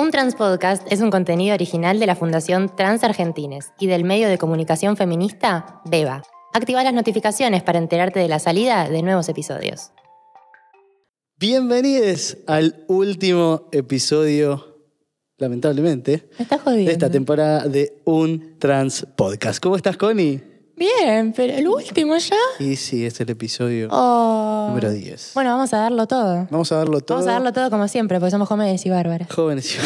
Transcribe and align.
Un 0.00 0.10
Transpodcast 0.10 0.90
es 0.90 1.02
un 1.02 1.10
contenido 1.10 1.52
original 1.52 2.00
de 2.00 2.06
la 2.06 2.16
Fundación 2.16 2.74
Trans 2.74 3.04
Argentines 3.04 3.74
y 3.78 3.86
del 3.86 4.02
medio 4.02 4.30
de 4.30 4.38
comunicación 4.38 4.96
feminista 4.96 5.82
Beba. 5.84 6.22
Activa 6.54 6.82
las 6.82 6.94
notificaciones 6.94 7.62
para 7.62 7.78
enterarte 7.78 8.18
de 8.18 8.26
la 8.26 8.38
salida 8.38 8.88
de 8.88 9.02
nuevos 9.02 9.28
episodios. 9.28 9.90
Bienvenidos 11.36 12.38
al 12.46 12.82
último 12.88 13.68
episodio, 13.72 14.78
lamentablemente, 15.36 16.30
Me 16.38 16.44
estás 16.44 16.62
jodiendo. 16.62 16.86
de 16.86 16.92
esta 16.92 17.10
temporada 17.10 17.68
de 17.68 18.00
Un 18.06 18.58
Trans 18.58 19.06
Podcast. 19.18 19.62
¿Cómo 19.62 19.76
estás, 19.76 19.98
Connie? 19.98 20.49
Bien, 20.80 21.34
pero 21.36 21.52
el 21.52 21.68
último 21.68 22.16
ya. 22.16 22.34
Y 22.58 22.74
sí, 22.76 23.04
es 23.04 23.20
el 23.20 23.28
episodio 23.28 23.88
Oh. 23.90 24.68
número 24.70 24.90
10. 24.90 25.32
Bueno, 25.34 25.50
vamos 25.50 25.74
a 25.74 25.76
darlo 25.76 26.06
todo. 26.06 26.48
Vamos 26.50 26.72
a 26.72 26.76
darlo 26.76 27.02
todo. 27.02 27.18
Vamos 27.18 27.28
a 27.28 27.32
darlo 27.34 27.52
todo 27.52 27.68
como 27.68 27.86
siempre, 27.86 28.18
porque 28.18 28.30
somos 28.30 28.48
jóvenes 28.48 28.86
y 28.86 28.88
bárbaras. 28.88 29.28
Jóvenes, 29.30 29.76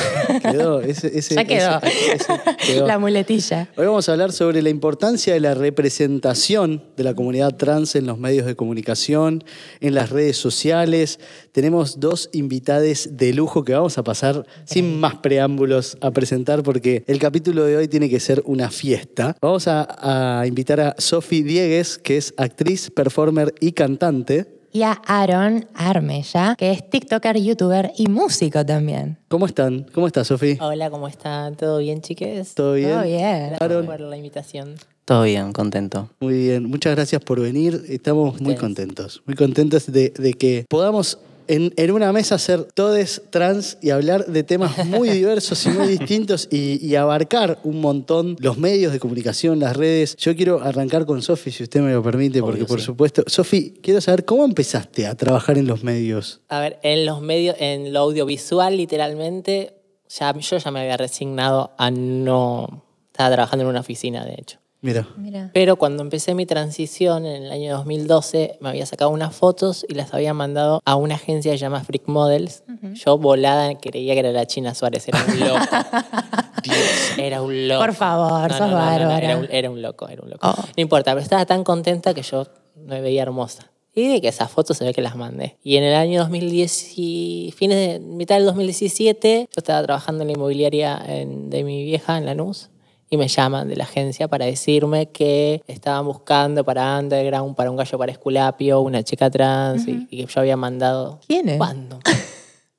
quedó. 0.40 0.80
Ese, 0.80 1.18
ese- 1.18 1.34
Ya 1.34 1.44
quedó. 1.44 1.80
ese- 1.82 2.12
ese 2.14 2.32
quedó. 2.64 2.86
La 2.86 3.00
muletilla. 3.00 3.68
Hoy 3.76 3.86
vamos 3.86 4.08
a 4.08 4.12
hablar 4.12 4.30
sobre 4.30 4.62
la 4.62 4.68
importancia 4.70 5.34
de 5.34 5.40
la 5.40 5.54
representación 5.54 6.84
de 6.96 7.02
la 7.02 7.12
comunidad 7.14 7.56
trans 7.56 7.96
en 7.96 8.06
los 8.06 8.16
medios 8.18 8.46
de 8.46 8.54
comunicación, 8.54 9.42
en 9.80 9.94
las 9.96 10.10
redes 10.10 10.36
sociales. 10.36 11.18
Tenemos 11.50 11.98
dos 11.98 12.30
invitades 12.32 13.16
de 13.16 13.32
lujo 13.34 13.64
que 13.64 13.72
vamos 13.74 13.98
a 13.98 14.04
pasar 14.04 14.46
sin 14.64 15.00
más 15.00 15.16
preámbulos 15.16 15.98
a 16.00 16.12
presentar 16.12 16.62
porque 16.62 17.02
el 17.08 17.18
capítulo 17.18 17.64
de 17.64 17.78
hoy 17.78 17.88
tiene 17.88 18.08
que 18.08 18.20
ser 18.20 18.44
una 18.46 18.70
fiesta. 18.70 19.36
Vamos 19.40 19.66
a, 19.66 20.40
a 20.40 20.46
invitar 20.46 20.78
a 20.80 20.83
Sofi 20.98 21.42
Diegues, 21.42 21.98
que 21.98 22.16
es 22.16 22.34
actriz, 22.36 22.90
performer 22.90 23.54
y 23.60 23.72
cantante. 23.72 24.46
Y 24.72 24.82
a 24.82 24.92
Aaron 25.06 25.66
Armella, 25.74 26.56
que 26.58 26.72
es 26.72 26.90
TikToker, 26.90 27.40
YouTuber 27.40 27.92
y 27.96 28.08
músico 28.08 28.66
también. 28.66 29.18
¿Cómo 29.28 29.46
están? 29.46 29.86
¿Cómo 29.94 30.08
estás, 30.08 30.26
Sofi? 30.26 30.58
Hola, 30.60 30.90
¿cómo 30.90 31.06
están? 31.06 31.56
¿Todo 31.56 31.78
bien, 31.78 32.00
chiques? 32.00 32.54
¿Todo 32.54 32.74
bien? 32.74 32.90
Todo 32.90 33.04
bien. 33.04 33.48
Gracias 33.50 33.60
Aaron. 33.60 33.86
por 33.86 34.00
la 34.00 34.16
invitación. 34.16 34.74
Todo 35.04 35.22
bien, 35.22 35.52
contento. 35.52 36.10
Muy 36.20 36.38
bien, 36.38 36.64
muchas 36.64 36.94
gracias 36.96 37.22
por 37.22 37.40
venir. 37.40 37.84
Estamos 37.88 38.40
muy 38.40 38.56
contentos, 38.56 39.22
muy 39.26 39.36
contentos 39.36 39.90
de, 39.92 40.10
de 40.10 40.32
que 40.32 40.64
podamos 40.68 41.18
en, 41.48 41.72
en 41.76 41.90
una 41.90 42.12
mesa 42.12 42.38
ser 42.38 42.64
todes 42.64 43.22
trans 43.30 43.78
y 43.82 43.90
hablar 43.90 44.26
de 44.26 44.42
temas 44.42 44.84
muy 44.86 45.08
diversos 45.10 45.64
y 45.66 45.70
muy 45.70 45.88
distintos 45.88 46.48
y, 46.50 46.84
y 46.84 46.94
abarcar 46.96 47.58
un 47.64 47.80
montón 47.80 48.36
los 48.40 48.58
medios 48.58 48.92
de 48.92 49.00
comunicación, 49.00 49.60
las 49.60 49.76
redes. 49.76 50.16
Yo 50.16 50.34
quiero 50.36 50.62
arrancar 50.62 51.06
con 51.06 51.22
Sofi, 51.22 51.50
si 51.50 51.62
usted 51.62 51.80
me 51.80 51.92
lo 51.92 52.02
permite, 52.02 52.40
porque 52.40 52.58
Obvio, 52.58 52.66
por 52.66 52.80
sí. 52.80 52.86
supuesto, 52.86 53.22
Sofi, 53.26 53.74
quiero 53.82 54.00
saber 54.00 54.24
cómo 54.24 54.44
empezaste 54.44 55.06
a 55.06 55.14
trabajar 55.14 55.58
en 55.58 55.66
los 55.66 55.82
medios. 55.82 56.40
A 56.48 56.60
ver, 56.60 56.78
en 56.82 57.06
los 57.06 57.20
medios, 57.20 57.56
en 57.58 57.92
lo 57.92 58.00
audiovisual, 58.00 58.76
literalmente, 58.76 59.74
ya, 60.08 60.36
yo 60.36 60.58
ya 60.58 60.70
me 60.70 60.80
había 60.80 60.96
resignado 60.96 61.72
a 61.78 61.90
no. 61.90 62.84
Estaba 63.12 63.30
trabajando 63.30 63.62
en 63.64 63.68
una 63.70 63.80
oficina, 63.80 64.24
de 64.24 64.34
hecho. 64.34 64.58
Mira, 64.84 65.08
Mira. 65.16 65.50
Pero 65.54 65.76
cuando 65.76 66.02
empecé 66.02 66.34
mi 66.34 66.44
transición 66.44 67.24
en 67.24 67.44
el 67.44 67.50
año 67.50 67.74
2012, 67.78 68.58
me 68.60 68.68
había 68.68 68.84
sacado 68.84 69.10
unas 69.10 69.34
fotos 69.34 69.86
y 69.88 69.94
las 69.94 70.12
había 70.12 70.34
mandado 70.34 70.82
a 70.84 70.94
una 70.96 71.14
agencia 71.14 71.52
que 71.52 71.56
se 71.58 71.62
llama 71.62 71.82
Freak 71.82 72.06
Models. 72.06 72.64
Yo 72.92 73.16
volada 73.16 73.74
creía 73.78 74.12
que 74.12 74.20
era 74.20 74.30
la 74.32 74.46
China 74.46 74.74
Suárez, 74.74 75.08
era 75.08 75.24
un 75.26 75.40
loco. 75.40 75.60
Era 77.18 77.42
un 77.42 77.68
loco. 77.68 77.80
Por 77.84 77.94
favor, 77.94 78.50
sos 78.52 78.70
bárbara. 78.72 79.18
Era 79.18 79.36
un, 79.38 79.46
era 79.50 79.70
un 79.70 79.82
loco, 79.82 80.08
era 80.08 80.22
un 80.22 80.30
loco. 80.30 80.48
Oh. 80.48 80.54
No 80.76 80.82
importa, 80.82 81.12
pero 81.12 81.22
estaba 81.22 81.44
tan 81.46 81.62
contenta 81.64 82.14
que 82.14 82.22
yo 82.22 82.46
me 82.76 83.00
veía 83.00 83.22
hermosa. 83.22 83.70
Y 83.94 84.08
de 84.08 84.20
que 84.20 84.28
esas 84.28 84.50
fotos 84.50 84.76
se 84.78 84.84
ve 84.84 84.92
que 84.92 85.02
las 85.02 85.14
mandé. 85.14 85.56
Y 85.62 85.76
en 85.76 85.84
el 85.84 85.94
año 85.94 86.20
2010, 86.20 86.94
y 86.98 87.54
fines 87.56 87.76
de 87.76 88.00
mitad 88.00 88.36
del 88.36 88.46
2017, 88.46 89.48
yo 89.50 89.58
estaba 89.58 89.82
trabajando 89.82 90.22
en 90.22 90.28
la 90.28 90.32
inmobiliaria 90.34 91.00
en- 91.06 91.48
de 91.50 91.62
mi 91.64 91.84
vieja 91.84 92.18
en 92.18 92.26
Lanús 92.26 92.70
y 93.10 93.16
me 93.16 93.28
llaman 93.28 93.68
de 93.68 93.76
la 93.76 93.84
agencia 93.84 94.28
para 94.28 94.46
decirme 94.46 95.10
que 95.10 95.62
estaban 95.66 96.06
buscando 96.06 96.64
para 96.64 96.98
Underground, 96.98 97.54
para 97.54 97.70
un 97.70 97.76
gallo 97.76 97.98
para 97.98 98.12
Esculapio, 98.12 98.80
una 98.80 99.02
chica 99.02 99.30
trans 99.30 99.86
y, 99.86 100.06
y 100.10 100.24
que 100.24 100.32
yo 100.32 100.40
había 100.40 100.56
mandado. 100.56 101.20
¿Quién 101.26 101.48
es? 101.48 101.58
¿Cuándo? 101.58 102.00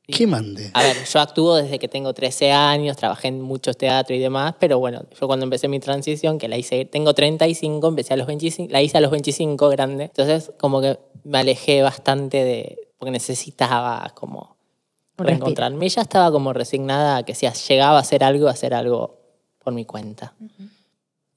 ¿qué 0.07 0.27
mande? 0.27 0.69
A 0.73 0.83
ver, 0.83 0.95
yo 1.05 1.19
actúo 1.19 1.55
desde 1.55 1.79
que 1.79 1.87
tengo 1.87 2.13
13 2.13 2.51
años, 2.51 2.97
trabajé 2.97 3.29
en 3.29 3.41
muchos 3.41 3.77
teatros 3.77 4.17
y 4.17 4.21
demás, 4.21 4.55
pero 4.59 4.79
bueno, 4.79 5.03
yo 5.19 5.27
cuando 5.27 5.45
empecé 5.45 5.67
mi 5.67 5.79
transición, 5.79 6.37
que 6.37 6.47
la 6.47 6.57
hice, 6.57 6.85
tengo 6.85 7.13
35, 7.13 7.87
empecé 7.87 8.13
a 8.13 8.17
los 8.17 8.27
25, 8.27 8.71
la 8.71 8.81
hice 8.81 8.97
a 8.97 9.01
los 9.01 9.11
25 9.11 9.69
grande, 9.69 10.05
entonces 10.05 10.51
como 10.59 10.81
que 10.81 10.99
me 11.23 11.39
alejé 11.39 11.81
bastante 11.81 12.43
de, 12.43 12.79
porque 12.97 13.11
necesitaba 13.11 14.11
como 14.15 14.57
reencontrarme. 15.17 15.85
Y 15.85 15.89
ya 15.89 16.01
estaba 16.01 16.31
como 16.31 16.53
resignada 16.53 17.17
a 17.17 17.23
que 17.23 17.33
si 17.33 17.47
llegaba 17.67 17.97
a 17.97 18.01
hacer 18.01 18.23
algo, 18.23 18.47
a 18.47 18.51
hacer 18.51 18.73
algo 18.73 19.24
por 19.65 19.73
mi 19.73 19.83
cuenta. 19.83 20.33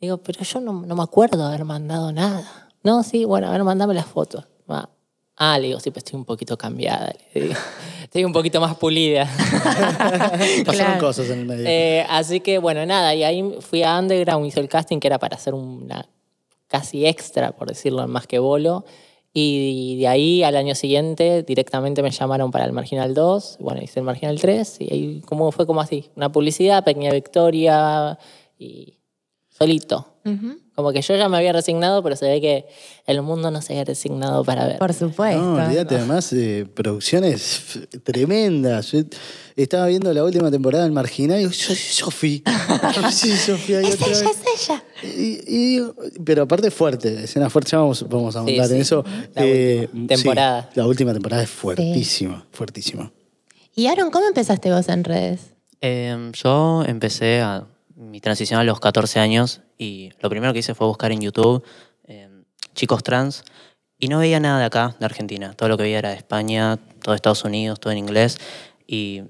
Digo, 0.01 0.19
pero 0.19 0.45
yo 0.45 0.61
no, 0.61 0.73
no 0.83 0.95
me 0.95 1.03
acuerdo 1.03 1.39
de 1.39 1.49
haber 1.55 1.65
mandado 1.65 2.13
nada. 2.13 2.69
No, 2.85 3.03
sí, 3.03 3.25
bueno, 3.25 3.49
a 3.49 3.51
ver, 3.51 3.65
mandame 3.65 3.95
las 3.95 4.07
fotos. 4.07 4.45
Va. 4.71 4.89
Ah, 5.37 5.59
le 5.59 5.69
digo, 5.69 5.81
sí, 5.81 5.91
pues 5.91 6.05
estoy 6.05 6.19
un 6.19 6.25
poquito 6.25 6.57
cambiada. 6.57 7.13
Le 7.35 7.41
digo. 7.41 7.55
Estoy 8.03 8.25
un 8.25 8.33
poquito 8.33 8.59
más 8.61 8.75
pulida. 8.77 9.25
Pasaron 10.65 10.65
Claro. 10.65 10.99
cosas 11.01 11.29
en 11.31 11.41
el 11.41 11.45
medio. 11.47 11.67
Eh, 11.69 12.07
así 12.09 12.41
que, 12.41 12.59
bueno, 12.59 12.85
nada, 12.87 13.15
y 13.15 13.23
ahí 13.23 13.57
fui 13.61 13.83
a 13.83 13.99
Underground, 13.99 14.47
hice 14.47 14.61
el 14.61 14.69
casting 14.69 14.99
que 14.99 15.09
era 15.09 15.19
para 15.19 15.37
hacer 15.37 15.53
una 15.55 16.07
casi 16.69 17.05
extra, 17.07 17.53
por 17.53 17.69
decirlo, 17.69 18.07
más 18.09 18.27
que 18.27 18.39
bolo. 18.39 18.85
Y 19.33 19.99
de 19.99 20.09
ahí 20.09 20.43
al 20.43 20.57
año 20.57 20.75
siguiente 20.75 21.43
directamente 21.43 22.03
me 22.03 22.11
llamaron 22.11 22.51
para 22.51 22.65
el 22.65 22.73
Marginal 22.73 23.15
2, 23.15 23.59
bueno, 23.61 23.81
hice 23.83 24.01
el 24.01 24.07
Marginal 24.07 24.41
3 24.41 24.81
y 24.81 24.93
ahí 24.93 25.21
como 25.27 25.53
fue 25.53 25.67
como 25.67 25.81
así, 25.81 26.11
una 26.17 26.33
publicidad, 26.33 26.85
pequeña 26.85 27.13
victoria 27.13 28.19
y 28.59 28.99
solito. 29.49 30.07
Como 30.75 30.93
que 30.93 31.03
yo 31.03 31.17
ya 31.17 31.29
me 31.29 31.37
había 31.39 31.53
resignado, 31.53 32.03
pero 32.05 32.15
se 32.15 32.27
ve 32.29 32.41
que 32.41 32.67
el 33.07 33.21
mundo 33.23 33.51
no 33.51 33.61
se 33.63 33.73
había 33.73 33.85
resignado 33.85 34.45
para 34.45 34.67
ver. 34.67 34.79
Por 34.79 34.95
supuesto. 34.95 35.41
No, 35.41 35.65
olvídate, 35.65 35.97
además, 35.97 36.33
eh, 36.33 36.67
producciones 36.73 37.35
f- 37.57 37.87
tremendas. 38.05 38.93
Yo 38.93 39.01
estaba 39.57 39.87
viendo 39.87 40.13
la 40.15 40.23
última 40.23 40.51
temporada 40.53 40.85
del 40.85 40.93
Marginal 40.93 41.37
y 41.39 41.41
digo, 41.41 41.51
yo 41.51 41.59
soy 41.67 41.77
Sofi. 41.77 42.45
sí, 43.11 43.37
Sofía. 43.37 43.81
es 43.81 44.01
ella, 44.01 44.31
es 44.31 44.69
ella. 44.69 44.85
Y, 45.03 45.41
y 45.47 45.69
digo, 45.75 45.95
pero 46.25 46.43
aparte 46.43 46.71
fuerte, 46.71 47.25
escena 47.25 47.51
fuerte, 47.51 47.71
ya 47.73 47.79
vamos, 47.79 48.07
vamos 48.09 48.37
a 48.37 48.45
Sí, 48.45 48.51
ahondar 48.51 48.71
en 48.73 48.81
eso. 48.81 49.05
La 49.35 49.45
Eh, 49.45 49.89
última 49.93 50.07
temporada. 50.07 50.63
sí, 50.63 50.69
la 50.81 50.87
última 50.87 51.13
temporada 51.13 51.43
es 51.43 51.51
fuertísima, 51.51 52.47
fuertísima. 52.53 53.11
Y 53.75 53.87
Aaron, 53.89 54.11
¿cómo 54.11 54.27
empezaste 54.29 54.71
vos 54.73 54.89
en 54.89 55.03
redes? 55.05 55.41
Eh, 55.81 56.31
yo 56.35 56.85
empecé 56.87 57.41
a 57.41 57.67
mi 57.99 58.21
transición 58.21 58.61
a 58.61 58.65
los 58.65 58.79
14 58.79 59.19
años 59.19 59.61
y 59.77 60.13
lo 60.21 60.31
primero 60.31 60.53
que 60.53 60.61
hice 60.61 60.75
fue 60.75 60.87
buscar 60.87 61.11
en 61.11 61.21
YouTube 61.21 61.65
eh, 62.05 62.45
chicos 62.75 63.03
trans 63.03 63.45
y 63.99 64.07
no 64.07 64.21
veía 64.21 64.39
nada 64.39 64.61
de 64.61 64.65
acá, 64.67 64.95
de 65.01 65.05
Argentina. 65.05 65.53
Todo 65.55 65.69
lo 65.69 65.77
que 65.77 65.83
veía 65.83 65.99
era 65.99 66.11
de 66.11 66.17
España, 66.17 66.79
todo 67.03 67.17
Estados 67.17 67.45
Unidos, 67.45 67.81
todo 67.81 67.93
en 67.93 67.99
inglés. 67.99 68.39
Y 68.87 69.25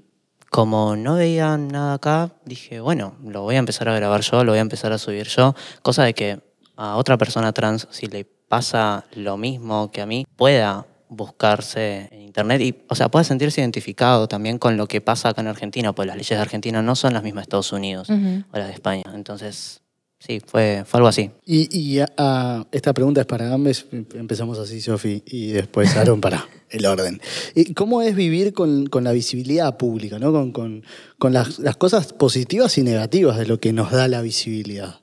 como 0.51 0.95
no 0.95 1.15
veía 1.15 1.57
nada 1.57 1.95
acá, 1.95 2.35
dije, 2.45 2.79
bueno, 2.79 3.15
lo 3.23 3.41
voy 3.41 3.55
a 3.55 3.59
empezar 3.59 3.89
a 3.89 3.95
grabar 3.95 4.21
yo, 4.21 4.43
lo 4.43 4.51
voy 4.51 4.59
a 4.59 4.61
empezar 4.61 4.91
a 4.91 4.99
subir 4.99 5.27
yo. 5.27 5.55
Cosa 5.81 6.03
de 6.03 6.13
que 6.13 6.39
a 6.75 6.97
otra 6.97 7.17
persona 7.17 7.51
trans, 7.51 7.87
si 7.89 8.05
le 8.05 8.25
pasa 8.25 9.05
lo 9.13 9.37
mismo 9.37 9.89
que 9.91 10.01
a 10.01 10.05
mí, 10.05 10.25
pueda 10.35 10.85
buscarse 11.09 12.07
en 12.11 12.21
internet 12.21 12.61
y, 12.61 12.75
o 12.87 12.95
sea, 12.95 13.09
pueda 13.09 13.23
sentirse 13.23 13.61
identificado 13.61 14.27
también 14.27 14.57
con 14.59 14.77
lo 14.77 14.87
que 14.87 15.01
pasa 15.01 15.29
acá 15.29 15.41
en 15.41 15.47
Argentina, 15.47 15.93
pues 15.93 16.07
las 16.07 16.15
leyes 16.15 16.29
de 16.29 16.37
Argentina 16.37 16.81
no 16.81 16.95
son 16.95 17.13
las 17.13 17.23
mismas 17.23 17.41
de 17.41 17.45
Estados 17.45 17.71
Unidos 17.73 18.09
o 18.09 18.57
las 18.57 18.67
de 18.67 18.73
España. 18.73 19.03
Entonces, 19.13 19.81
sí, 20.19 20.39
fue, 20.45 20.83
fue 20.85 20.99
algo 20.99 21.07
así. 21.07 21.31
Y, 21.45 21.75
y 21.77 21.99
a- 21.99 22.13
a- 22.17 22.67
esta 22.71 22.93
pregunta 22.93 23.21
es 23.21 23.27
para 23.27 23.51
ambos. 23.53 23.87
Empezamos 23.91 24.59
así, 24.59 24.81
Sofi, 24.81 25.23
y 25.25 25.47
después 25.47 25.95
Aaron 25.97 26.21
para 26.21 26.47
el 26.69 26.85
orden. 26.85 27.19
¿Y 27.55 27.73
¿Cómo 27.73 28.01
es 28.03 28.15
vivir 28.15 28.53
con, 28.53 28.85
con 28.87 29.03
la 29.03 29.11
visibilidad 29.11 29.77
pública, 29.77 30.19
¿no? 30.19 30.31
con, 30.31 30.51
con- 30.51 30.83
con 31.17 31.33
las, 31.33 31.57
las 31.59 31.75
cosas 31.75 32.13
positivas 32.13 32.77
y 32.77 32.83
negativas 32.83 33.37
de 33.37 33.47
lo 33.47 33.59
que 33.59 33.73
nos 33.73 33.91
da 33.91 34.07
la 34.07 34.21
visibilidad? 34.21 34.99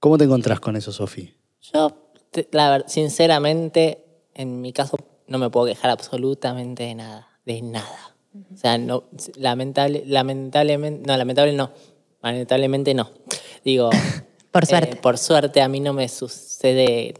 ¿Cómo 0.00 0.18
te 0.18 0.24
encontrás 0.24 0.60
con 0.60 0.76
eso, 0.76 0.92
Sofi? 0.92 1.32
Yo, 1.72 2.10
la 2.50 2.70
ver- 2.70 2.84
sinceramente, 2.88 4.03
en 4.34 4.60
mi 4.60 4.72
caso, 4.72 4.96
no 5.26 5.38
me 5.38 5.50
puedo 5.50 5.66
quejar 5.66 5.90
absolutamente 5.90 6.84
de 6.84 6.94
nada. 6.94 7.28
De 7.44 7.62
nada. 7.62 8.16
O 8.52 8.56
sea, 8.56 8.78
no, 8.78 9.04
lamentable, 9.36 10.02
lamentablemente, 10.06 11.06
no, 11.06 11.16
lamentable 11.16 11.52
no. 11.52 11.70
Lamentablemente 12.22 12.94
no. 12.94 13.10
Digo, 13.64 13.90
Por 14.50 14.64
eh, 14.64 14.66
suerte. 14.66 14.96
por 14.96 15.18
suerte 15.18 15.62
a 15.62 15.68
mí 15.68 15.80
no 15.80 15.92
me 15.92 16.08
sucede 16.08 17.14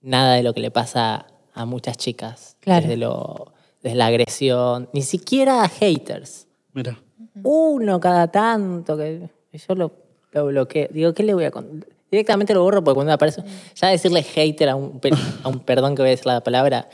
nada 0.00 0.34
de 0.34 0.42
lo 0.42 0.52
que 0.52 0.60
le 0.60 0.70
pasa 0.70 1.26
a 1.52 1.64
muchas 1.64 1.96
chicas. 1.96 2.56
Claro. 2.60 2.82
Desde, 2.82 2.96
lo, 2.96 3.52
desde 3.82 3.96
la 3.96 4.06
agresión, 4.06 4.88
ni 4.92 5.02
siquiera 5.02 5.62
a 5.62 5.68
haters. 5.68 6.46
Mira. 6.72 7.02
Uno 7.42 7.98
cada 8.00 8.28
tanto 8.28 8.96
que 8.96 9.30
que 9.50 9.58
yo 9.58 9.74
lo, 9.74 9.92
lo 10.32 10.46
bloqueo. 10.46 10.88
Digo, 10.90 11.12
¿qué 11.12 11.22
le 11.22 11.34
voy 11.34 11.44
a 11.44 11.50
contar? 11.50 11.88
Directamente 12.10 12.52
lo 12.54 12.62
borro 12.62 12.82
porque 12.82 12.96
cuando 12.96 13.12
aparece. 13.12 13.42
Ya 13.76 13.88
decirle 13.88 14.22
hater 14.22 14.68
a 14.70 14.74
un, 14.76 15.00
a 15.42 15.48
un 15.48 15.60
perdón 15.60 15.94
que 15.94 16.02
voy 16.02 16.08
a 16.08 16.10
decir 16.10 16.26
la 16.26 16.40
palabra, 16.42 16.88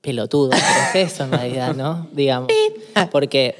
pelotudo. 0.00 0.50
Pero 0.50 1.02
es 1.02 1.12
eso 1.12 1.24
en 1.24 1.32
realidad, 1.32 1.74
¿no? 1.74 2.06
Digamos. 2.12 2.50
Porque 3.10 3.56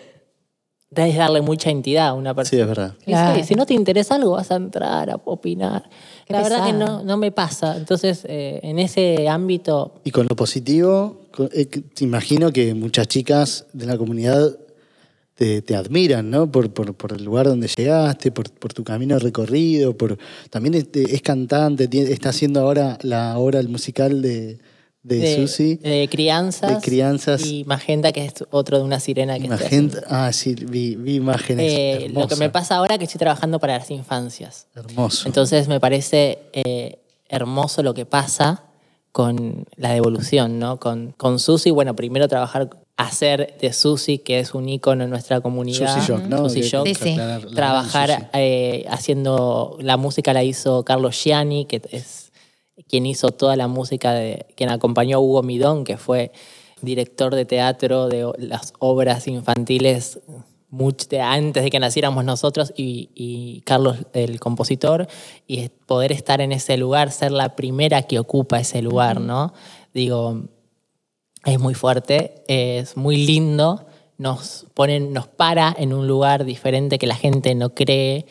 es 0.97 1.17
darle 1.17 1.41
mucha 1.41 1.71
entidad 1.71 2.09
a 2.09 2.13
una 2.15 2.31
Sí, 2.31 2.37
persona. 2.37 2.63
es 2.63 2.69
verdad. 2.69 2.95
Claro. 3.05 3.35
sí, 3.37 3.45
si 3.45 3.55
no 3.57 3.67
te 3.67 3.75
interesa 3.75 4.15
algo, 4.15 4.33
vas 4.33 4.51
a 4.53 4.57
entrar 4.57 5.11
a 5.11 5.17
opinar. 5.25 5.89
Qué 6.25 6.33
la 6.33 6.41
verdad 6.43 6.65
que 6.67 6.73
no, 6.73 7.03
no 7.03 7.17
me 7.17 7.33
pasa. 7.33 7.77
Entonces, 7.77 8.25
eh, 8.29 8.61
en 8.63 8.79
ese 8.79 9.29
ámbito, 9.29 9.95
Y 10.05 10.11
con 10.13 10.27
lo 10.31 10.37
positivo, 10.37 11.23
con- 11.33 11.51
eh, 11.53 11.67
te 11.67 12.05
imagino 12.05 12.53
que 12.53 12.75
muchas 12.75 13.09
chicas 13.09 13.67
de 13.73 13.87
la 13.87 13.99
comunidad 13.99 14.57
te, 15.35 15.63
te 15.63 15.75
admiran, 15.77 16.31
¿no? 16.31 16.51
Por, 16.51 16.73
por, 16.73 16.95
por 16.95 17.13
el 17.13 17.25
lugar 17.25 17.47
donde 17.47 17.69
llegaste, 17.69 18.31
por, 18.31 18.51
por 18.53 18.73
tu 18.73 18.85
camino 18.85 19.19
recorrido, 19.19 19.97
por 19.97 20.17
también 20.51 20.75
este, 20.75 21.15
es 21.15 21.23
cantante, 21.23 21.89
tiene- 21.89 22.11
está 22.13 22.29
haciendo 22.31 22.61
ahora 22.61 22.99
la 23.03 23.37
obra 23.39 23.59
el 23.61 23.69
musical 23.69 24.23
de, 24.23 24.59
de, 25.03 25.19
de, 25.19 25.37
Susi. 25.37 25.75
de 25.77 26.09
crianzas. 26.11 26.77
De 26.77 26.81
crianzas. 26.81 27.45
Y 27.45 27.65
Magenta, 27.65 28.13
que 28.13 28.25
es 28.27 28.35
otro 28.51 28.79
de 28.79 28.85
una 28.85 29.01
sirena 29.01 29.39
que. 29.39 29.49
Magenta, 29.49 30.03
ah, 30.09 30.33
sí, 30.33 30.55
vi, 30.55 30.95
vi 30.97 31.17
imágenes. 31.17 31.73
Eh, 31.73 32.11
lo 32.15 32.27
que 32.29 32.37
me 32.37 32.49
pasa 32.51 32.77
ahora 32.77 32.95
es 32.95 32.99
que 33.01 33.05
estoy 33.07 33.19
trabajando 33.19 33.59
para 33.59 33.77
las 33.79 33.91
infancias. 33.91 34.67
Hermoso. 34.75 35.27
Entonces 35.27 35.67
me 35.69 35.81
parece 35.81 36.39
eh, 36.53 36.99
hermoso 37.29 37.83
lo 37.83 37.93
que 37.93 38.07
pasa 38.07 38.63
con 39.13 39.67
la 39.77 39.93
devolución, 39.93 40.59
¿no? 40.59 40.79
Con, 40.81 41.13
con 41.17 41.39
Susi, 41.39 41.71
bueno, 41.71 41.95
primero 41.95 42.27
trabajar, 42.29 42.71
hacer 42.97 43.57
de 43.61 43.73
Susi, 43.73 44.19
que 44.19 44.39
es 44.39 44.55
un 44.55 44.69
ícono 44.69 45.05
en 45.05 45.11
nuestra 45.11 45.41
comunidad. 45.41 45.95
Susi 45.95 46.07
Shock, 46.07 46.23
¿no? 46.25 46.49
Susi 46.49 46.63
Shock. 46.63 46.87
Sí, 46.87 46.95
sí. 46.95 47.17
Trabajar 47.55 48.31
eh, 48.35 48.85
haciendo, 48.89 49.77
la 49.81 49.97
música 49.97 50.33
la 50.33 50.45
hizo 50.45 50.85
Carlos 50.85 51.21
Gianni, 51.23 51.65
que 51.67 51.83
es 51.91 52.33
quien 52.89 53.07
hizo 53.07 53.33
toda 53.33 53.57
la 53.57 53.69
música, 53.69 54.13
de, 54.13 54.47
quien 54.57 54.71
acompañó 54.71 55.17
a 55.17 55.21
Hugo 55.21 55.43
Midón, 55.43 55.85
que 55.85 55.97
fue 55.97 56.33
director 56.83 57.35
de 57.35 57.45
teatro 57.45 58.09
de 58.09 58.31
las 58.39 58.73
obras 58.79 59.27
infantiles 59.27 60.21
de 61.09 61.21
antes 61.21 61.63
de 61.63 61.71
que 61.71 61.79
naciéramos 61.79 62.25
nosotros 62.25 62.73
y, 62.77 63.11
y 63.15 63.61
Carlos 63.61 63.99
el 64.13 64.41
compositor 64.41 65.07
y 65.47 65.69
poder 65.69 66.11
estar 66.11 66.41
en 66.41 66.51
ese 66.51 66.77
lugar, 66.77 67.13
ser 67.13 67.31
la 67.31 67.55
primera 67.55 68.03
que 68.03 68.19
ocupa 68.19 68.59
ese 68.59 68.83
lugar, 68.83 69.21
¿no? 69.21 69.55
Digo, 69.93 70.49
es 71.45 71.59
muy 71.59 71.75
fuerte, 71.75 72.43
es 72.49 72.97
muy 72.97 73.27
lindo, 73.27 73.87
nos 74.17 74.67
ponen, 74.75 75.13
nos 75.13 75.27
para 75.27 75.75
en 75.77 75.93
un 75.93 76.07
lugar 76.07 76.45
diferente 76.45 76.99
que 76.99 77.07
la 77.07 77.17
gente 77.17 77.55
no 77.55 77.75
cree 77.75 78.27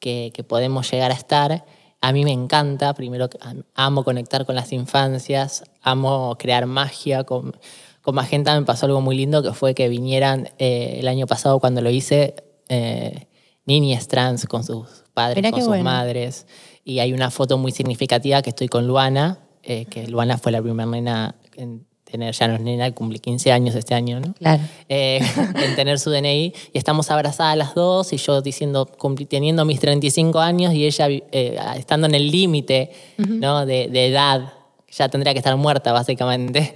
que, 0.00 0.30
que 0.34 0.44
podemos 0.44 0.90
llegar 0.90 1.10
a 1.10 1.14
estar. 1.14 1.64
A 2.00 2.12
mí 2.12 2.24
me 2.24 2.32
encanta, 2.32 2.94
primero 2.94 3.28
amo 3.74 4.04
conectar 4.04 4.46
con 4.46 4.54
las 4.54 4.72
infancias, 4.72 5.64
amo 5.82 6.36
crear 6.38 6.66
magia. 6.66 7.24
Con, 7.24 7.56
con 8.02 8.14
Magenta 8.14 8.58
me 8.58 8.64
pasó 8.64 8.86
algo 8.86 9.00
muy 9.00 9.16
lindo 9.16 9.42
que 9.42 9.52
fue 9.52 9.74
que 9.74 9.88
vinieran 9.88 10.50
eh, 10.58 10.98
el 11.00 11.08
año 11.08 11.26
pasado 11.26 11.58
cuando 11.58 11.80
lo 11.80 11.90
hice 11.90 12.36
eh, 12.68 13.26
niñas 13.66 14.08
trans 14.08 14.46
con 14.46 14.62
sus 14.62 15.04
padres, 15.12 15.36
Mirá 15.36 15.50
con 15.50 15.60
sus 15.60 15.68
bueno. 15.68 15.84
madres. 15.84 16.46
Y 16.84 17.00
hay 17.00 17.12
una 17.12 17.30
foto 17.30 17.58
muy 17.58 17.72
significativa 17.72 18.42
que 18.42 18.50
estoy 18.50 18.68
con 18.68 18.86
Luana, 18.86 19.40
eh, 19.62 19.86
que 19.86 20.06
Luana 20.06 20.38
fue 20.38 20.52
la 20.52 20.62
primera 20.62 20.88
nena 20.88 21.34
en 21.56 21.87
tener, 22.10 22.32
ya 22.34 22.48
no 22.48 22.54
es 22.54 22.60
nena, 22.60 22.90
cumple 22.92 23.18
15 23.18 23.52
años 23.52 23.74
este 23.74 23.94
año, 23.94 24.18
¿no? 24.20 24.32
Claro. 24.34 24.62
Eh, 24.88 25.20
en 25.64 25.76
tener 25.76 25.98
su 25.98 26.10
DNI. 26.10 26.52
Y 26.72 26.78
estamos 26.78 27.10
abrazadas 27.10 27.56
las 27.56 27.74
dos 27.74 28.12
y 28.12 28.16
yo 28.16 28.40
diciendo, 28.40 28.86
cumpli- 28.98 29.28
teniendo 29.28 29.64
mis 29.64 29.78
35 29.80 30.38
años 30.40 30.72
y 30.74 30.86
ella 30.86 31.06
eh, 31.10 31.58
estando 31.76 32.06
en 32.06 32.14
el 32.14 32.30
límite 32.30 32.90
¿no? 33.18 33.66
de, 33.66 33.88
de 33.88 34.06
edad, 34.06 34.52
ya 34.90 35.08
tendría 35.08 35.32
que 35.34 35.38
estar 35.40 35.54
muerta 35.56 35.92
básicamente. 35.92 36.72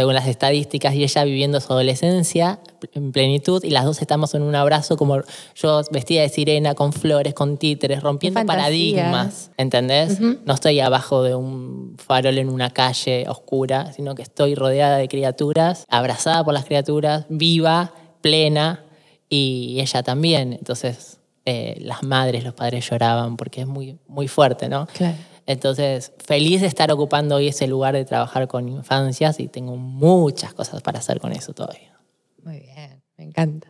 Según 0.00 0.14
las 0.14 0.28
estadísticas, 0.28 0.94
y 0.94 1.04
ella 1.04 1.24
viviendo 1.24 1.60
su 1.60 1.70
adolescencia 1.74 2.58
en 2.94 3.12
plenitud, 3.12 3.62
y 3.62 3.68
las 3.68 3.84
dos 3.84 4.00
estamos 4.00 4.34
en 4.34 4.40
un 4.40 4.54
abrazo, 4.54 4.96
como 4.96 5.20
yo 5.54 5.82
vestida 5.90 6.22
de 6.22 6.30
sirena, 6.30 6.74
con 6.74 6.94
flores, 6.94 7.34
con 7.34 7.58
títeres, 7.58 8.02
rompiendo 8.02 8.42
paradigmas. 8.46 9.50
¿Entendés? 9.58 10.18
No 10.18 10.54
estoy 10.54 10.80
abajo 10.80 11.22
de 11.22 11.34
un 11.34 11.96
farol 11.98 12.38
en 12.38 12.48
una 12.48 12.70
calle 12.70 13.26
oscura, 13.28 13.92
sino 13.92 14.14
que 14.14 14.22
estoy 14.22 14.54
rodeada 14.54 14.96
de 14.96 15.06
criaturas, 15.06 15.84
abrazada 15.90 16.42
por 16.44 16.54
las 16.54 16.64
criaturas, 16.64 17.26
viva, 17.28 17.92
plena, 18.22 18.82
y 19.28 19.80
ella 19.80 20.02
también. 20.02 20.54
Entonces, 20.54 21.18
eh, 21.44 21.76
las 21.82 22.02
madres, 22.02 22.42
los 22.42 22.54
padres 22.54 22.88
lloraban 22.88 23.36
porque 23.36 23.60
es 23.60 23.66
muy, 23.66 23.98
muy 24.08 24.28
fuerte, 24.28 24.70
¿no? 24.70 24.86
Claro. 24.94 25.18
Entonces, 25.50 26.12
feliz 26.24 26.60
de 26.60 26.68
estar 26.68 26.92
ocupando 26.92 27.34
hoy 27.34 27.48
ese 27.48 27.66
lugar 27.66 27.94
de 27.94 28.04
trabajar 28.04 28.46
con 28.46 28.68
infancias 28.68 29.40
y 29.40 29.48
tengo 29.48 29.76
muchas 29.76 30.54
cosas 30.54 30.80
para 30.80 31.00
hacer 31.00 31.18
con 31.18 31.32
eso 31.32 31.52
todavía. 31.52 31.98
Muy 32.44 32.60
bien, 32.60 33.02
me 33.18 33.24
encanta. 33.24 33.66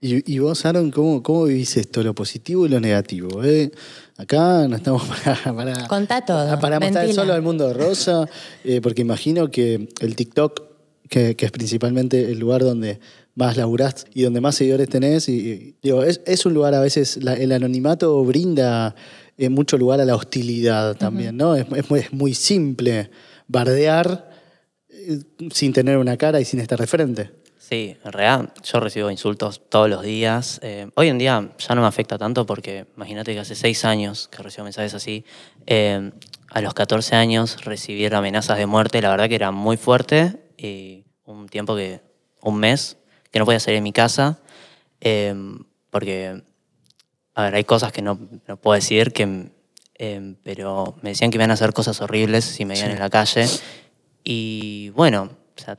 ¿Y, 0.00 0.32
y 0.32 0.38
vos, 0.38 0.64
Aaron, 0.64 0.90
cómo, 0.90 1.22
cómo 1.22 1.44
vivís 1.44 1.76
esto, 1.76 2.02
lo 2.02 2.14
positivo 2.14 2.64
y 2.64 2.70
lo 2.70 2.80
negativo? 2.80 3.42
eh? 3.44 3.70
Acá 4.16 4.66
no 4.68 4.76
estamos 4.76 5.02
para, 5.24 5.54
para, 5.54 5.86
Contá 5.88 6.24
todo, 6.24 6.58
para 6.60 6.80
mostrar 6.80 7.12
solo 7.12 7.34
al 7.34 7.42
mundo 7.42 7.74
rosa, 7.74 8.26
eh, 8.64 8.80
porque 8.80 9.02
imagino 9.02 9.50
que 9.50 9.88
el 10.00 10.16
TikTok, 10.16 10.62
que, 11.10 11.36
que 11.36 11.44
es 11.46 11.52
principalmente 11.52 12.30
el 12.30 12.38
lugar 12.38 12.62
donde 12.62 13.00
más 13.34 13.56
laburás 13.58 14.06
y 14.14 14.22
donde 14.22 14.40
más 14.40 14.54
seguidores 14.54 14.88
tenés, 14.88 15.28
y, 15.28 15.32
y, 15.50 15.74
digo, 15.82 16.02
es, 16.04 16.22
es 16.26 16.46
un 16.46 16.54
lugar 16.54 16.74
a 16.74 16.80
veces, 16.80 17.22
la- 17.22 17.34
el 17.34 17.52
anonimato 17.52 18.24
brinda 18.24 18.94
eh, 19.38 19.48
mucho 19.48 19.78
lugar 19.78 20.00
a 20.00 20.04
la 20.04 20.14
hostilidad 20.14 20.96
también, 20.96 21.36
¿no? 21.36 21.54
Es, 21.54 21.66
es 21.74 21.90
muy, 21.90 22.00
es 22.00 22.12
muy 22.12 22.34
simple 22.34 23.10
bardear 23.46 24.30
eh, 24.90 25.20
sin 25.52 25.72
tener 25.72 25.96
una 25.96 26.16
cara 26.16 26.40
y 26.40 26.44
sin 26.44 26.60
estar 26.60 26.78
de 26.78 26.86
frente. 26.86 27.30
Sí, 27.68 27.96
en 28.02 28.12
realidad 28.12 28.54
yo 28.62 28.80
recibo 28.80 29.10
insultos 29.10 29.60
todos 29.68 29.90
los 29.90 30.02
días. 30.02 30.58
Eh, 30.62 30.90
hoy 30.94 31.08
en 31.08 31.18
día 31.18 31.52
ya 31.58 31.74
no 31.74 31.82
me 31.82 31.86
afecta 31.86 32.16
tanto 32.16 32.46
porque 32.46 32.86
imagínate 32.96 33.34
que 33.34 33.40
hace 33.40 33.54
seis 33.54 33.84
años 33.84 34.28
que 34.28 34.42
recibo 34.42 34.64
mensajes 34.64 34.94
así. 34.94 35.26
Eh, 35.66 36.10
a 36.50 36.60
los 36.62 36.72
14 36.72 37.14
años 37.14 37.62
recibir 37.66 38.14
amenazas 38.14 38.56
de 38.56 38.64
muerte, 38.64 39.02
la 39.02 39.10
verdad 39.10 39.28
que 39.28 39.34
era 39.34 39.50
muy 39.50 39.76
fuerte. 39.76 40.50
Y 40.56 41.04
un 41.24 41.46
tiempo 41.46 41.76
que, 41.76 42.00
un 42.40 42.56
mes, 42.56 42.96
que 43.30 43.38
no 43.38 43.44
podía 43.44 43.60
salir 43.60 43.78
de 43.78 43.82
mi 43.82 43.92
casa. 43.92 44.40
eh, 45.02 45.34
porque, 45.90 46.42
a 47.38 47.44
ver, 47.44 47.54
hay 47.54 47.62
cosas 47.62 47.92
que 47.92 48.02
no, 48.02 48.18
no 48.48 48.56
puedo 48.56 48.74
decir, 48.74 49.12
que, 49.12 49.52
eh, 49.94 50.34
pero 50.42 50.96
me 51.02 51.10
decían 51.10 51.30
que 51.30 51.36
iban 51.36 51.52
a 51.52 51.54
hacer 51.54 51.72
cosas 51.72 52.00
horribles 52.00 52.44
si 52.44 52.64
me 52.64 52.74
veían 52.74 52.90
en 52.90 52.98
la 52.98 53.10
calle. 53.10 53.46
Y 54.24 54.90
bueno, 54.96 55.30
o 55.56 55.62
sea, 55.62 55.78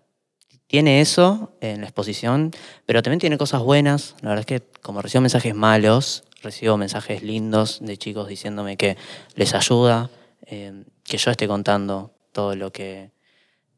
tiene 0.67 1.01
eso 1.01 1.51
en 1.59 1.81
la 1.81 1.87
exposición, 1.87 2.51
pero 2.85 3.03
también 3.03 3.19
tiene 3.19 3.37
cosas 3.37 3.61
buenas. 3.61 4.15
La 4.21 4.29
verdad 4.29 4.45
es 4.49 4.61
que 4.61 4.79
como 4.81 5.01
recibo 5.01 5.19
mensajes 5.19 5.53
malos, 5.53 6.23
recibo 6.41 6.77
mensajes 6.77 7.23
lindos 7.23 7.79
de 7.81 7.97
chicos 7.97 8.29
diciéndome 8.29 8.77
que 8.77 8.95
les 9.35 9.53
ayuda, 9.53 10.09
eh, 10.45 10.85
que 11.03 11.17
yo 11.17 11.29
esté 11.29 11.45
contando 11.45 12.13
todo 12.31 12.55
lo 12.55 12.71
que 12.71 13.11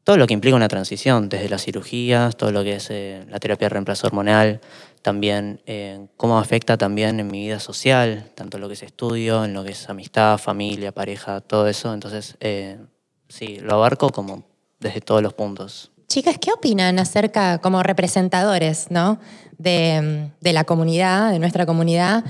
todo 0.04 0.16
lo 0.16 0.26
que 0.26 0.34
implica 0.34 0.56
una 0.56 0.68
transición, 0.68 1.28
desde 1.28 1.48
las 1.48 1.64
cirugías, 1.64 2.36
todo 2.36 2.50
lo 2.50 2.62
que 2.64 2.76
es 2.76 2.90
eh, 2.90 3.24
la 3.28 3.38
terapia 3.38 3.66
de 3.66 3.70
reemplazo 3.70 4.06
hormonal, 4.06 4.60
también 5.02 5.60
eh, 5.66 6.06
cómo 6.16 6.38
afecta 6.38 6.78
también 6.78 7.20
en 7.20 7.26
mi 7.26 7.40
vida 7.40 7.60
social, 7.60 8.30
tanto 8.34 8.58
lo 8.58 8.68
que 8.68 8.74
es 8.74 8.82
estudio, 8.82 9.44
en 9.44 9.52
lo 9.52 9.64
que 9.64 9.72
es 9.72 9.88
amistad, 9.88 10.38
familia, 10.38 10.92
pareja, 10.92 11.40
todo 11.40 11.68
eso. 11.68 11.92
Entonces, 11.92 12.36
eh, 12.40 12.78
sí, 13.28 13.58
lo 13.60 13.74
abarco 13.74 14.10
como 14.10 14.44
desde 14.80 15.00
todos 15.00 15.22
los 15.22 15.34
puntos. 15.34 15.90
Chicas, 16.08 16.36
¿qué 16.38 16.52
opinan 16.52 16.98
acerca, 16.98 17.58
como 17.58 17.82
representadores, 17.82 18.90
¿no? 18.90 19.18
de, 19.62 20.30
de 20.40 20.52
la 20.52 20.64
comunidad, 20.64 21.30
de 21.30 21.38
nuestra 21.38 21.66
comunidad, 21.66 22.24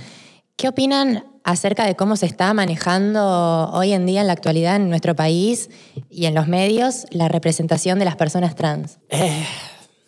¿qué 0.56 0.68
opinan 0.68 1.24
acerca 1.44 1.86
de 1.86 1.96
cómo 1.96 2.16
se 2.16 2.26
está 2.26 2.52
manejando 2.54 3.70
hoy 3.72 3.92
en 3.92 4.06
día, 4.06 4.20
en 4.20 4.26
la 4.28 4.32
actualidad, 4.32 4.76
en 4.76 4.88
nuestro 4.88 5.16
país 5.16 5.70
y 6.08 6.26
en 6.26 6.34
los 6.34 6.46
medios, 6.46 7.06
la 7.10 7.28
representación 7.28 7.98
de 7.98 8.04
las 8.04 8.16
personas 8.16 8.54
trans? 8.54 8.98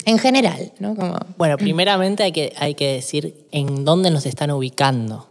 En 0.06 0.18
general, 0.18 0.72
¿no? 0.78 0.94
Como, 0.94 1.16
Bueno, 1.36 1.56
primeramente 1.56 2.22
hay 2.22 2.32
que, 2.32 2.52
hay 2.58 2.74
que 2.74 2.92
decir 2.94 3.46
en 3.52 3.84
dónde 3.84 4.10
nos 4.10 4.26
están 4.26 4.50
ubicando. 4.50 5.28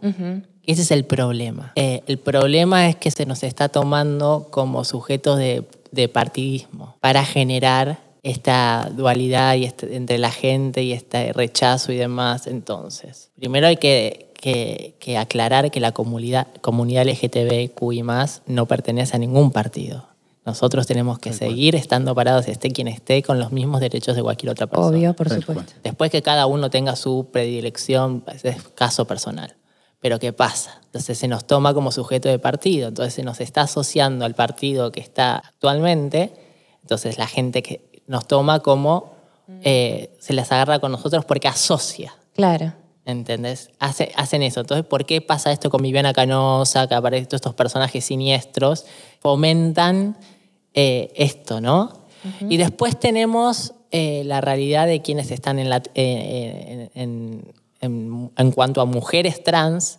Ese 0.66 0.82
es 0.82 0.90
el 0.90 1.04
problema. 1.04 1.72
Eh, 1.76 2.02
el 2.06 2.18
problema 2.18 2.88
es 2.88 2.96
que 2.96 3.10
se 3.10 3.26
nos 3.26 3.42
está 3.42 3.68
tomando 3.68 4.48
como 4.50 4.84
sujetos 4.84 5.38
de, 5.38 5.64
de 5.92 6.08
partidismo 6.08 6.96
para 7.00 7.24
generar 7.24 7.98
esta 8.22 8.90
dualidad 8.96 9.54
y 9.56 9.64
este- 9.64 9.94
entre 9.96 10.16
la 10.16 10.30
gente 10.30 10.82
y 10.82 10.92
este 10.92 11.32
rechazo 11.34 11.92
y 11.92 11.96
demás. 11.96 12.46
Entonces, 12.46 13.30
primero 13.36 13.66
hay 13.66 13.76
que, 13.76 14.32
que- 14.40 14.94
que 14.98 15.18
aclarar 15.18 15.70
que 15.70 15.80
la 15.80 15.92
comunidad, 15.92 16.46
comunidad 16.62 17.02
LGTBQI 17.06 18.02
no 18.46 18.66
pertenece 18.66 19.16
a 19.16 19.18
ningún 19.18 19.50
partido. 19.50 20.08
Nosotros 20.44 20.86
tenemos 20.86 21.18
que 21.18 21.32
seguir 21.32 21.74
estando 21.74 22.14
parados, 22.14 22.46
esté 22.48 22.70
quien 22.70 22.86
esté, 22.88 23.22
con 23.22 23.38
los 23.38 23.50
mismos 23.50 23.80
derechos 23.80 24.14
de 24.14 24.22
cualquier 24.22 24.50
otra 24.50 24.66
persona. 24.66 24.88
obvio, 24.88 25.14
por 25.14 25.30
supuesto. 25.30 25.72
Después 25.82 26.10
que 26.10 26.20
cada 26.20 26.44
uno 26.46 26.68
tenga 26.68 26.96
su 26.96 27.28
predilección, 27.32 28.22
ese 28.32 28.50
es 28.50 28.62
caso 28.74 29.06
personal. 29.06 29.56
Pero 30.00 30.18
¿qué 30.18 30.34
pasa? 30.34 30.80
Entonces 30.84 31.16
se 31.16 31.28
nos 31.28 31.46
toma 31.46 31.72
como 31.72 31.90
sujeto 31.90 32.28
de 32.28 32.38
partido, 32.38 32.88
entonces 32.88 33.14
se 33.14 33.22
nos 33.22 33.40
está 33.40 33.62
asociando 33.62 34.26
al 34.26 34.34
partido 34.34 34.92
que 34.92 35.00
está 35.00 35.36
actualmente, 35.36 36.34
entonces 36.82 37.16
la 37.16 37.26
gente 37.26 37.62
que 37.62 38.02
nos 38.06 38.26
toma 38.28 38.60
como, 38.60 39.14
eh, 39.62 40.14
se 40.20 40.34
las 40.34 40.52
agarra 40.52 40.78
con 40.78 40.92
nosotros 40.92 41.24
porque 41.24 41.48
asocia. 41.48 42.14
Claro. 42.34 42.74
¿Entendés? 43.06 43.70
Hace- 43.78 44.12
hacen 44.16 44.42
eso. 44.42 44.60
Entonces, 44.60 44.84
¿por 44.86 45.04
qué 45.04 45.20
pasa 45.20 45.52
esto 45.52 45.68
con 45.70 45.82
Viviana 45.82 46.12
Canosa, 46.14 46.86
que 46.86 46.94
aparecen 46.94 47.26
todos 47.26 47.38
estos 47.38 47.54
personajes 47.54 48.04
siniestros? 48.04 48.84
Fomentan 49.20 50.16
eh, 50.74 51.12
esto, 51.16 51.60
¿no? 51.60 52.04
Y 52.48 52.56
después 52.56 52.98
tenemos 52.98 53.74
eh, 53.90 54.22
la 54.24 54.40
realidad 54.40 54.86
de 54.86 55.02
quienes 55.02 55.30
están 55.30 55.58
en, 55.58 55.68
la, 55.70 55.82
eh, 55.94 56.90
en, 56.94 57.02
en- 57.02 57.52
en- 57.80 58.30
en 58.36 58.52
cuanto 58.52 58.80
a 58.80 58.84
mujeres 58.86 59.42
trans, 59.44 59.98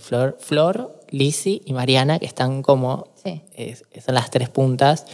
Flor, 0.00 0.36
Flor, 0.40 1.00
Lizzy 1.10 1.62
y 1.64 1.72
Mariana, 1.72 2.18
que 2.18 2.26
están 2.26 2.60
como, 2.62 3.08
Sí. 3.24 3.40
son 4.04 4.14
las 4.14 4.30
tres 4.30 4.50
puntas. 4.50 5.06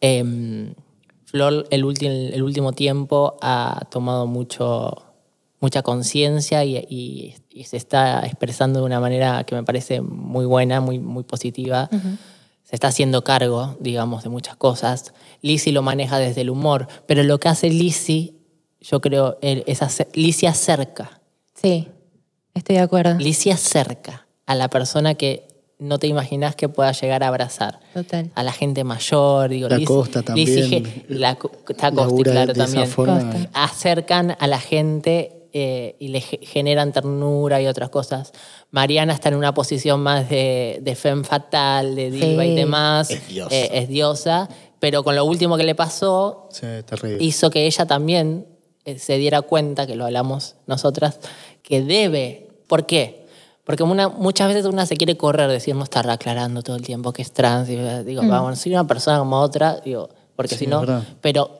Em, 0.00 0.74
Flor 1.24 1.66
el, 1.70 1.84
ulti- 1.84 2.30
el 2.34 2.42
último 2.42 2.72
tiempo 2.72 3.36
ha 3.40 3.86
tomado 3.90 4.26
mucho, 4.26 5.02
mucha 5.60 5.82
conciencia 5.82 6.64
y, 6.64 6.76
y- 6.90 7.34
y 7.50 7.64
se 7.64 7.76
está 7.76 8.26
expresando 8.26 8.80
de 8.80 8.86
una 8.86 8.98
manera 8.98 9.44
que 9.44 9.54
me 9.54 9.62
parece 9.62 10.00
muy 10.00 10.44
buena, 10.44 10.80
muy, 10.80 10.98
muy 10.98 11.22
positiva. 11.22 11.88
Se 12.72 12.76
está 12.76 12.88
haciendo 12.88 13.22
cargo, 13.22 13.76
digamos, 13.80 14.22
de 14.22 14.30
muchas 14.30 14.56
cosas. 14.56 15.12
Lizzy 15.42 15.72
lo 15.72 15.82
maneja 15.82 16.18
desde 16.18 16.40
el 16.40 16.48
humor, 16.48 16.88
pero 17.06 17.22
lo 17.22 17.38
que 17.38 17.50
hace 17.50 17.68
Lizzy, 17.68 18.38
yo 18.80 19.02
creo, 19.02 19.36
es 19.42 19.82
hacer, 19.82 20.08
Lizzy 20.14 20.46
acerca. 20.46 21.20
Sí, 21.54 21.88
estoy 22.54 22.76
de 22.76 22.80
acuerdo. 22.82 23.18
Lizzy 23.18 23.50
acerca 23.50 24.26
a 24.46 24.54
la 24.54 24.68
persona 24.70 25.16
que 25.16 25.46
no 25.78 25.98
te 25.98 26.06
imaginas 26.06 26.56
que 26.56 26.70
pueda 26.70 26.92
llegar 26.92 27.22
a 27.22 27.28
abrazar. 27.28 27.78
Total. 27.92 28.30
A 28.34 28.42
la 28.42 28.52
gente 28.52 28.84
mayor, 28.84 29.50
digo, 29.50 29.68
La 29.68 29.76
Liz- 29.76 29.84
Costa 29.86 30.22
también. 30.22 31.04
La, 31.08 31.34
Costa, 31.34 31.90
claro, 32.22 32.54
también. 32.54 32.88
forma. 32.88 33.32
Costa. 33.32 33.50
Acercan 33.52 34.34
a 34.40 34.46
la 34.46 34.58
gente 34.58 35.41
eh, 35.52 35.96
y 35.98 36.08
le 36.08 36.20
ge- 36.20 36.40
generan 36.42 36.92
ternura 36.92 37.60
y 37.60 37.66
otras 37.66 37.90
cosas. 37.90 38.32
Mariana 38.70 39.12
está 39.12 39.28
en 39.28 39.34
una 39.36 39.52
posición 39.54 40.00
más 40.00 40.28
de, 40.30 40.78
de 40.82 40.94
femme 40.94 41.24
fatal, 41.24 41.94
de 41.94 42.10
diva 42.10 42.44
y 42.44 42.54
demás. 42.54 43.10
Es 43.10 43.28
diosa. 43.28 43.54
Eh, 43.54 43.70
es 43.72 43.88
diosa. 43.88 44.48
Pero 44.80 45.04
con 45.04 45.14
lo 45.14 45.24
último 45.24 45.56
que 45.56 45.64
le 45.64 45.74
pasó, 45.74 46.48
Sí, 46.50 46.66
hizo 47.20 47.50
que 47.50 47.66
ella 47.66 47.86
también 47.86 48.46
eh, 48.84 48.98
se 48.98 49.16
diera 49.18 49.42
cuenta, 49.42 49.86
que 49.86 49.94
lo 49.94 50.04
hablamos 50.06 50.56
nosotras, 50.66 51.20
que 51.62 51.82
debe. 51.82 52.48
¿Por 52.66 52.84
qué? 52.86 53.22
Porque 53.64 53.84
una, 53.84 54.08
muchas 54.08 54.48
veces 54.48 54.64
una 54.66 54.86
se 54.86 54.96
quiere 54.96 55.16
correr, 55.16 55.48
decir, 55.48 55.76
no 55.76 55.84
estar 55.84 56.08
aclarando 56.10 56.62
todo 56.62 56.74
el 56.74 56.82
tiempo 56.82 57.12
que 57.12 57.22
es 57.22 57.30
trans. 57.32 57.68
Y, 57.68 57.74
eh, 57.76 58.02
digo, 58.02 58.22
vamos, 58.26 58.58
soy 58.58 58.72
una 58.72 58.86
persona 58.86 59.18
como 59.20 59.38
otra, 59.38 59.80
digo, 59.84 60.08
porque 60.34 60.56
Sí, 60.56 60.64
si 60.64 60.66
no. 60.66 60.80
Pero 61.20 61.58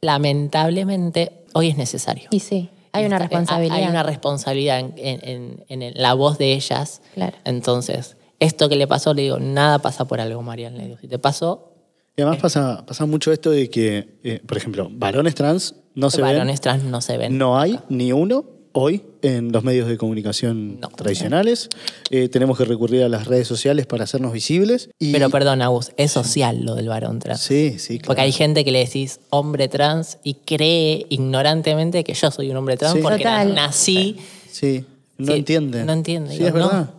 lamentablemente 0.00 1.44
hoy 1.52 1.68
es 1.68 1.76
necesario. 1.76 2.28
Y 2.30 2.40
sí, 2.40 2.70
hay 2.94 3.04
una 3.06 3.16
Está- 3.16 3.28
responsabilidad. 3.28 3.76
Hay 3.76 3.86
una 3.88 4.02
responsabilidad 4.02 4.78
en, 4.80 4.94
en- 4.96 5.62
en- 5.68 5.82
en 5.82 5.92
la 6.02 6.14
voz 6.14 6.38
de 6.38 6.52
ellas. 6.54 7.02
Claro. 7.14 7.36
Entonces, 7.44 8.16
esto 8.40 8.68
que 8.68 8.76
le 8.76 8.86
pasó, 8.86 9.12
le 9.14 9.22
digo, 9.22 9.38
nada 9.38 9.78
pasa 9.80 10.06
por 10.06 10.20
algo, 10.20 10.40
Mariana. 10.42 10.78
Le 10.78 10.84
digo, 10.84 10.98
si 10.98 11.08
te 11.08 11.18
pasó, 11.18 11.70
Y 12.16 12.22
además 12.22 12.40
pasa, 12.40 12.84
pasa 12.86 13.06
mucho 13.06 13.32
esto 13.32 13.50
de 13.50 13.68
que, 13.68 14.18
eh, 14.22 14.40
por 14.46 14.56
ejemplo, 14.56 14.88
varones 14.90 15.34
trans 15.34 15.74
no 15.96 16.10
se 16.10 16.22
varones 16.22 16.56
ven. 16.56 16.62
trans 16.62 16.84
no 16.84 17.00
se 17.00 17.18
ven. 17.18 17.36
No 17.36 17.58
hay 17.58 17.78
ni 17.88 18.12
uno 18.12 18.44
hoy 18.72 19.02
en 19.24 19.52
los 19.52 19.64
medios 19.64 19.88
de 19.88 19.96
comunicación 19.96 20.78
No. 20.80 20.88
tradicionales. 20.88 21.68
Eh, 22.10 22.28
tenemos 22.28 22.58
que 22.58 22.64
recurrir 22.64 23.02
a 23.02 23.08
las 23.08 23.26
redes 23.26 23.48
sociales 23.48 23.86
para 23.86 24.04
hacernos 24.04 24.32
visibles. 24.32 24.90
Y, 24.98 25.12
Pero 25.12 25.30
perdón, 25.30 25.62
Agus, 25.62 25.92
es 25.96 26.12
social 26.12 26.64
lo 26.64 26.74
del 26.74 26.88
varón 26.88 27.18
trans. 27.20 27.40
Sí, 27.40 27.76
sí, 27.78 27.98
claro. 27.98 28.08
Porque 28.08 28.22
hay 28.22 28.32
gente 28.32 28.64
que 28.64 28.70
le 28.70 28.80
decís 28.80 29.20
hombre 29.30 29.68
trans 29.68 30.18
y 30.22 30.34
cree 30.34 31.06
ignorantemente 31.08 32.04
que 32.04 32.14
yo 32.14 32.30
soy 32.30 32.50
un 32.50 32.56
hombre 32.58 32.76
trans 32.76 32.94
Sí. 32.96 33.00
porque 33.02 33.18
Total. 33.24 33.54
nací. 33.54 34.16
Sí, 34.50 34.84
no 35.18 35.32
Sí, 35.32 35.38
entienden. 35.38 35.86
no 35.86 35.92
entienden, 35.92 36.32
Sí, 36.32 36.38
digo, 36.44 36.48
es 36.48 36.54
no. 36.54 36.66
verdad. 36.68 36.90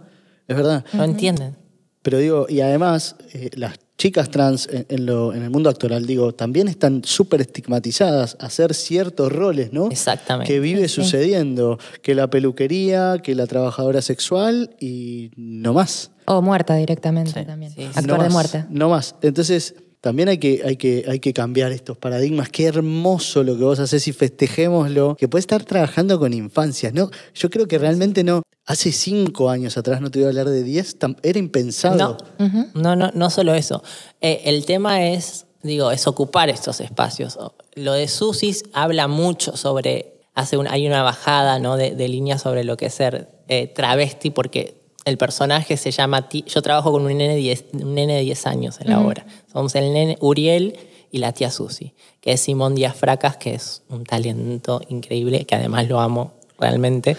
Es 0.47 0.55
verdad. 0.55 0.85
No 0.93 1.03
entienden. 1.03 1.55
Pero 2.01 2.17
digo, 2.19 2.45
y 2.49 2.61
además, 2.61 3.15
eh, 3.33 3.49
las 3.55 3.77
chicas 3.97 4.29
trans 4.29 4.67
en, 4.71 4.85
en 4.89 5.05
lo- 5.05 5.33
en 5.33 5.43
el 5.43 5.49
mundo 5.49 5.69
actoral, 5.69 6.05
digo, 6.05 6.33
también 6.33 6.67
están 6.67 7.03
súper 7.05 7.41
estigmatizadas 7.41 8.35
a 8.39 8.47
hacer 8.47 8.73
ciertos 8.73 9.31
roles, 9.31 9.71
¿no? 9.73 9.89
Exactamente. 9.89 10.51
Que 10.51 10.59
vive 10.59 10.87
sucediendo, 10.87 11.79
que 12.01 12.13
la 12.15 12.29
peluquería, 12.29 13.19
que 13.23 13.35
la 13.35 13.47
trabajadora 13.47 14.01
sexual 14.01 14.75
y 14.79 15.31
no 15.37 15.73
más. 15.73 16.11
O 16.25 16.41
muerta 16.41 16.75
directamente 16.75 17.31
Sí, 17.39 17.45
también. 17.45 17.71
sí, 17.71 17.81
sí. 17.81 17.87
Actor 17.95 18.05
no 18.07 18.13
de 18.15 18.19
más, 18.23 18.33
muerte. 18.33 18.65
No 18.69 18.89
más. 18.89 19.15
Entonces, 19.21 19.75
también 20.01 20.27
hay 20.29 20.37
que, 20.39 20.61
hay, 20.65 20.75
que, 20.77 21.05
hay 21.07 21.19
que 21.19 21.33
cambiar 21.33 21.71
estos 21.71 21.97
paradigmas. 21.97 22.49
Qué 22.49 22.65
hermoso 22.65 23.43
lo 23.43 23.57
que 23.57 23.63
vos 23.63 23.79
haces 23.79 24.07
y 24.07 24.13
festejémoslo. 24.13 25.15
Que 25.17 25.27
puedes 25.27 25.43
estar 25.43 25.63
trabajando 25.63 26.19
con 26.19 26.33
infancias, 26.33 26.93
¿no? 26.93 27.09
Yo 27.33 27.49
creo 27.49 27.67
que 27.67 27.77
realmente 27.77 28.23
no. 28.23 28.43
Hace 28.65 28.91
cinco 28.91 29.49
años 29.51 29.77
atrás, 29.77 30.01
no 30.01 30.09
te 30.09 30.19
voy 30.19 30.25
a 30.25 30.29
hablar 30.29 30.49
de 30.49 30.63
diez, 30.63 30.97
tam- 30.99 31.17
era 31.21 31.37
impensado. 31.37 32.17
No, 32.39 32.71
no, 32.73 32.95
no, 32.95 33.11
no 33.13 33.29
solo 33.29 33.53
eso. 33.53 33.83
Eh, 34.21 34.41
el 34.45 34.65
tema 34.65 35.03
es, 35.05 35.45
digo, 35.61 35.91
es 35.91 36.07
ocupar 36.07 36.49
estos 36.49 36.81
espacios. 36.81 37.37
Lo 37.75 37.93
de 37.93 38.07
Susis 38.07 38.63
habla 38.73 39.07
mucho 39.07 39.55
sobre, 39.55 40.15
hace 40.33 40.57
un- 40.57 40.67
hay 40.67 40.87
una 40.87 41.03
bajada 41.03 41.59
¿no? 41.59 41.77
de, 41.77 41.91
de 41.95 42.07
línea 42.07 42.39
sobre 42.39 42.63
lo 42.63 42.75
que 42.75 42.87
es 42.87 42.93
ser 42.95 43.29
eh, 43.49 43.67
travesti, 43.67 44.31
porque 44.31 44.81
el 45.05 45.19
personaje 45.19 45.77
se 45.77 45.91
llama, 45.91 46.27
Ti- 46.27 46.45
yo 46.47 46.63
trabajo 46.63 46.91
con 46.91 47.03
un 47.03 47.09
nene 47.09 47.29
de 47.35 47.35
10, 47.35 47.65
un 47.73 47.93
nene 47.93 48.15
de 48.15 48.21
10 48.21 48.47
años 48.47 48.81
en 48.81 48.89
la 48.89 48.99
obra. 48.99 49.27
Somos 49.53 49.75
el 49.75 49.93
nene 49.93 50.17
Uriel 50.21 50.75
y 51.11 51.19
la 51.19 51.33
tía 51.33 51.51
Susi, 51.51 51.93
que 52.19 52.31
es 52.31 52.41
Simón 52.41 52.73
Díaz 52.73 52.95
Fracas, 52.95 53.37
que 53.37 53.53
es 53.53 53.83
un 53.89 54.03
talento 54.05 54.81
increíble, 54.89 55.45
que 55.45 55.53
además 55.53 55.87
lo 55.87 55.99
amo 55.99 56.33
realmente. 56.57 57.15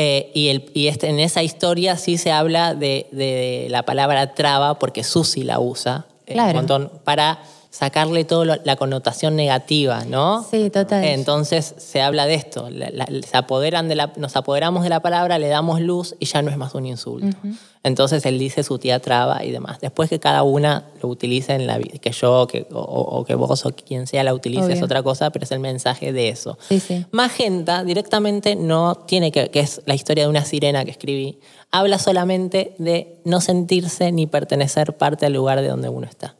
Eh, 0.00 0.30
y 0.32 0.46
el, 0.48 0.70
y 0.74 0.86
este, 0.86 1.08
en 1.08 1.18
esa 1.18 1.42
historia 1.42 1.96
sí 1.96 2.18
se 2.18 2.30
habla 2.30 2.72
de, 2.74 3.08
de 3.10 3.66
la 3.68 3.82
palabra 3.82 4.32
traba 4.32 4.78
porque 4.78 5.02
Susi 5.02 5.42
la 5.42 5.58
usa 5.58 6.06
eh, 6.28 6.34
Claro. 6.34 6.50
un 6.50 6.54
montón 6.54 6.92
para 7.02 7.40
sacarle 7.70 8.24
toda 8.24 8.58
la 8.64 8.76
connotación 8.76 9.36
negativa, 9.36 10.04
¿no? 10.06 10.42
Sí, 10.50 10.70
total. 10.70 11.04
Entonces 11.04 11.74
se 11.76 12.00
habla 12.00 12.26
de 12.26 12.34
esto, 12.34 12.70
la- 12.70 12.90
la- 12.90 13.06
se 13.06 13.36
apoderan 13.36 13.88
de 13.88 13.94
la, 13.94 14.12
nos 14.16 14.36
apoderamos 14.36 14.82
de 14.84 14.88
la 14.88 15.00
palabra, 15.00 15.38
le 15.38 15.48
damos 15.48 15.80
luz 15.80 16.14
y 16.18 16.24
ya 16.26 16.40
no 16.42 16.50
es 16.50 16.56
más 16.56 16.74
un 16.74 16.86
insulto. 16.86 17.36
Entonces 17.84 18.24
él 18.26 18.38
dice 18.38 18.62
su 18.64 18.78
tía 18.78 18.98
traba 19.00 19.44
y 19.44 19.50
demás. 19.52 19.78
Después 19.80 20.08
que 20.10 20.18
cada 20.18 20.42
una 20.42 20.86
lo 21.02 21.08
utilice 21.08 21.54
en 21.54 21.66
la 21.66 21.78
vida, 21.78 21.98
que 22.00 22.10
yo 22.10 22.46
que, 22.46 22.66
o, 22.72 22.80
o 22.80 23.24
que 23.24 23.34
vos 23.34 23.64
o 23.64 23.70
quien 23.72 24.06
sea 24.06 24.24
la 24.24 24.34
utilice 24.34 24.72
es 24.72 24.82
otra 24.82 25.02
cosa, 25.02 25.30
pero 25.30 25.44
es 25.44 25.52
el 25.52 25.60
mensaje 25.60 26.12
de 26.12 26.28
eso. 26.30 26.58
Sí, 26.68 26.80
sí. 26.80 27.06
Magenta 27.12 27.84
directamente 27.84 28.56
no 28.56 28.94
tiene 28.94 29.30
que, 29.30 29.50
que 29.50 29.60
es 29.60 29.82
la 29.86 29.94
historia 29.94 30.24
de 30.24 30.30
una 30.30 30.44
sirena 30.44 30.84
que 30.84 30.90
escribí, 30.90 31.38
habla 31.70 31.98
solamente 31.98 32.74
de 32.78 33.20
no 33.24 33.40
sentirse 33.40 34.10
ni 34.10 34.26
pertenecer 34.26 34.96
parte 34.96 35.26
al 35.26 35.34
lugar 35.34 35.60
de 35.60 35.68
donde 35.68 35.88
uno 35.90 36.06
está. 36.06 36.34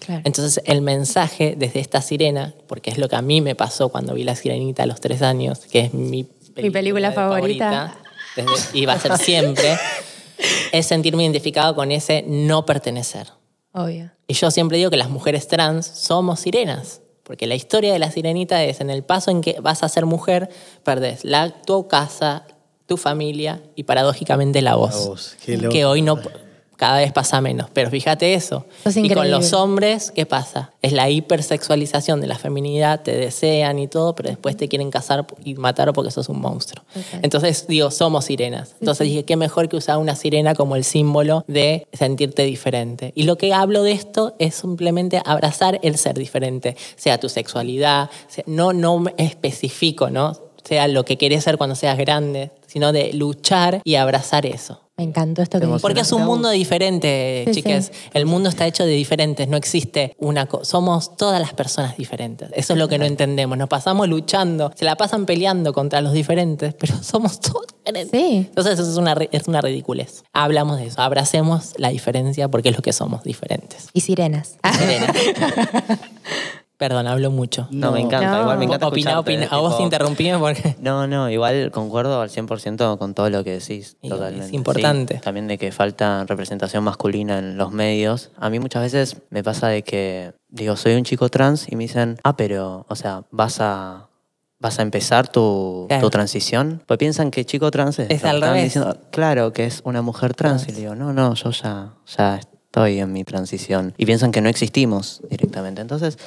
Claro. 0.00 0.22
Entonces 0.24 0.62
el 0.66 0.80
mensaje 0.82 1.54
desde 1.56 1.78
esta 1.80 2.00
sirena, 2.02 2.54
porque 2.66 2.90
es 2.90 2.98
lo 2.98 3.08
que 3.08 3.16
a 3.16 3.22
mí 3.22 3.40
me 3.40 3.54
pasó 3.54 3.90
cuando 3.90 4.14
vi 4.14 4.24
La 4.24 4.34
Sirenita 4.34 4.82
a 4.82 4.86
los 4.86 5.00
tres 5.00 5.22
años, 5.22 5.60
que 5.60 5.80
es 5.80 5.94
mi 5.94 6.24
película, 6.54 7.12
favorita. 7.12 7.96
desde- 8.36 8.78
y 8.78 8.86
va 8.86 8.94
a 8.94 8.98
ser 9.00 9.16
siempre, 9.18 9.76
es 10.72 10.86
sentirme 10.86 11.22
identificado 11.24 11.74
con 11.74 11.92
ese 11.92 12.24
no 12.26 12.64
pertenecer. 12.66 13.28
Obvio. 13.72 14.10
Y 14.26 14.34
yo 14.34 14.50
siempre 14.50 14.78
digo 14.78 14.90
que 14.90 14.96
las 14.96 15.10
mujeres 15.10 15.46
trans 15.48 15.86
somos 15.86 16.40
sirenas, 16.40 17.02
porque 17.22 17.46
la 17.46 17.54
historia 17.54 17.92
de 17.92 17.98
la 17.98 18.10
sirenita 18.10 18.64
es 18.64 18.80
en 18.80 18.90
el 18.90 19.02
paso 19.04 19.30
en 19.30 19.40
que 19.42 19.60
vas 19.60 19.82
a 19.82 19.88
ser 19.88 20.06
mujer, 20.06 20.48
perdés 20.82 21.24
la, 21.24 21.50
tu 21.50 21.86
casa, 21.88 22.46
tu 22.86 22.96
familia 22.96 23.60
y 23.76 23.84
paradójicamente 23.84 24.62
la 24.62 24.74
voz. 24.76 24.94
La 25.04 25.06
voz, 25.10 25.36
que 25.70 25.84
hoy 25.84 26.02
no 26.02 26.16
cada 26.80 26.98
vez 26.98 27.12
pasa 27.12 27.42
menos. 27.42 27.68
Pero 27.74 27.90
fíjate 27.90 28.32
eso. 28.32 28.64
Es 28.86 28.96
y 28.96 29.10
con 29.10 29.30
los 29.30 29.52
hombres, 29.52 30.10
¿qué 30.12 30.24
pasa? 30.24 30.72
Es 30.80 30.92
la 30.94 31.10
hipersexualización 31.10 32.22
de 32.22 32.26
la 32.26 32.38
feminidad, 32.38 33.02
te 33.02 33.12
desean 33.14 33.78
y 33.78 33.86
todo, 33.86 34.14
pero 34.14 34.30
después 34.30 34.56
te 34.56 34.66
quieren 34.66 34.90
casar 34.90 35.26
y 35.44 35.54
matar 35.54 35.92
porque 35.92 36.10
sos 36.10 36.30
un 36.30 36.40
monstruo. 36.40 36.82
Total. 36.94 37.20
Entonces, 37.22 37.66
digo, 37.68 37.90
somos 37.90 38.24
sirenas. 38.24 38.74
Entonces 38.80 39.06
dije, 39.08 39.24
qué 39.26 39.36
mejor 39.36 39.68
que 39.68 39.76
usar 39.76 39.98
una 39.98 40.16
sirena 40.16 40.54
como 40.54 40.74
el 40.74 40.84
símbolo 40.84 41.44
de 41.46 41.86
sentirte 41.92 42.44
diferente. 42.44 43.12
Y 43.14 43.24
lo 43.24 43.36
que 43.36 43.52
hablo 43.52 43.82
de 43.82 43.92
esto 43.92 44.34
es 44.38 44.54
simplemente 44.54 45.20
abrazar 45.24 45.78
el 45.82 45.98
ser 45.98 46.16
diferente, 46.16 46.76
sea 46.96 47.18
tu 47.20 47.28
sexualidad, 47.28 48.08
sea- 48.28 48.44
no, 48.46 48.72
no 48.72 49.04
especifico, 49.18 50.08
¿no? 50.08 50.32
Sea 50.64 50.88
lo 50.88 51.04
que 51.04 51.18
querés 51.18 51.44
ser 51.44 51.58
cuando 51.58 51.74
seas 51.76 51.98
grande, 51.98 52.50
sino 52.70 52.92
de 52.92 53.12
luchar 53.12 53.80
y 53.84 53.96
abrazar 53.96 54.46
eso. 54.46 54.80
Me 54.96 55.04
encantó 55.04 55.40
esto 55.40 55.58
que. 55.58 55.66
Porque 55.66 56.00
es 56.00 56.12
un 56.12 56.26
mundo 56.26 56.50
diferente, 56.50 57.44
Sí, 57.46 57.54
chicas. 57.54 57.86
sí. 57.86 58.10
El 58.12 58.26
mundo 58.26 58.50
está 58.50 58.66
hecho 58.66 58.84
de 58.84 58.92
diferentes, 58.92 59.48
no 59.48 59.56
existe 59.56 60.14
una 60.18 60.44
cosa. 60.44 60.64
Somos 60.66 61.16
todas 61.16 61.40
las 61.40 61.54
personas 61.54 61.96
diferentes. 61.96 62.50
Eso 62.52 62.74
es 62.74 62.78
lo 62.78 62.86
que 62.86 62.98
no 62.98 63.06
entendemos. 63.06 63.56
Nos 63.56 63.70
pasamos 63.70 64.08
luchando, 64.08 64.70
se 64.76 64.84
la 64.84 64.96
pasan 64.96 65.24
peleando 65.24 65.72
contra 65.72 66.02
los 66.02 66.12
diferentes, 66.12 66.74
pero 66.74 66.94
somos 67.02 67.40
todos 67.40 67.64
diferentes. 67.78 68.10
Sí. 68.10 68.44
Entonces 68.48 68.78
eso 68.78 68.90
es 68.90 68.96
una, 68.98 69.12
es 69.32 69.48
una 69.48 69.62
ridiculez. 69.62 70.22
Hablamos 70.34 70.76
de 70.78 70.88
eso, 70.88 71.00
abracemos 71.00 71.72
la 71.78 71.88
diferencia 71.88 72.48
porque 72.48 72.68
es 72.68 72.76
lo 72.76 72.82
que 72.82 72.92
somos, 72.92 73.24
diferentes. 73.24 73.88
Y 73.94 74.02
sirenas. 74.02 74.58
Ah, 74.62 74.74
Serena. 74.74 75.14
Perdón, 76.80 77.06
hablo 77.06 77.30
mucho. 77.30 77.68
No, 77.70 77.92
me 77.92 78.00
encanta, 78.00 78.30
No. 78.32 78.40
igual 78.40 78.56
me 78.58 78.64
encanta 78.64 78.86
Opina, 78.88 79.20
opina. 79.20 79.46
A 79.50 79.58
vos 79.58 79.78
interrumpime 79.80 80.38
porque... 80.38 80.76
No, 80.80 81.06
no, 81.06 81.28
igual 81.28 81.70
concuerdo 81.70 82.22
al 82.22 82.30
100% 82.30 82.96
con 82.96 83.12
todo 83.12 83.28
lo 83.28 83.44
que 83.44 83.52
decís. 83.52 83.98
Y 84.00 84.08
totalmente. 84.08 84.46
es 84.46 84.52
importante. 84.54 85.14
Sí, 85.16 85.20
también 85.20 85.46
de 85.46 85.58
que 85.58 85.72
falta 85.72 86.24
representación 86.26 86.82
masculina 86.82 87.38
en 87.38 87.58
los 87.58 87.70
medios. 87.70 88.30
A 88.38 88.48
mí 88.48 88.58
muchas 88.60 88.82
veces 88.82 89.18
me 89.28 89.42
pasa 89.44 89.68
de 89.68 89.82
que, 89.82 90.32
digo, 90.48 90.74
soy 90.76 90.94
un 90.94 91.04
chico 91.04 91.28
trans 91.28 91.70
y 91.70 91.76
me 91.76 91.84
dicen, 91.84 92.16
ah, 92.24 92.34
pero, 92.34 92.86
o 92.88 92.96
sea, 92.96 93.24
vas 93.30 93.60
a... 93.60 94.06
¿Vas 94.62 94.78
a 94.78 94.82
empezar 94.82 95.26
tu, 95.28 95.86
Claro. 95.88 96.02
tu 96.02 96.10
transición? 96.10 96.82
Pues 96.86 96.98
piensan 96.98 97.30
que 97.30 97.44
chico 97.46 97.70
trans 97.70 97.98
es, 97.98 98.10
Es 98.10 98.24
al 98.24 98.42
revés. 98.42 98.64
diciendo, 98.64 98.94
claro, 99.10 99.52
que 99.54 99.64
es 99.64 99.80
una 99.84 100.02
mujer 100.02 100.34
trans. 100.34 100.66
Y 100.68 100.72
le 100.72 100.80
digo, 100.80 100.94
no, 100.94 101.12
no, 101.14 101.32
yo 101.34 101.50
ya, 101.50 101.94
ya 102.06 102.36
estoy 102.36 103.00
en 103.00 103.10
mi 103.10 103.24
transición. 103.24 103.94
Y 103.96 104.04
piensan 104.04 104.32
que 104.32 104.42
no 104.42 104.48
existimos 104.50 105.22
directamente. 105.30 105.80
Entonces, 105.80 106.18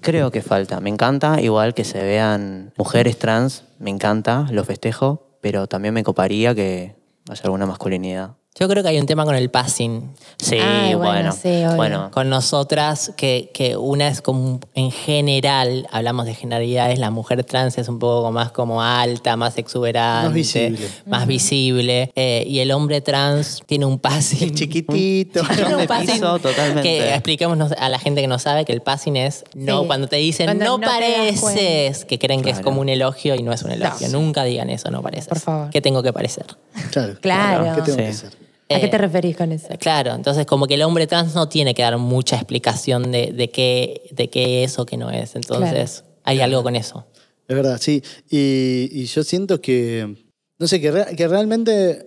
creo 0.00 0.30
que 0.30 0.42
falta. 0.42 0.80
Me 0.80 0.90
encanta, 0.90 1.40
igual 1.40 1.74
que 1.74 1.84
se 1.84 2.02
vean 2.02 2.72
mujeres 2.76 3.18
trans, 3.18 3.64
me 3.78 3.90
encanta, 3.90 4.46
lo 4.50 4.64
festejo, 4.64 5.38
pero 5.40 5.66
también 5.66 5.94
me 5.94 6.04
coparía 6.04 6.54
que 6.54 6.96
haya 7.28 7.42
alguna 7.44 7.66
masculinidad. 7.66 8.36
Yo 8.58 8.68
creo 8.68 8.82
que 8.82 8.88
hay 8.88 8.98
un 8.98 9.04
tema 9.06 9.24
con 9.26 9.34
el 9.34 9.50
passing. 9.50 10.14
Sí, 10.38 10.56
Ay, 10.58 10.94
bueno, 10.94 11.12
bueno. 11.12 11.32
sí, 11.32 11.48
obvio. 11.64 11.76
bueno, 11.76 12.10
Con 12.10 12.30
nosotras, 12.30 13.12
que, 13.16 13.50
que 13.52 13.76
una 13.76 14.08
es 14.08 14.22
como, 14.22 14.60
en 14.74 14.90
general, 14.90 15.86
hablamos 15.90 16.24
de 16.24 16.34
generalidades, 16.34 16.98
la 16.98 17.10
mujer 17.10 17.44
trans 17.44 17.76
es 17.76 17.88
un 17.88 17.98
poco 17.98 18.32
más 18.32 18.52
como 18.52 18.82
alta, 18.82 19.36
más 19.36 19.58
exuberante. 19.58 20.26
Más 20.28 20.34
visible. 20.34 20.88
Más 21.04 21.26
visible. 21.26 22.12
eh, 22.14 22.44
y 22.46 22.60
el 22.60 22.70
hombre 22.72 23.00
trans 23.02 23.62
tiene 23.66 23.84
un 23.84 23.98
passing. 23.98 24.54
Chiquitito. 24.54 25.42
Tiene 25.54 25.76
un 25.82 25.86
passing 25.86 26.14
piso, 26.14 26.38
totalmente. 26.38 26.82
Que 26.82 27.10
expliquemos 27.14 27.72
a 27.72 27.88
la 27.90 27.98
gente 27.98 28.20
que 28.22 28.26
no 28.26 28.38
sabe 28.38 28.64
que 28.64 28.72
el 28.72 28.80
passing 28.80 29.16
es 29.16 29.44
no 29.54 29.80
Sí. 29.82 29.86
cuando 29.86 30.06
te 30.08 30.16
dicen 30.16 30.46
Cuando 30.46 30.64
no, 30.64 30.80
pareces, 30.80 32.04
que 32.06 32.18
creen 32.18 32.42
que 32.42 32.50
es 32.50 32.56
Claro. 32.56 32.64
como 32.64 32.80
un 32.80 32.88
elogio 32.88 33.34
y 33.34 33.42
no 33.42 33.52
es 33.52 33.62
un 33.62 33.72
elogio. 33.72 34.08
Nunca 34.08 34.44
digan 34.44 34.70
eso, 34.70 34.90
no 34.90 35.02
pareces. 35.02 35.28
Por 35.28 35.40
favor. 35.40 35.70
¿Qué 35.70 35.80
tengo 35.82 36.02
que 36.02 36.12
parecer? 36.12 36.46
Claro. 36.90 37.16
Claro. 37.20 37.64
¿Qué 37.76 37.82
tengo 37.82 37.96
Sí. 37.98 38.02
que 38.02 38.08
hacer? 38.08 38.45
¿A 38.68 38.80
qué 38.80 38.86
Eh, 38.86 38.88
te 38.88 38.98
referís 38.98 39.36
con 39.36 39.52
eso? 39.52 39.68
Claro, 39.78 40.14
entonces 40.14 40.44
como 40.46 40.66
que 40.66 40.74
el 40.74 40.82
hombre 40.82 41.06
trans 41.06 41.34
no 41.34 41.48
tiene 41.48 41.72
que 41.74 41.82
dar 41.82 41.96
mucha 41.98 42.36
explicación 42.36 43.12
de, 43.12 43.32
de 43.32 43.48
qué, 43.50 44.02
de 44.10 44.28
qué 44.28 44.64
es 44.64 44.78
o 44.78 44.86
qué 44.86 44.96
no 44.96 45.10
es. 45.10 45.36
Entonces 45.36 46.04
hay 46.24 46.40
algo 46.40 46.62
con 46.62 46.74
eso. 46.76 47.06
Es 47.48 47.54
verdad, 47.54 47.78
sí. 47.80 48.02
Y, 48.28 48.88
y 48.90 49.04
yo 49.04 49.22
siento 49.22 49.60
que, 49.60 50.16
no 50.58 50.66
sé, 50.66 50.80
que, 50.80 50.92
que 51.16 51.28
realmente, 51.28 52.06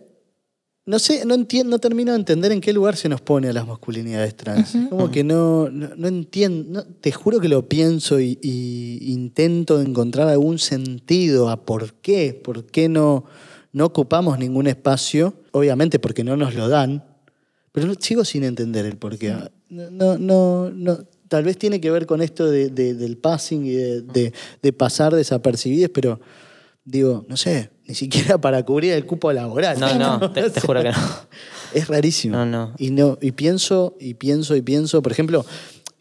no 0.85 0.99
sé, 0.99 1.23
no 1.25 1.33
entiendo, 1.33 1.69
no 1.69 1.79
termino 1.79 2.11
de 2.11 2.17
entender 2.19 2.51
en 2.51 2.59
qué 2.59 2.73
lugar 2.73 2.97
se 2.97 3.07
nos 3.07 3.21
pone 3.21 3.47
a 3.47 3.53
las 3.53 3.65
masculinidades 3.65 4.35
trans. 4.35 4.75
Como 4.89 5.09
que 5.11 5.23
no, 5.23 5.69
no, 5.69 5.91
no 5.95 6.07
entiendo, 6.09 6.65
no- 6.83 6.83
te 6.99 7.13
juro 7.13 7.39
que 7.39 7.47
lo 7.47 7.69
pienso 7.69 8.19
y, 8.19 8.37
y 8.41 9.13
intento 9.13 9.79
encontrar 9.81 10.27
algún 10.27 10.59
sentido 10.59 11.47
a 11.49 11.63
por 11.63 11.93
qué, 11.93 12.33
por 12.33 12.65
qué 12.65 12.89
no, 12.89 13.23
no 13.73 13.85
ocupamos 13.85 14.39
ningún 14.39 14.67
espacio, 14.67 15.33
obviamente 15.51 15.99
porque 15.99 16.23
no 16.23 16.35
nos 16.35 16.55
lo 16.55 16.67
dan, 16.69 17.03
pero 17.71 17.87
no- 17.87 17.93
sigo 17.99 18.25
sin 18.25 18.43
entender 18.43 18.85
el 18.85 18.97
porqué. 18.97 19.33
No, 19.69 19.89
no, 19.91 20.17
no, 20.17 20.69
no. 20.71 20.97
Tal 21.27 21.43
vez 21.43 21.57
tiene 21.57 21.79
que 21.79 21.91
ver 21.91 22.07
con 22.07 22.21
esto 22.23 22.49
de- 22.49 22.69
de- 22.69 22.95
del 22.95 23.17
passing 23.17 23.65
y 23.65 23.71
de, 23.73 24.01
de- 24.01 24.33
de 24.63 24.73
pasar 24.73 25.13
desapercibidos, 25.13 25.91
pero 25.93 26.19
digo, 26.83 27.25
no 27.29 27.37
sé, 27.37 27.69
ni 27.87 27.93
siquiera 27.93 28.37
para 28.41 28.65
cubrir 28.65 28.93
el 28.93 29.05
cupo 29.05 29.31
laboral. 29.31 29.79
no, 29.79 30.19
no, 30.19 30.31
te, 30.33 30.49
te 30.49 30.59
juro 30.61 30.81
que 30.81 30.89
no. 30.91 30.97
Es 31.73 31.87
rarísimo. 31.87 32.35
No, 32.35 32.45
no. 32.47 32.73
Y, 32.79 32.89
no, 32.89 33.19
y 33.21 33.31
pienso, 33.33 33.95
y 33.99 34.15
pienso, 34.15 34.55
y 34.55 34.63
pienso, 34.63 35.03
por 35.03 35.11
ejemplo, 35.11 35.45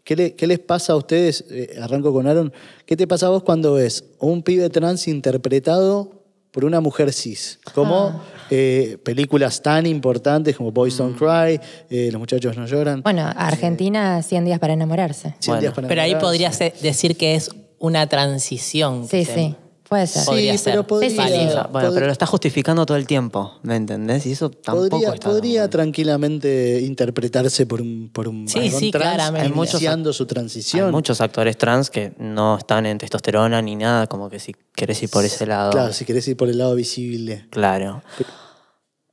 ¿qué, 0.03 0.17
le- 0.17 0.35
qué 0.35 0.47
les 0.47 0.59
pasa 0.61 0.95
a 0.95 0.97
ustedes? 0.97 1.45
Eh, 1.51 1.77
arranco 1.83 2.11
con 2.15 2.27
Aaron. 2.27 2.51
¿Qué 2.87 2.97
te 2.97 3.07
pasa 3.07 3.27
a 3.27 3.29
vos 3.29 3.43
cuando 3.43 3.75
ves 3.75 4.05
un 4.19 4.43
pibe 4.43 4.71
trans 4.71 5.07
interpretado 5.09 6.18
por 6.51 6.65
una 6.65 6.81
mujer 6.81 7.13
cis? 7.13 7.59
Como 7.75 8.21
eh, 8.51 8.97
películas 9.05 9.61
tan 9.63 9.87
importantes 9.87 10.57
como 10.57 10.73
Boys 10.73 10.97
Don't 10.97 11.15
Mm. 11.15 11.19
Cry, 11.19 11.61
eh, 11.91 12.09
Los 12.11 12.19
muchachos 12.19 12.57
no 12.57 12.67
lloran. 12.67 13.03
Bueno, 13.03 13.31
Argentina, 13.37 14.23
100 14.23 14.45
días 14.47 14.59
para 14.59 14.73
enamorarse. 14.73 15.35
100 15.39 15.41
Bueno, 15.47 15.61
días 15.61 15.75
para 15.75 15.89
Pero 15.89 16.03
ahí 16.03 16.11
enamorarse. 16.13 16.27
podría 16.27 16.53
ser- 16.53 16.73
decir 16.83 17.17
que 17.17 17.35
es 17.35 17.51
una 17.79 18.07
transición. 18.09 19.07
Sí, 19.09 19.25
sí, 19.25 19.55
puede 19.89 20.07
ser. 20.07 20.23
Sí, 20.23 20.27
podría 20.29 20.53
pero 20.53 20.59
ser. 20.81 20.87
podría, 20.87 21.11
Sí, 21.11 21.17
sí, 21.17 21.23
sí. 21.23 21.33
Válido. 21.33 21.69
Bueno, 21.73 21.89
pod- 21.91 21.95
pero 21.95 22.07
lo 22.07 22.13
está 22.13 22.27
justificando 22.27 22.85
todo 22.87 22.97
el 22.97 23.07
tiempo, 23.07 23.55
¿me 23.63 23.77
entendés? 23.77 24.27
Y 24.27 24.33
eso 24.33 24.51
tampoco 24.51 24.89
podría, 24.91 25.15
está 25.15 25.29
podría 25.31 25.71
tranquilamente 25.71 26.81
interpretarse 26.83 27.67
por 27.67 27.81
un, 27.81 28.11
por 28.13 28.29
un 28.29 28.49
Sí, 28.49 28.71
sí, 28.71 28.91
trans 28.91 29.15
claramente. 29.15 29.47
Hay 29.49 29.53
muchos- 29.53 29.75
iniciando 29.81 30.13
su 30.13 30.27
transición. 30.27 30.87
Hay 30.87 30.93
muchos 30.93 31.21
actores 31.21 31.57
trans 31.59 31.91
que 31.91 32.13
no 32.19 32.59
están 32.59 32.87
en 32.87 32.99
testosterona 32.99 33.61
ni 33.63 33.77
nada, 33.77 34.07
como 34.07 34.29
que 34.29 34.39
si 34.39 34.55
querés 34.75 35.03
ir 35.03 35.11
por 35.11 35.25
ese 35.25 35.47
lado. 35.47 35.71
Claro, 35.73 35.93
si 35.93 36.05
querés 36.05 36.27
ir 36.29 36.37
por 36.37 36.49
el 36.49 36.59
lado 36.59 36.75
visible. 36.75 37.47
Claro. 37.51 38.03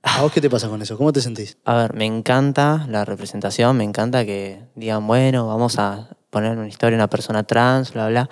¿A 0.08 0.22
vos 0.22 0.32
qué 0.32 0.40
te 0.40 0.50
pasa 0.52 0.70
con 0.70 0.82
eso? 0.82 0.98
¿Cómo 0.98 1.12
te 1.12 1.20
sentís? 1.20 1.58
A 1.66 1.76
ver, 1.76 1.94
me 1.96 2.06
encanta 2.06 2.86
la 2.90 3.06
representación, 3.06 3.76
me 3.78 3.84
encanta 3.84 4.24
que 4.24 4.62
digan, 4.76 5.06
bueno, 5.08 5.48
vamos 5.48 5.80
a 5.80 6.10
poner 6.30 6.52
en 6.54 6.60
una 6.60 6.68
historia 6.68 6.96
una 6.96 7.10
persona 7.10 7.44
trans, 7.44 7.92
bla, 7.92 8.08
bla. 8.10 8.30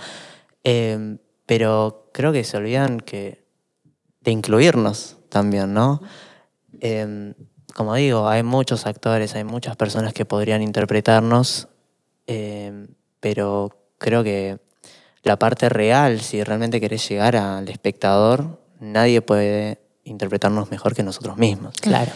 Eh, 0.64 1.18
pero 1.46 2.10
creo 2.14 2.32
que 2.32 2.44
se 2.44 2.58
olvidan 2.58 3.00
que 3.00 3.44
de 4.22 4.32
incluirnos 4.32 5.18
también, 5.30 5.74
¿no? 5.74 6.02
Eh, 6.80 7.34
como 7.74 7.96
digo, 7.96 8.28
hay 8.28 8.44
muchos 8.44 8.86
actores, 8.86 9.36
hay 9.36 9.44
muchas 9.44 9.76
personas 9.76 10.14
que 10.14 10.26
podrían 10.26 10.62
interpretarnos, 10.62 11.68
eh, 12.28 12.88
pero 13.20 13.70
creo 13.98 14.24
que 14.24 14.60
la 15.24 15.40
parte 15.40 15.70
real, 15.70 16.22
si 16.22 16.44
realmente 16.44 16.80
querés 16.80 17.08
llegar 17.10 17.36
al 17.36 17.68
espectador, 17.70 18.60
nadie 18.80 19.22
puede 19.22 19.80
interpretarnos 20.04 20.70
mejor 20.70 20.94
que 20.94 21.04
nosotros 21.04 21.38
mismos. 21.38 21.76
Claro. 21.82 22.12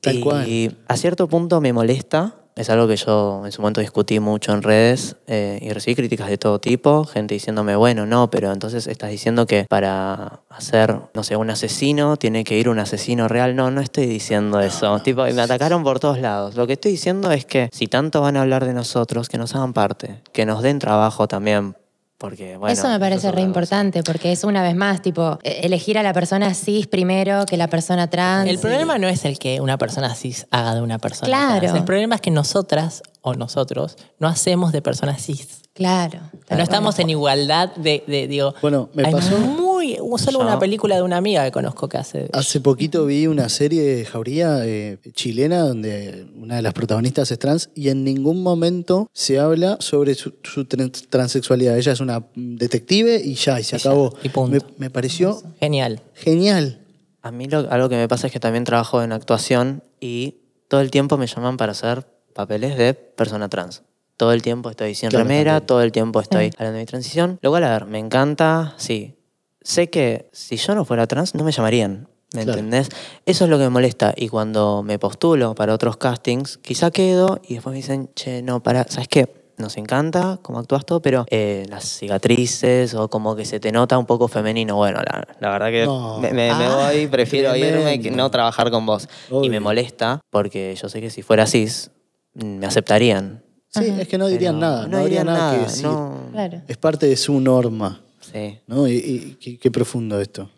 Tal 0.00 0.16
y 0.16 0.20
cual. 0.20 0.78
a 0.88 0.96
cierto 0.96 1.28
punto 1.28 1.60
me 1.60 1.72
molesta. 1.72 2.39
Es 2.60 2.68
algo 2.68 2.86
que 2.86 2.96
yo 2.96 3.40
en 3.46 3.52
su 3.52 3.62
momento 3.62 3.80
discutí 3.80 4.20
mucho 4.20 4.52
en 4.52 4.60
redes 4.60 5.16
eh, 5.26 5.58
y 5.62 5.70
recibí 5.70 5.94
críticas 5.94 6.28
de 6.28 6.36
todo 6.36 6.58
tipo, 6.58 7.06
gente 7.06 7.32
diciéndome, 7.32 7.74
bueno, 7.74 8.04
no, 8.04 8.30
pero 8.30 8.52
entonces 8.52 8.86
estás 8.86 9.08
diciendo 9.08 9.46
que 9.46 9.64
para 9.66 10.40
hacer, 10.50 10.94
no 11.14 11.22
sé, 11.22 11.36
un 11.36 11.48
asesino 11.48 12.18
tiene 12.18 12.44
que 12.44 12.58
ir 12.58 12.68
un 12.68 12.78
asesino 12.78 13.28
real. 13.28 13.56
No, 13.56 13.70
no 13.70 13.80
estoy 13.80 14.04
diciendo 14.04 14.60
eso. 14.60 15.00
tipo, 15.00 15.22
me 15.22 15.40
atacaron 15.40 15.82
por 15.82 16.00
todos 16.00 16.18
lados. 16.18 16.54
Lo 16.54 16.66
que 16.66 16.74
estoy 16.74 16.92
diciendo 16.92 17.32
es 17.32 17.46
que 17.46 17.70
si 17.72 17.86
tanto 17.86 18.20
van 18.20 18.36
a 18.36 18.42
hablar 18.42 18.66
de 18.66 18.74
nosotros, 18.74 19.30
que 19.30 19.38
nos 19.38 19.54
hagan 19.54 19.72
parte, 19.72 20.20
que 20.32 20.44
nos 20.44 20.60
den 20.62 20.80
trabajo 20.80 21.28
también. 21.28 21.76
Porque, 22.20 22.58
bueno, 22.58 22.70
Eso 22.70 22.86
me 22.86 23.00
parece 23.00 23.28
es 23.28 23.34
re 23.34 23.40
importante 23.40 24.02
porque 24.02 24.30
es 24.30 24.44
una 24.44 24.62
vez 24.62 24.76
más, 24.76 25.00
tipo, 25.00 25.38
e- 25.42 25.60
elegir 25.64 25.96
a 25.96 26.02
la 26.02 26.12
persona 26.12 26.52
cis 26.52 26.86
primero 26.86 27.46
que 27.46 27.56
la 27.56 27.66
persona 27.68 28.10
trans. 28.10 28.46
El 28.46 28.58
problema 28.58 28.98
no 28.98 29.08
es 29.08 29.24
el 29.24 29.38
que 29.38 29.62
una 29.62 29.78
persona 29.78 30.14
cis 30.14 30.46
haga 30.50 30.74
de 30.74 30.82
una 30.82 30.98
persona 30.98 31.26
Claro. 31.26 31.60
trans. 31.60 31.78
El 31.78 31.84
problema 31.84 32.16
es 32.16 32.20
que 32.20 32.30
nosotras 32.30 33.02
o 33.22 33.32
nosotros 33.32 33.96
no 34.18 34.28
hacemos 34.28 34.70
de 34.72 34.82
personas 34.82 35.22
cis. 35.22 35.62
Claro. 35.80 36.20
No 36.50 36.58
estamos 36.62 36.98
en 36.98 37.08
igualdad 37.08 37.74
de, 37.76 38.04
de, 38.06 38.28
digo. 38.28 38.54
Bueno, 38.60 38.90
me 38.92 39.02
pasó- 39.10 39.38
muy 39.38 39.96
solo 40.18 40.40
Yo- 40.40 40.44
una 40.44 40.58
película 40.58 40.96
de 40.96 41.02
una 41.02 41.16
amiga 41.16 41.42
que 41.46 41.52
conozco 41.52 41.88
que 41.88 41.96
hace. 41.96 42.28
Hace 42.34 42.60
poquito 42.60 43.06
vi 43.06 43.26
una 43.26 43.48
serie 43.48 43.82
de 43.82 44.04
Jauría 44.04 44.66
eh, 44.66 44.98
chilena 45.14 45.60
donde 45.60 46.26
una 46.36 46.56
de 46.56 46.62
las 46.62 46.74
protagonistas 46.74 47.30
es 47.30 47.38
trans 47.38 47.70
y 47.74 47.88
en 47.88 48.04
ningún 48.04 48.42
momento 48.42 49.08
se 49.14 49.38
habla 49.38 49.78
sobre 49.80 50.14
su, 50.14 50.34
su 50.42 50.64
tran- 50.66 50.92
transexualidad. 51.08 51.78
Ella 51.78 51.92
es 51.92 52.00
una 52.00 52.26
detective 52.34 53.22
y 53.24 53.34
ya, 53.36 53.58
y 53.58 53.64
se 53.64 53.76
Y 53.76 53.78
ya, 53.78 53.90
acabó. 53.90 54.14
y 54.22 54.28
punto. 54.28 54.50
Me, 54.52 54.74
me 54.76 54.90
pareció 54.90 55.40
Genial. 55.60 56.02
genial. 56.12 56.80
A 57.22 57.30
mí 57.30 57.46
lo- 57.46 57.70
algo 57.70 57.88
que 57.88 57.96
me 57.96 58.06
pasa 58.06 58.26
es 58.26 58.34
que 58.34 58.40
también 58.40 58.64
trabajo 58.64 59.02
en 59.02 59.12
actuación 59.12 59.82
y 59.98 60.34
todo 60.68 60.82
el 60.82 60.90
tiempo 60.90 61.16
me 61.16 61.26
llaman 61.26 61.56
para 61.56 61.72
hacer 61.72 62.06
papeles 62.34 62.76
de 62.76 62.92
persona 62.92 63.48
trans. 63.48 63.82
Todo 64.20 64.34
el 64.34 64.42
tiempo 64.42 64.68
estoy 64.68 64.94
sin 64.94 65.08
Claro, 65.08 65.24
remera, 65.24 65.52
también. 65.52 65.66
todo 65.66 65.80
el 65.80 65.92
tiempo 65.92 66.20
estoy 66.20 66.50
hablando 66.58 66.74
de 66.76 66.80
mi 66.82 66.84
transición. 66.86 67.38
Lo 67.40 67.48
cual, 67.48 67.64
a 67.64 67.70
ver, 67.70 67.86
me 67.86 67.98
encanta, 67.98 68.74
sí. 68.76 69.14
Sé 69.62 69.88
que 69.88 70.28
si 70.30 70.58
yo 70.58 70.74
no 70.74 70.84
fuera 70.84 71.06
trans, 71.06 71.34
no 71.34 71.42
me 71.42 71.52
llamarían. 71.52 72.06
¿Me 72.34 72.42
Claro. 72.44 72.58
entendés? 72.58 72.90
Eso 73.24 73.44
es 73.44 73.50
lo 73.50 73.56
que 73.56 73.64
me 73.64 73.70
molesta. 73.70 74.12
Y 74.14 74.28
cuando 74.28 74.82
me 74.82 74.98
postulo 74.98 75.54
para 75.54 75.72
otros 75.72 75.96
castings, 75.96 76.58
quizá 76.58 76.90
quedo 76.90 77.40
y 77.48 77.54
después 77.54 77.72
me 77.72 77.78
dicen, 77.78 78.10
che, 78.14 78.42
no, 78.42 78.62
para, 78.62 78.84
¿sabes 78.88 79.08
qué? 79.08 79.52
Nos 79.56 79.78
encanta 79.78 80.38
cómo 80.42 80.58
actúas 80.58 80.84
todo, 80.84 81.00
pero 81.00 81.24
eh, 81.30 81.64
las 81.70 81.84
cicatrices 81.84 82.92
o 82.92 83.08
como 83.08 83.34
que 83.36 83.46
se 83.46 83.58
te 83.58 83.72
nota 83.72 83.96
un 83.96 84.04
poco 84.04 84.28
femenino. 84.28 84.76
Bueno, 84.76 85.00
la, 85.00 85.26
la 85.40 85.48
verdad 85.48 85.70
que 85.70 85.86
No. 85.86 86.18
me, 86.18 86.28
me- 86.34 86.54
me 86.54 86.66
Ah, 86.66 86.90
voy, 86.92 87.06
prefiero 87.06 87.56
irme 87.56 87.70
que 87.96 88.02
tremendo. 88.10 88.16
no 88.24 88.30
trabajar 88.30 88.70
con 88.70 88.84
vos. 88.84 89.08
Y 89.30 89.32
Obvio. 89.34 89.50
me 89.50 89.60
molesta 89.60 90.20
porque 90.28 90.74
yo 90.76 90.90
sé 90.90 91.00
que 91.00 91.08
si 91.08 91.22
fuera 91.22 91.46
cis, 91.46 91.90
me 92.34 92.66
aceptarían. 92.66 93.44
Sí, 93.72 93.84
es 94.00 94.08
que 94.08 94.18
no 94.18 94.26
dirían 94.26 94.56
Pero 94.58 94.68
nada. 94.70 94.86
No, 94.88 94.98
habría 94.98 95.20
dirían 95.20 95.26
nada, 95.26 95.54
que 95.56 95.62
decir. 95.62 95.84
no. 95.86 96.28
Claro. 96.32 96.62
Es 96.66 96.76
parte 96.76 97.06
de 97.06 97.16
su 97.16 97.40
norma. 97.40 98.00
Sí. 98.20 98.58
¿no? 98.66 98.86
Y, 98.88 98.92
y 98.96 99.36
qué, 99.40 99.58
qué 99.58 99.70
profundo 99.70 100.20
esto. 100.20 100.50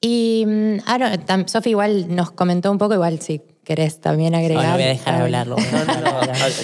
Y 0.00 0.44
mm, 0.46 0.76
tam- 1.26 1.48
Sofi 1.48 1.70
igual 1.70 2.14
nos 2.14 2.30
comentó 2.30 2.70
un 2.70 2.78
poco, 2.78 2.94
igual 2.94 3.20
si 3.20 3.40
querés 3.64 4.00
también 4.00 4.34
agregar. 4.34 4.64
No, 4.64 4.70
no 4.70 4.74
voy 4.76 4.82
a 4.84 4.88
dejar 4.88 5.14
hablarlo. 5.22 5.56
No, 5.72 5.84
no, 5.84 5.94
no, 6.00 6.20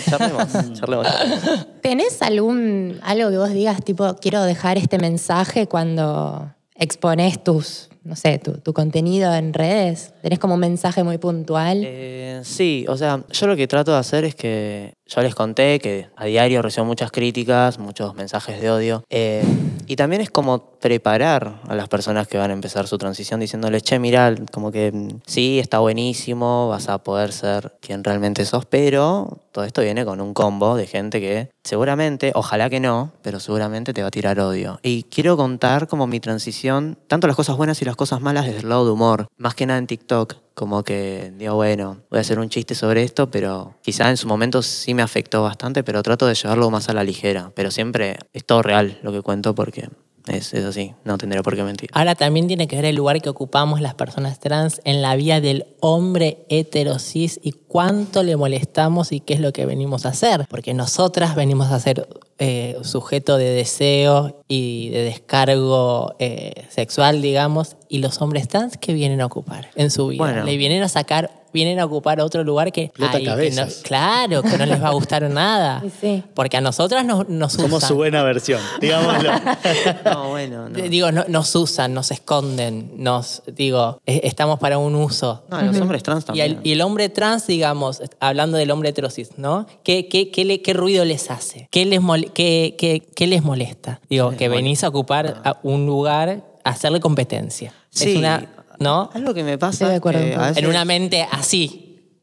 charlemos, 0.08 0.52
charlemos. 0.78 1.06
charlemos. 1.06 1.66
¿Tenés 1.82 2.22
algún, 2.22 2.98
algo 3.02 3.30
que 3.30 3.38
vos 3.38 3.50
digas, 3.50 3.82
tipo, 3.84 4.14
quiero 4.16 4.42
dejar 4.44 4.78
este 4.78 4.98
mensaje 4.98 5.66
cuando 5.66 6.52
exponés 6.76 7.42
tus, 7.42 7.88
no 8.04 8.14
sé, 8.16 8.38
tu, 8.38 8.52
tu 8.58 8.72
contenido 8.72 9.34
en 9.34 9.52
redes? 9.52 10.12
¿Tenés 10.22 10.38
como 10.38 10.54
un 10.54 10.60
mensaje 10.60 11.02
muy 11.02 11.18
puntual? 11.18 11.82
Eh, 11.84 12.40
sí, 12.44 12.84
o 12.88 12.96
sea, 12.96 13.22
yo 13.30 13.46
lo 13.48 13.56
que 13.56 13.66
trato 13.66 13.90
de 13.92 13.98
hacer 13.98 14.24
es 14.24 14.34
que 14.34 14.94
yo 15.06 15.22
les 15.22 15.34
conté 15.34 15.78
que 15.78 16.08
a 16.16 16.24
diario 16.24 16.62
recibo 16.62 16.86
muchas 16.86 17.10
críticas, 17.10 17.78
muchos 17.78 18.14
mensajes 18.14 18.60
de 18.60 18.70
odio. 18.70 19.04
eh, 19.10 19.44
y 19.86 19.96
también 19.96 20.22
es 20.22 20.30
como 20.30 20.78
preparar 20.78 21.60
a 21.68 21.74
las 21.74 21.88
personas 21.88 22.26
que 22.26 22.38
van 22.38 22.50
a 22.50 22.54
empezar 22.54 22.86
su 22.86 22.98
transición 22.98 23.40
diciéndoles, 23.40 23.82
che, 23.82 23.98
mira, 23.98 24.34
como 24.50 24.72
que 24.72 24.90
mm, 24.92 25.20
sí, 25.26 25.58
está 25.58 25.78
buenísimo, 25.78 26.68
vas 26.68 26.88
a 26.88 26.98
poder 26.98 27.32
ser 27.32 27.74
quien 27.80 28.02
realmente 28.02 28.44
sos, 28.44 28.64
pero 28.64 29.40
todo 29.52 29.64
esto 29.64 29.82
viene 29.82 30.04
con 30.04 30.20
un 30.20 30.34
combo 30.34 30.76
de 30.76 30.86
gente 30.86 31.20
que 31.20 31.50
seguramente, 31.62 32.32
ojalá 32.34 32.70
que 32.70 32.80
no, 32.80 33.12
pero 33.22 33.40
seguramente 33.40 33.92
te 33.92 34.02
va 34.02 34.08
a 34.08 34.10
tirar 34.10 34.40
odio. 34.40 34.78
Y 34.82 35.04
quiero 35.04 35.36
contar 35.36 35.86
como 35.86 36.06
mi 36.06 36.20
transición, 36.20 36.98
tanto 37.06 37.26
las 37.26 37.36
cosas 37.36 37.56
buenas 37.56 37.80
y 37.82 37.84
las 37.84 37.96
cosas 37.96 38.20
malas 38.20 38.46
desde 38.46 38.60
el 38.60 38.68
lado 38.68 38.86
de 38.86 38.92
humor, 38.92 39.26
más 39.36 39.54
que 39.54 39.66
nada 39.66 39.78
en 39.78 39.86
TikTok. 39.86 40.43
Como 40.54 40.84
que 40.84 41.32
digo, 41.36 41.54
bueno, 41.56 42.02
voy 42.10 42.18
a 42.18 42.20
hacer 42.20 42.38
un 42.38 42.48
chiste 42.48 42.76
sobre 42.76 43.02
esto, 43.02 43.30
pero 43.30 43.74
quizá 43.82 44.08
en 44.10 44.16
su 44.16 44.28
momento 44.28 44.62
sí 44.62 44.94
me 44.94 45.02
afectó 45.02 45.42
bastante, 45.42 45.82
pero 45.82 46.02
trato 46.02 46.26
de 46.26 46.34
llevarlo 46.34 46.70
más 46.70 46.88
a 46.88 46.94
la 46.94 47.02
ligera. 47.02 47.50
Pero 47.56 47.72
siempre 47.72 48.18
es 48.32 48.44
todo 48.44 48.62
real 48.62 48.98
lo 49.02 49.10
que 49.10 49.20
cuento 49.20 49.54
porque 49.54 49.88
es, 50.26 50.54
es 50.54 50.64
así, 50.64 50.94
no 51.04 51.18
tendría 51.18 51.42
por 51.42 51.54
qué 51.54 51.62
mentir. 51.62 51.90
Ahora 51.92 52.14
también 52.14 52.46
tiene 52.46 52.66
que 52.66 52.76
ver 52.76 52.86
el 52.86 52.96
lugar 52.96 53.20
que 53.20 53.28
ocupamos 53.28 53.82
las 53.82 53.94
personas 53.94 54.40
trans 54.40 54.80
en 54.84 55.02
la 55.02 55.16
vida 55.16 55.40
del 55.40 55.66
hombre 55.80 56.46
heterosis 56.48 57.38
y 57.42 57.52
cuánto 57.52 58.22
le 58.22 58.36
molestamos 58.36 59.12
y 59.12 59.20
qué 59.20 59.34
es 59.34 59.40
lo 59.40 59.52
que 59.52 59.66
venimos 59.66 60.06
a 60.06 60.10
hacer. 60.10 60.46
Porque 60.48 60.72
nosotras 60.72 61.36
venimos 61.36 61.70
a 61.70 61.78
ser 61.78 62.08
eh, 62.38 62.76
sujeto 62.82 63.36
de 63.36 63.50
deseo 63.50 64.42
y 64.48 64.88
de 64.88 65.02
descargo 65.02 66.14
eh, 66.18 66.64
sexual, 66.70 67.20
digamos, 67.20 67.76
y 67.90 67.98
los 67.98 68.22
hombres 68.22 68.48
trans 68.48 68.78
que 68.78 68.94
vienen 68.94 69.20
a 69.20 69.26
ocupar 69.26 69.70
en 69.74 69.90
su 69.90 70.08
vida. 70.08 70.24
Bueno. 70.24 70.44
Le 70.44 70.56
vienen 70.56 70.82
a 70.82 70.88
sacar, 70.88 71.43
vienen 71.54 71.80
a 71.80 71.86
ocupar 71.86 72.20
otro 72.20 72.44
lugar 72.44 72.70
que, 72.72 72.92
ay, 73.00 73.24
que 73.24 73.50
no- 73.52 73.66
claro, 73.82 74.42
que 74.42 74.58
no 74.58 74.66
les 74.66 74.82
va 74.82 74.88
a 74.88 74.92
gustar 74.92 75.22
nada. 75.30 75.82
Sí. 76.00 76.22
Porque 76.34 76.58
a 76.58 76.60
nosotras 76.60 77.06
nos, 77.06 77.26
nos 77.30 77.52
Somos 77.54 77.72
usan. 77.78 77.88
su 77.88 77.94
buena 77.94 78.22
versión, 78.22 78.60
digámoslo. 78.80 79.30
No, 80.04 80.28
bueno, 80.30 80.68
no. 80.68 80.76
Digo, 80.88 81.10
no- 81.12 81.24
nos 81.28 81.54
usan, 81.54 81.94
nos 81.94 82.10
esconden, 82.10 82.92
nos, 82.96 83.42
digo, 83.46 84.00
eh, 84.06 84.20
estamos 84.24 84.58
para 84.58 84.76
un 84.78 84.94
uso. 84.94 85.44
No, 85.48 85.62
los 85.62 85.80
hombres 85.80 86.02
trans 86.02 86.24
Y 86.24 86.26
también. 86.26 86.46
el, 86.46 86.60
y 86.62 86.72
el 86.72 86.80
hombre 86.82 87.08
trans, 87.08 87.46
digamos, 87.46 88.02
hablando 88.20 88.56
del 88.58 88.70
hombre 88.70 88.90
heterosis, 88.90 89.30
¿no? 89.38 89.66
¿Qué, 89.84 90.08
qué, 90.08 90.30
qué, 90.30 90.44
le- 90.44 90.60
qué 90.60 90.72
ruido 90.74 91.04
les 91.04 91.30
hace? 91.30 91.68
¿Qué 91.70 91.86
les, 91.86 92.00
mol- 92.00 92.30
qué, 92.32 92.74
qué- 92.76 93.00
qué 93.14 93.26
les 93.26 93.42
molesta? 93.42 94.00
Digo, 94.10 94.30
les 94.30 94.38
que 94.38 94.48
molesta? 94.48 94.62
venís 94.64 94.84
a 94.84 94.88
ocupar 94.88 95.40
a 95.44 95.58
un 95.62 95.86
lugar, 95.86 96.42
a 96.64 96.70
hacerle 96.70 97.00
competencia. 97.00 97.72
Sí. 97.90 98.10
Es 98.12 98.16
una, 98.16 98.46
¿no? 98.84 99.10
Algo 99.14 99.34
que 99.34 99.42
me 99.42 99.58
pasa 99.58 99.72
Estoy 99.72 99.88
de 99.88 99.94
es 99.94 99.98
acuerdo 99.98 100.20
que 100.20 100.26
un 100.26 100.32
a 100.32 100.34
poco. 100.36 100.46
veces- 100.48 100.62
En 100.62 100.68
una 100.70 100.84
mente 100.84 101.26
así, 101.32 102.20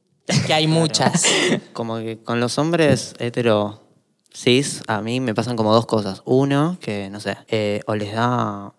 que 0.47 0.53
hay 0.53 0.67
muchas. 0.67 1.25
Como 1.73 1.97
que 1.97 2.19
con 2.23 2.39
los 2.39 2.57
hombres 2.57 3.13
hetero 3.19 3.81
cis, 4.33 4.81
a 4.87 5.01
mí 5.01 5.19
me 5.19 5.33
pasan 5.35 5.57
como 5.57 5.73
dos 5.73 5.85
cosas. 5.85 6.21
Uno, 6.23 6.77
que 6.79 7.09
no 7.09 7.19
sé, 7.19 7.35
eh, 7.49 7.81
o 7.87 7.95
les 7.95 8.13
da 8.13 8.73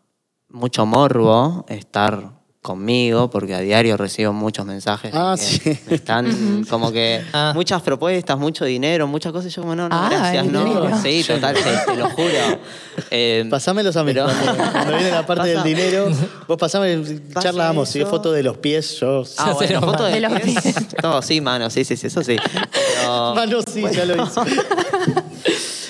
mucho 0.49 0.87
morbo 0.87 1.67
estar 1.69 2.41
conmigo, 2.63 3.29
porque 3.29 3.57
a 3.57 3.59
diario 3.59 3.97
recibo 3.97 4.33
muchos 4.33 4.65
mensajes. 4.65 5.11
Ah, 5.13 5.35
que 5.37 5.43
sí. 5.45 5.79
me 5.89 5.97
Están 5.97 6.65
como 6.71 6.93
que 6.93 7.21
Ah. 7.33 7.51
muchas 7.57 7.83
propuestas, 7.83 8.39
mucho 8.39 8.65
dinero, 8.65 9.07
muchas 9.09 9.33
cosas. 9.33 9.51
y 9.51 9.55
Yo 9.55 9.63
como, 9.63 9.75
no, 9.75 9.89
no, 9.89 9.95
Ah, 9.97 10.09
gracias, 10.09 10.47
no. 10.47 10.65
dinero. 10.65 10.91
Sí, 11.03 11.25
total, 11.27 11.55
te, 11.57 11.63
te 11.93 11.97
lo 11.97 12.09
juro. 12.11 12.29
Eh, 13.11 13.47
Pasámelos 13.51 13.97
a 13.97 14.05
mí. 14.05 14.13
pero- 14.13 14.27
Cuando, 14.27 14.93
viene 14.99 15.11
la 15.11 15.25
parte 15.27 15.43
Pasa- 15.55 15.65
del 15.65 15.77
dinero, 15.77 16.09
vos 16.47 16.59
pasame, 16.59 16.99
Pasa 17.33 17.49
charlamos. 17.49 17.89
Si 17.89 18.01
es 18.01 18.09
foto 18.09 18.31
de 18.33 18.43
los 18.43 18.59
pies, 18.59 19.01
yo. 19.01 19.25
Ah, 19.39 19.53
bueno, 19.53 19.59
Cero 19.67 19.81
foto 19.81 20.05
de, 20.05 20.13
de 20.13 20.21
los 20.21 20.33
pies. 20.41 20.63
pies. 20.63 20.75
No, 21.03 21.23
sí, 21.23 21.41
mano, 21.41 21.69
sí, 21.71 21.85
sí, 21.85 21.97
sí, 21.97 22.07
eso 22.09 22.23
sí. 22.23 22.37
Pero- 22.71 23.35
Mano, 23.35 23.59
sí, 23.67 23.83
ya 23.93 24.05
lo 24.05 24.23
hice. 24.23 24.41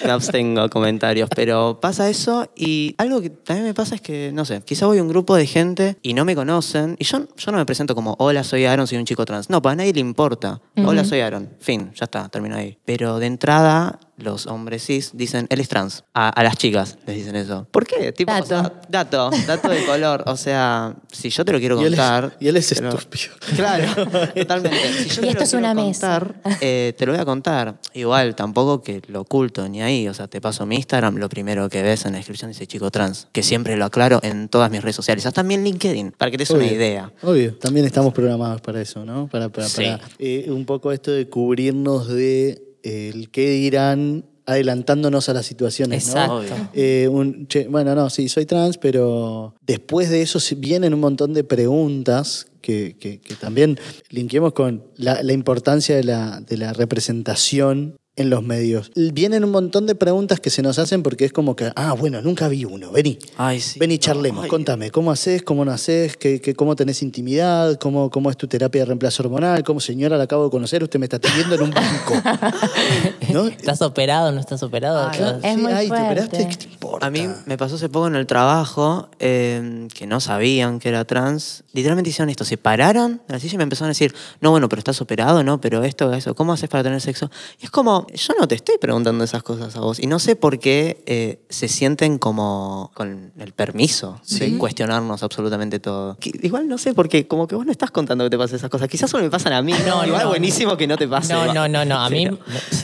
me 0.04 0.10
abstengo 0.10 0.68
comentarios, 0.68 1.28
pero 1.34 1.78
pasa 1.80 2.08
eso 2.08 2.50
y 2.56 2.94
algo 2.98 3.20
que 3.20 3.30
también 3.30 3.66
me 3.66 3.74
pasa 3.74 3.94
es 3.94 4.00
que, 4.00 4.30
no 4.32 4.44
sé, 4.44 4.62
quizá 4.62 4.86
voy 4.86 4.98
a 4.98 5.02
un 5.02 5.08
grupo 5.08 5.36
de 5.36 5.46
gente 5.46 5.96
y 6.02 6.14
no 6.14 6.24
me 6.24 6.34
conocen 6.34 6.96
y 6.98 7.04
yo, 7.04 7.26
yo 7.36 7.52
no 7.52 7.58
me 7.58 7.66
presento 7.66 7.94
como, 7.94 8.16
hola, 8.18 8.44
soy 8.44 8.64
Aaron, 8.64 8.86
soy 8.86 8.98
un 8.98 9.04
chico 9.04 9.24
trans. 9.24 9.50
No, 9.50 9.62
para 9.62 9.76
nadie 9.76 9.92
le 9.92 10.00
importa. 10.00 10.60
Hola, 10.76 11.04
soy 11.04 11.20
Aaron. 11.20 11.50
Fin, 11.60 11.92
ya 11.94 12.04
está, 12.04 12.28
termino 12.28 12.56
ahí. 12.56 12.78
Pero 12.84 13.18
de 13.18 13.26
entrada, 13.26 14.00
los 14.16 14.46
hombres 14.46 14.84
cis 14.86 15.10
dicen, 15.14 15.46
él 15.50 15.58
es 15.60 15.68
trans. 15.68 16.04
A, 16.14 16.28
a 16.28 16.42
las 16.44 16.56
chicas 16.56 16.98
les 17.06 17.16
dicen 17.16 17.34
eso. 17.34 17.66
¿Por 17.70 17.86
qué? 17.86 18.12
Tipo, 18.12 18.30
o 18.30 18.34
Dato. 18.34 18.46
sea, 18.46 18.72
dato, 18.88 19.30
dato 19.46 19.68
de 19.70 19.84
color. 19.84 20.22
O 20.26 20.36
sea, 20.36 20.94
si 21.10 21.30
yo 21.30 21.44
te 21.44 21.52
lo 21.52 21.58
quiero 21.58 21.80
Y 21.80 21.84
él 21.86 21.94
es- 21.94 21.98
contar... 21.98 22.36
y 22.38 22.48
él 22.48 22.56
es 22.56 22.70
estúpido. 22.72 23.32
Claro, 23.56 23.84
totalmente. 24.34 24.92
Si 25.04 25.08
yo 25.08 25.22
Y 25.22 25.24
te 25.24 25.28
esto 25.28 25.38
lo 25.38 25.42
es 25.44 25.52
una 25.54 25.72
quiero 25.74 25.88
mesa. 25.88 26.18
contar, 26.20 26.58
eh, 26.60 26.94
te 26.96 27.06
lo 27.06 27.12
voy 27.12 27.20
a 27.20 27.24
contar. 27.24 27.78
Igual, 27.94 28.34
tampoco 28.36 28.82
que 28.82 29.02
lo 29.08 29.22
oculto 29.22 29.68
ni 29.68 29.82
ahí. 29.82 30.06
O 30.08 30.14
sea, 30.14 30.28
te 30.28 30.40
paso 30.40 30.66
mi 30.66 30.76
Instagram, 30.76 31.16
lo 31.16 31.28
primero 31.28 31.68
que 31.68 31.82
ves 31.82 32.04
en 32.04 32.12
la 32.12 32.18
descripción 32.18 32.50
dice 32.50 32.66
chico 32.66 32.90
trans. 32.90 33.28
Que 33.32 33.42
siempre 33.42 33.76
lo 33.76 33.84
aclaro 33.86 34.20
en 34.22 34.48
todas 34.48 34.70
mis 34.70 34.82
redes 34.82 34.96
sociales. 34.96 35.24
Hasta 35.26 35.40
también 35.42 35.64
LinkedIn, 35.64 36.12
para 36.12 36.30
que 36.30 36.36
te 36.36 36.42
des 36.42 36.50
una 36.50 36.66
idea. 36.66 37.10
Obvio, 37.22 37.56
también 37.56 37.86
estamos 37.86 38.12
programados 38.12 38.60
para 38.60 38.80
eso, 38.80 39.04
¿no? 39.04 39.26
Para, 39.28 39.48
para, 39.48 39.68
Sí. 39.68 39.82
para, 39.84 40.00
eh, 40.18 40.46
un 40.48 40.64
poco 40.66 40.92
esto 40.92 41.10
de 41.10 41.28
cubrirnos 41.28 42.08
de 42.08 42.62
el 42.82 43.30
qué 43.30 43.50
dirán 43.50 44.24
adelantándonos 44.44 45.28
a 45.28 45.34
las 45.34 45.46
situaciones, 45.46 46.06
¿no? 46.08 46.42
Exacto. 46.42 46.54
Obvio. 46.54 46.68
Eh, 46.74 47.08
un, 47.08 47.46
che, 47.46 47.68
bueno, 47.68 47.94
no, 47.94 48.10
sí, 48.10 48.28
soy 48.28 48.44
trans, 48.44 48.76
pero 48.76 49.54
después 49.64 50.10
de 50.10 50.20
eso 50.22 50.38
vienen 50.56 50.92
un 50.94 51.00
montón 51.00 51.32
de 51.32 51.44
preguntas 51.44 52.46
que, 52.60 52.96
que- 52.98 53.20
que 53.20 53.34
también 53.36 53.78
linkeemos 54.10 54.52
con 54.52 54.84
la, 54.96 55.22
la 55.22 55.32
importancia 55.32 55.94
de 55.96 56.04
la, 56.04 56.40
de 56.40 56.56
la 56.56 56.72
representación 56.72 57.96
en 58.14 58.28
los 58.28 58.42
medios. 58.42 58.90
Vienen 58.94 59.42
un 59.42 59.50
montón 59.50 59.86
de 59.86 59.94
preguntas 59.94 60.38
que 60.38 60.50
se 60.50 60.60
nos 60.60 60.78
hacen 60.78 61.02
porque 61.02 61.24
es 61.24 61.32
como 61.32 61.56
que, 61.56 61.72
ah, 61.76 61.94
bueno, 61.94 62.20
nunca 62.20 62.46
vi 62.48 62.64
uno, 62.66 62.90
vení. 62.92 63.18
Ay, 63.38 63.58
sí. 63.60 63.78
Vení, 63.78 63.98
charlemos, 63.98 64.44
Ay. 64.44 64.50
contame, 64.50 64.90
¿cómo 64.90 65.10
haces? 65.10 65.42
¿Cómo 65.42 65.64
no 65.64 65.72
haces? 65.72 66.16
¿Qué, 66.18 66.40
qué- 66.42 66.54
cómo 66.54 66.76
tenés 66.76 67.02
intimidad? 67.02 67.78
¿Cómo, 67.78 68.10
¿Cómo 68.10 68.30
es 68.30 68.36
tu 68.36 68.46
terapia 68.48 68.82
de 68.82 68.86
reemplazo 68.86 69.22
hormonal? 69.22 69.64
¿Cómo, 69.64 69.80
señora, 69.80 70.18
la 70.18 70.24
acabo 70.24 70.44
de 70.44 70.50
conocer? 70.50 70.82
Usted 70.82 70.98
me 71.00 71.06
está 71.06 71.16
atendiendo 71.16 71.54
en 71.54 71.62
un 71.62 71.70
banco. 71.70 72.14
¿No? 73.32 73.46
¿Estás 73.46 73.80
operado 73.82 74.28
o 74.28 74.32
no 74.32 74.40
estás 74.40 74.62
operado? 74.62 75.08
Ay, 75.08 75.18
Todo- 75.18 75.38
es 75.42 75.56
muy 75.58 75.72
ay, 75.72 75.88
¿te 75.88 75.94
fuerte. 75.94 76.06
operaste? 76.06 76.48
¿Qué 76.48 76.56
te 76.56 76.64
importa? 76.66 77.06
A 77.06 77.10
mí 77.10 77.26
me 77.46 77.56
pasó 77.56 77.76
hace 77.76 77.88
poco 77.88 78.08
en 78.08 78.16
el 78.16 78.26
trabajo 78.26 79.08
eh, 79.20 79.88
que 79.94 80.06
no 80.06 80.20
sabían 80.20 80.78
que 80.80 80.90
era 80.90 81.04
trans. 81.06 81.64
Literalmente 81.72 82.10
hicieron 82.10 82.28
esto, 82.28 82.44
se 82.44 82.58
pararon 82.58 83.22
de 83.26 83.34
la 83.34 83.40
silla 83.40 83.54
y 83.54 83.56
me 83.56 83.62
empezaron 83.62 83.86
a 83.88 83.92
decir, 83.92 84.14
no, 84.42 84.50
bueno, 84.50 84.68
pero 84.68 84.80
estás 84.80 85.00
operado, 85.00 85.42
no, 85.42 85.60
pero 85.62 85.82
esto, 85.84 86.12
eso, 86.12 86.34
¿cómo 86.34 86.52
haces 86.52 86.68
para 86.68 86.82
tener 86.84 87.00
sexo? 87.00 87.30
Y 87.60 87.64
es 87.64 87.70
como, 87.70 88.01
yo 88.14 88.34
no 88.38 88.46
te 88.48 88.54
estoy 88.54 88.76
preguntando 88.78 89.24
esas 89.24 89.42
cosas 89.42 89.74
a 89.76 89.80
vos. 89.80 89.98
Y 90.00 90.06
no 90.06 90.18
sé 90.18 90.36
por 90.36 90.58
qué 90.58 91.02
eh, 91.06 91.40
se 91.48 91.68
sienten 91.68 92.18
como 92.18 92.90
con 92.94 93.32
el 93.38 93.52
permiso 93.52 94.20
de 94.28 94.56
cuestionarnos 94.58 95.22
absolutamente 95.22 95.78
todo. 95.80 96.16
Que- 96.18 96.32
igual 96.42 96.68
no 96.68 96.78
sé, 96.78 96.94
porque 96.94 97.26
como 97.26 97.46
que 97.46 97.54
vos 97.54 97.64
no 97.66 97.72
estás 97.72 97.90
contando 97.90 98.24
que 98.24 98.30
te 98.30 98.38
pasan 98.38 98.56
esas 98.56 98.70
cosas. 98.70 98.88
Quizás 98.88 99.10
solo 99.10 99.24
me 99.24 99.30
pasan 99.30 99.52
a 99.52 99.62
mí. 99.62 99.72
No, 99.86 100.04
igual 100.06 100.22
no, 100.24 100.28
buenísimo 100.28 100.76
que 100.76 100.86
no 100.86 100.96
te 100.96 101.08
pase. 101.08 101.32
No, 101.32 101.52
no, 101.52 101.68
no, 101.68 101.84
no. 101.84 101.98
A 102.00 102.10
mí, 102.10 102.28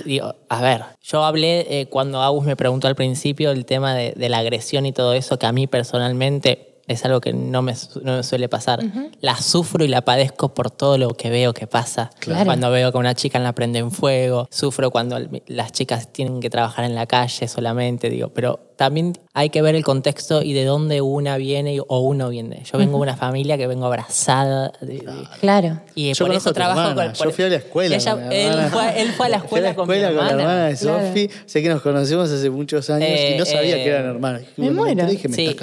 digo, 0.05 0.35
a 0.49 0.61
ver, 0.63 0.83
yo 1.03 1.25
hablé 1.25 1.67
eh, 1.81 1.87
cuando 1.89 2.23
Agus 2.23 2.45
me 2.45 2.57
preguntó 2.57 2.89
al 2.89 2.95
principio 2.97 3.51
el 3.51 3.65
tema 3.65 3.95
de, 3.95 4.13
de 4.17 4.29
la 4.29 4.39
agresión 4.39 4.87
y 4.87 4.93
todo 4.93 5.13
eso, 5.15 5.39
que 5.39 5.47
a 5.47 5.53
mí 5.53 5.67
personalmente 5.67 6.78
es 6.89 7.05
algo 7.05 7.21
que 7.21 7.33
no 7.33 7.63
me, 7.63 7.75
no 8.03 8.17
me 8.17 8.23
suele 8.23 8.49
pasar. 8.49 8.81
La 9.21 9.37
sufro 9.37 9.85
y 9.85 9.89
la 9.89 10.03
padezco 10.03 10.55
por 10.55 10.71
todo 10.71 10.99
lo 10.99 11.11
que 11.11 11.31
veo 11.31 11.55
que 11.55 11.67
pasa. 11.67 12.11
Claro. 12.19 12.47
Cuando 12.47 12.71
veo 12.71 12.91
que 12.91 12.99
una 12.99 13.15
chica 13.15 13.39
la 13.39 13.53
prende 13.55 13.79
en 13.79 13.91
fuego, 13.91 14.49
sufro 14.51 14.91
cuando 14.91 15.19
las 15.47 15.73
chicas 15.73 16.13
tienen 16.13 16.41
que 16.41 16.51
trabajar 16.51 16.85
en 16.85 16.95
la 16.95 17.07
calle 17.07 17.47
solamente, 17.47 18.11
digo, 18.11 18.31
pero 18.31 18.68
también 18.79 19.19
hay 19.35 19.51
que 19.51 19.61
ver 19.61 19.75
el 19.75 19.83
contexto 19.85 20.41
y 20.41 20.53
de 20.53 20.65
dónde 20.65 21.01
una 21.01 21.37
viene 21.37 21.81
o 21.87 21.99
uno 21.99 22.29
viene. 22.29 22.63
Yo 22.65 22.79
vengo 22.79 22.93
de 22.99 23.03
una 23.03 23.17
familia 23.17 23.59
que 23.59 23.67
vengo 23.67 23.87
abrazada. 23.87 24.71
de- 24.81 25.03
Claro. 25.41 25.81
y 25.97 26.13
Yo 26.15 26.27
por 26.27 26.35
eso 26.35 26.53
trabajo 26.53 26.95
con. 26.95 27.13
Yo 27.13 27.31
fui 27.33 27.45
a 27.45 27.49
la 27.49 27.57
escuela. 27.57 27.97
Ella- 27.97 28.13
con 28.15 28.33
él, 28.33 28.53
fue, 28.71 29.03
él 29.03 29.13
fue 29.13 29.27
a 29.27 29.29
la 29.31 29.39
Fui 29.41 29.47
escuela, 29.47 29.75
con, 29.75 29.89
mi 29.89 29.95
con 29.95 30.03
la 30.03 30.09
hermana. 30.11 30.31
hermana 30.31 30.65
de 30.69 30.77
Claro. 30.77 31.07
Sofi. 31.09 31.29
Sé 31.47 31.61
que 31.63 31.69
nos 31.69 31.83
conocimos 31.83 32.31
hace 32.31 32.49
muchos 32.51 32.89
años 32.91 33.09
y 33.09 33.37
no 33.37 33.43
Eh, 33.43 33.47
sabía 33.47 33.77
eh, 33.79 33.83
que 33.85 33.89
eran 33.91 34.07
hermanos. 34.07 34.43
me 34.57 34.71
muero. 34.71 35.07
dije, 35.07 35.29
me 35.29 35.35
Sí, 35.35 35.47
estás 35.47 35.57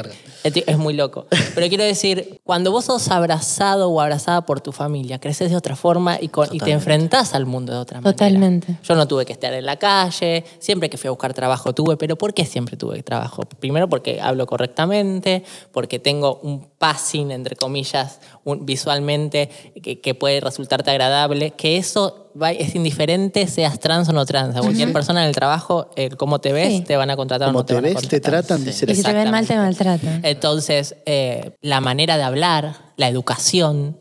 cargando. 0.44 0.72
es 0.72 0.78
muy 0.78 0.94
loco. 0.94 1.26
Pero 1.56 1.68
quiero 1.70 1.84
decir, 1.86 2.40
cuando 2.44 2.72
vos 2.72 2.84
sos 2.86 3.08
abrazado 3.10 3.90
o 3.90 4.02
abrazada 4.02 4.46
por 4.46 4.60
tu 4.60 4.74
familia, 4.74 5.20
creces 5.20 5.50
de 5.52 5.56
otra 5.56 5.78
forma 5.78 6.18
y, 6.22 6.28
con- 6.28 6.54
y 6.54 6.60
te 6.60 6.72
enfrentás 6.72 7.34
al 7.34 7.46
mundo 7.46 7.72
de 7.72 7.80
otra 7.80 8.02
manera. 8.02 8.12
Totalmente. 8.12 8.76
Yo 8.84 8.96
no 8.96 9.08
tuve 9.08 9.26
que 9.26 9.32
estar 9.34 9.54
en 9.54 9.66
la 9.66 9.78
calle, 9.78 10.44
siempre 10.60 10.90
que 10.90 10.98
fui 10.98 11.08
a 11.08 11.12
buscar 11.12 11.34
trabajo 11.34 11.74
tuve, 11.74 11.96
pero 11.96 12.18
¿por 12.18 12.34
qué 12.34 12.46
siempre 12.46 12.76
tuve 12.76 13.05
trabajo. 13.06 13.44
Primero 13.44 13.88
porque 13.88 14.20
hablo 14.20 14.46
correctamente, 14.46 15.44
porque 15.72 16.00
tengo 16.00 16.40
un 16.44 16.68
passing, 16.78 17.32
entre 17.32 17.56
comillas, 17.56 18.20
un- 18.44 18.66
visualmente 18.66 19.50
que, 19.82 20.02
que 20.02 20.14
puede 20.16 20.42
resultarte 20.42 20.92
agradable, 20.92 21.52
que 21.52 21.78
eso 21.78 22.32
va- 22.40 22.52
es 22.52 22.76
indiferente 22.76 23.48
seas 23.48 23.80
trans 23.80 24.10
o 24.10 24.12
no 24.12 24.26
trans. 24.26 24.56
A 24.58 24.60
cualquier 24.60 24.92
persona 24.92 25.22
en 25.22 25.30
el 25.30 25.36
trabajo, 25.36 25.90
eh, 25.96 26.10
cómo 26.10 26.40
te 26.40 26.52
ves, 26.52 26.74
Sí. 26.74 26.82
te 26.82 26.98
van 26.98 27.10
a 27.10 27.16
contratar 27.16 27.48
o 27.48 27.52
Como 27.52 27.60
no 27.60 27.66
te, 27.66 27.76
te 27.76 27.82
van 27.82 27.86
a 27.96 28.00
ves, 28.00 28.08
te 28.10 28.20
tratan, 28.20 28.66
dice 28.66 28.86
Y 28.92 28.96
si 28.96 29.04
te 29.04 29.14
ven 29.14 29.32
mal, 29.32 29.48
te 29.48 29.56
maltratan. 29.56 30.20
Entonces, 30.26 30.96
eh, 31.06 31.52
la 31.62 31.80
manera 31.80 32.18
de 32.18 32.24
hablar, 32.24 32.76
la 32.98 33.08
educación, 33.08 33.98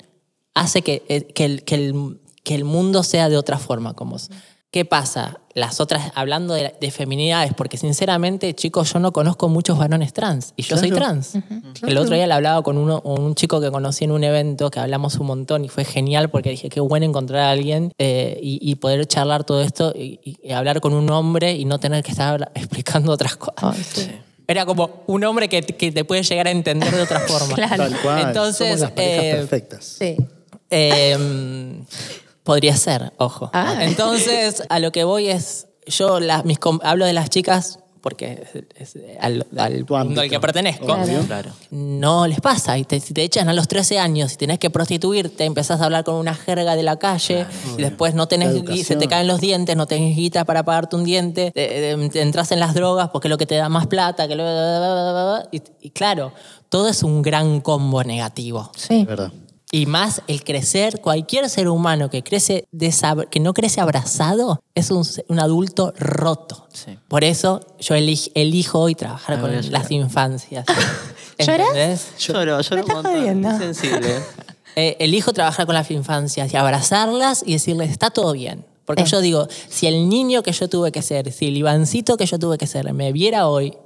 hace 0.54 0.82
que, 0.82 1.04
eh, 1.08 1.22
que, 1.34 1.44
el, 1.44 1.62
que, 1.64 1.74
el, 1.76 2.20
que 2.42 2.54
el 2.54 2.64
mundo 2.64 3.02
sea 3.02 3.28
de 3.28 3.36
otra 3.36 3.58
forma. 3.58 3.94
¿Qué 4.74 4.84
pasa? 4.84 5.38
Las 5.54 5.78
otras, 5.78 6.10
hablando 6.16 6.52
de, 6.52 6.74
de 6.80 6.90
feminidades, 6.90 7.52
porque 7.54 7.76
sinceramente, 7.76 8.52
chicos, 8.56 8.92
yo 8.92 8.98
no 8.98 9.12
conozco 9.12 9.48
muchos 9.48 9.78
varones 9.78 10.12
trans 10.12 10.52
y 10.56 10.64
yo 10.64 10.76
soy 10.76 10.90
Claro. 10.90 11.04
trans. 11.04 11.34
El 11.86 11.96
otro 11.96 12.16
día 12.16 12.26
le 12.26 12.34
hablaba 12.34 12.60
con 12.64 12.76
uno, 12.76 13.00
con 13.00 13.22
un 13.22 13.36
chico 13.36 13.60
que 13.60 13.70
conocí 13.70 14.02
en 14.04 14.10
un 14.10 14.24
evento 14.24 14.72
que 14.72 14.80
hablamos 14.80 15.14
un 15.20 15.28
montón 15.28 15.64
y 15.64 15.68
fue 15.68 15.84
genial 15.84 16.28
porque 16.28 16.50
dije, 16.50 16.68
qué 16.70 16.80
bueno 16.80 17.06
encontrar 17.06 17.42
a 17.42 17.50
alguien 17.52 17.92
eh, 17.98 18.36
y, 18.42 18.58
y 18.68 18.74
poder 18.74 19.06
charlar 19.06 19.44
todo 19.44 19.62
esto 19.62 19.92
y, 19.94 20.18
y- 20.24 20.38
y 20.42 20.50
hablar 20.50 20.80
con 20.80 20.92
un 20.92 21.08
hombre 21.10 21.52
y 21.52 21.66
no 21.66 21.78
tener 21.78 22.02
que 22.02 22.10
estar 22.10 22.50
explicando 22.56 23.12
otras 23.12 23.36
cosas. 23.36 23.54
Ay, 23.78 23.84
sí. 23.84 24.10
Era 24.48 24.66
como 24.66 25.04
un 25.06 25.22
hombre 25.22 25.48
que, 25.48 25.62
que 25.62 25.92
te 25.92 26.04
puede 26.04 26.24
llegar 26.24 26.48
a 26.48 26.50
entender 26.50 26.90
de 26.92 27.00
otra 27.02 27.20
forma. 27.20 27.54
Claro. 27.54 27.76
Tal 27.76 27.96
cual. 28.02 28.26
Entonces, 28.26 28.66
Somos 28.66 28.80
las 28.80 28.90
parejas 28.90 29.24
eh, 29.24 29.34
perfectas. 29.36 29.84
Sí. 29.84 30.16
Eh, 30.68 31.16
podría 32.44 32.76
ser, 32.76 33.12
ojo. 33.18 33.50
Ah. 33.52 33.78
Entonces, 33.80 34.62
a 34.68 34.78
lo 34.78 34.92
que 34.92 35.02
voy 35.04 35.28
es, 35.28 35.66
yo 35.86 36.20
las, 36.20 36.44
mis, 36.44 36.58
com- 36.60 36.78
hablo 36.84 37.04
de 37.06 37.12
las 37.12 37.28
chicas 37.30 37.80
porque 38.00 38.44
es, 38.78 38.94
es 38.94 39.02
al, 39.18 39.46
al 39.56 39.86
mundo 39.88 40.20
al 40.20 40.28
que 40.28 40.38
pertenezco. 40.38 40.84
Claro. 41.26 41.50
No 41.70 42.26
les 42.26 42.38
pasa. 42.42 42.76
Y 42.76 42.84
te, 42.84 43.00
si 43.00 43.14
te 43.14 43.22
echan 43.22 43.48
a 43.48 43.54
los 43.54 43.66
13 43.66 43.98
años 43.98 44.34
y 44.34 44.36
tenés 44.36 44.58
que 44.58 44.68
prostituirte, 44.68 45.44
empezás 45.46 45.80
a 45.80 45.86
hablar 45.86 46.04
con 46.04 46.16
una 46.16 46.34
jerga 46.34 46.76
de 46.76 46.82
la 46.82 46.98
calle 46.98 47.46
y 47.78 47.80
después 47.80 48.12
no 48.14 48.28
tenés, 48.28 48.50
y 48.74 48.84
se 48.84 48.96
te 48.96 49.08
caen 49.08 49.26
los 49.26 49.40
dientes, 49.40 49.74
no 49.74 49.86
tenés 49.86 50.14
guita 50.16 50.44
para 50.44 50.62
pagarte 50.66 50.96
un 50.96 51.04
diente, 51.04 51.50
te, 51.50 51.66
te- 51.96 52.08
te 52.10 52.20
entras 52.20 52.52
en 52.52 52.60
las 52.60 52.74
drogas 52.74 53.08
porque 53.08 53.28
es 53.28 53.30
lo 53.30 53.38
que 53.38 53.46
te 53.46 53.54
da 53.54 53.70
más 53.70 53.86
plata, 53.86 54.28
que 54.28 54.36
lo- 54.36 55.40
y, 55.50 55.62
y 55.80 55.88
claro, 55.88 56.32
todo 56.68 56.88
es 56.88 57.02
un 57.02 57.22
gran 57.22 57.62
combo 57.62 58.04
negativo. 58.04 58.70
Sí. 58.76 59.06
¿Verdad? 59.06 59.32
Y 59.74 59.86
más 59.86 60.22
el 60.28 60.44
crecer, 60.44 61.00
cualquier 61.00 61.50
ser 61.50 61.68
humano 61.68 62.08
que, 62.08 62.22
crece 62.22 62.66
que 63.30 63.40
no 63.40 63.52
crece 63.54 63.80
abrazado 63.80 64.60
es 64.76 64.90
un, 64.92 65.04
adulto 65.40 65.92
roto. 65.98 66.68
Sí. 66.72 66.96
Por 67.08 67.24
eso 67.24 67.60
yo 67.80 67.96
elij- 67.96 68.30
elijo 68.34 68.78
hoy 68.78 68.94
trabajar 68.94 69.34
Ay, 69.36 69.40
con 69.42 69.50
llorar. 69.50 69.64
las 69.72 69.90
infancias. 69.90 70.64
¿Lloras? 71.38 72.12
Lloro, 72.20 72.60
lloro 72.60 72.74
un 72.76 72.78
estás 72.80 72.94
montón. 72.94 73.12
jodiendo. 73.14 73.50
Es 73.50 73.58
sensible. 73.58 74.14
Eh, 74.76 74.96
elijo 74.98 75.32
trabajar 75.32 75.66
con 75.66 75.74
las 75.76 75.88
infancias 75.92 76.52
y 76.52 76.56
abrazarlas 76.56 77.44
y 77.46 77.52
decirles, 77.52 77.90
está 77.92 78.10
todo 78.10 78.32
bien. 78.32 78.64
Porque 78.84 79.02
Eh. 79.02 79.06
yo 79.06 79.20
digo, 79.20 79.46
si 79.68 79.86
el 79.86 80.08
niño 80.08 80.42
que 80.42 80.50
yo 80.50 80.68
tuve 80.68 80.90
que 80.90 81.00
ser, 81.00 81.30
si 81.30 81.46
el 81.46 81.56
Ivancito 81.56 82.16
que 82.16 82.26
yo 82.26 82.40
tuve 82.40 82.58
que 82.58 82.66
ser 82.66 82.92
me 82.92 83.12
viera 83.12 83.46
hoy, 83.46 83.76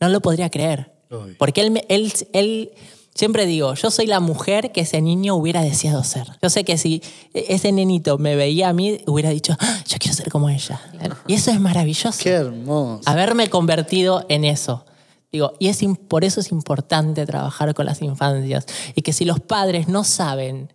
no 0.00 0.08
lo 0.08 0.20
podría 0.22 0.48
creer. 0.48 0.92
Porque 1.38 1.60
él, 1.60 1.70
me- 1.72 1.84
él, 1.90 2.10
él, 2.32 2.72
siempre 3.18 3.46
digo, 3.46 3.74
yo 3.74 3.90
soy 3.90 4.06
la 4.06 4.20
mujer 4.20 4.70
que 4.70 4.82
ese 4.82 5.00
niño 5.02 5.34
hubiera 5.34 5.60
deseado 5.62 6.04
ser. 6.04 6.28
Yo 6.40 6.48
sé 6.50 6.62
que 6.64 6.78
si 6.78 7.02
ese 7.34 7.72
nenito 7.72 8.16
me 8.16 8.36
veía 8.36 8.68
a 8.68 8.72
mí, 8.72 9.00
hubiera 9.06 9.30
dicho, 9.30 9.56
"Ah, 9.58 9.82
yo 9.88 9.96
quiero 9.98 10.16
ser 10.16 10.30
como 10.30 10.48
ella. 10.48 10.80
Y 11.26 11.34
eso 11.34 11.50
es 11.50 11.58
maravilloso. 11.60 12.18
Qué 12.22 12.30
hermoso. 12.30 13.02
Haberme 13.06 13.50
convertido 13.50 14.24
en 14.28 14.44
eso. 14.44 14.84
Digo, 15.32 15.54
y 15.58 15.66
es, 15.68 15.80
por 16.06 16.24
eso 16.24 16.38
es 16.40 16.52
importante 16.52 17.26
trabajar 17.26 17.74
con 17.74 17.86
las 17.86 18.00
infancias. 18.02 18.64
Y 18.94 19.02
que 19.02 19.12
si 19.12 19.24
los 19.24 19.40
padres 19.40 19.88
no 19.88 20.04
saben, 20.04 20.72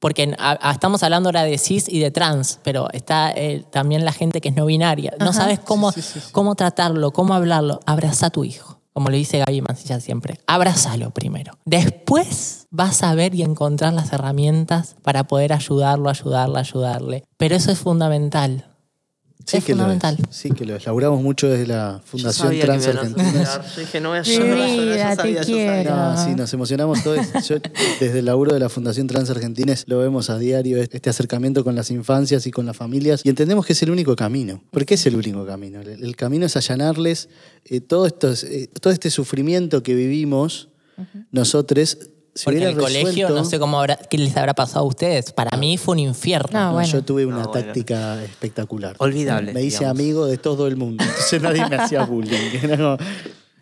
porque 0.00 0.22
en- 0.22 0.36
a- 0.38 0.58
a- 0.60 0.72
estamos 0.72 1.02
hablando 1.02 1.28
ahora 1.28 1.42
de 1.42 1.58
cis 1.58 1.88
y 1.88 1.98
de 1.98 2.10
trans, 2.12 2.60
pero 2.62 2.88
está 2.92 3.30
eh, 3.32 3.64
también 3.70 4.04
la 4.04 4.12
gente 4.12 4.40
que 4.40 4.48
es 4.50 4.54
no 4.56 4.64
binaria. 4.66 5.12
No 5.18 5.32
sabes 5.32 5.58
cómo, 5.58 5.92
cómo 6.32 6.54
tratarlo, 6.54 7.10
cómo 7.12 7.34
hablarlo. 7.34 7.80
Abraza 7.84 8.26
a 8.26 8.30
tu 8.30 8.44
hijo. 8.44 8.78
Como 8.92 9.08
lo 9.08 9.16
dice 9.16 9.38
Gaby 9.38 9.62
Mancilla 9.62 10.00
siempre. 10.00 10.38
Abrázalo 10.46 11.10
primero. 11.10 11.58
Después 11.64 12.66
vas 12.70 13.02
a 13.02 13.14
ver 13.14 13.34
y 13.34 13.42
encontrar 13.42 13.92
las 13.92 14.12
herramientas 14.12 14.96
para 15.02 15.24
poder 15.24 15.52
ayudarlo, 15.52 16.10
ayudarla, 16.10 16.60
ayudarle. 16.60 17.24
Pero 17.36 17.56
eso 17.56 17.70
es 17.72 17.78
fundamental. 17.78 18.71
Sí 19.46 19.56
es 19.58 19.64
que 19.64 19.72
lo 19.72 19.78
fundamental. 19.78 20.16
es. 20.30 20.36
Sí 20.36 20.50
que 20.50 20.64
lo 20.64 20.76
es. 20.76 20.86
Laburamos 20.86 21.22
mucho 21.22 21.48
desde 21.48 21.66
la 21.66 22.00
Fundación 22.04 22.58
Trans 22.60 22.86
Argentina. 22.86 23.62
Yo 23.74 23.80
dije, 23.80 24.00
no 24.00 24.10
voy 24.10 24.18
a 24.18 24.22
Mi 24.22 24.36
llorar, 24.36 24.56
te 24.56 25.16
sabía, 25.16 25.42
yo 25.42 25.44
sabía. 25.44 25.82
quiero. 25.82 25.96
No, 25.96 26.24
sí, 26.24 26.34
nos 26.34 26.52
emocionamos 26.52 27.02
todos. 27.02 27.26
Yo, 27.48 27.56
desde 28.00 28.18
el 28.20 28.24
laburo 28.24 28.52
de 28.54 28.60
la 28.60 28.68
Fundación 28.68 29.06
Trans 29.06 29.30
Argentines 29.30 29.84
lo 29.88 29.98
vemos 29.98 30.30
a 30.30 30.38
diario, 30.38 30.78
este 30.82 31.10
acercamiento 31.10 31.64
con 31.64 31.74
las 31.74 31.90
infancias 31.90 32.46
y 32.46 32.50
con 32.50 32.66
las 32.66 32.76
familias, 32.76 33.22
y 33.24 33.28
entendemos 33.28 33.66
que 33.66 33.72
es 33.72 33.82
el 33.82 33.90
único 33.90 34.16
camino. 34.16 34.62
¿Por 34.70 34.84
qué 34.86 34.94
es 34.94 35.06
el 35.06 35.16
único 35.16 35.44
camino? 35.46 35.80
El, 35.80 36.02
el 36.04 36.16
camino 36.16 36.46
es 36.46 36.56
allanarles 36.56 37.28
eh, 37.64 37.80
todo, 37.80 38.06
estos, 38.06 38.44
eh, 38.44 38.68
todo 38.80 38.92
este 38.92 39.10
sufrimiento 39.10 39.82
que 39.82 39.94
vivimos 39.94 40.68
nosotros. 41.30 41.98
Si 42.34 42.44
Porque 42.46 42.62
en 42.62 42.68
el 42.68 42.76
colegio, 42.78 43.28
no 43.28 43.44
sé 43.44 43.58
cómo 43.58 43.78
habrá, 43.78 43.96
qué 43.96 44.16
les 44.16 44.34
habrá 44.38 44.54
pasado 44.54 44.80
a 44.86 44.88
ustedes. 44.88 45.32
Para 45.32 45.56
mí 45.58 45.76
fue 45.76 45.92
un 45.92 45.98
infierno. 45.98 46.58
No, 46.58 46.66
No, 46.68 46.72
bueno. 46.74 46.88
Yo 46.88 47.02
tuve 47.02 47.26
una 47.26 47.42
No, 47.42 47.48
bueno. 47.48 47.66
táctica 47.66 48.22
espectacular. 48.24 48.96
Olvidable, 48.98 49.52
Me 49.52 49.62
hice 49.62 49.80
digamos. 49.80 50.00
amigo 50.00 50.26
de 50.26 50.38
todo 50.38 50.66
el 50.66 50.76
mundo. 50.76 51.04
Entonces 51.04 51.42
nadie 51.42 51.68
me 51.68 51.76
hacía 51.76 52.04
bullying. 52.04 52.36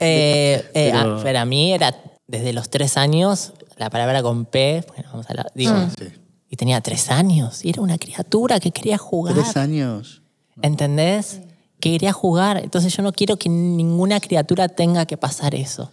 Eh, 0.02 0.64
eh, 0.72 0.90
Pero- 0.92 1.18
ah, 1.18 1.22
para 1.22 1.44
mí 1.44 1.72
era 1.74 1.94
desde 2.26 2.52
los 2.54 2.70
tres 2.70 2.96
años, 2.96 3.52
la 3.76 3.90
palabra 3.90 4.22
con 4.22 4.46
P, 4.46 4.82
bueno, 4.88 5.08
vamos 5.12 5.26
a 5.26 5.30
hablar, 5.30 5.52
digo, 5.54 5.74
Sí. 5.98 6.06
y 6.48 6.56
tenía 6.56 6.80
tres 6.80 7.10
años, 7.10 7.64
y 7.64 7.68
era 7.70 7.82
una 7.82 7.98
criatura 7.98 8.60
que 8.60 8.70
quería 8.70 8.96
jugar. 8.96 9.34
Tres 9.34 9.56
años. 9.58 10.22
¿Entendés? 10.62 11.40
Que 11.80 11.92
quería 11.92 12.12
jugar. 12.12 12.58
Entonces 12.58 12.94
yo 12.94 13.02
no 13.02 13.12
quiero 13.12 13.36
que 13.36 13.48
ninguna 13.48 14.20
criatura 14.20 14.68
tenga 14.68 15.06
que 15.06 15.16
pasar 15.16 15.54
eso. 15.54 15.90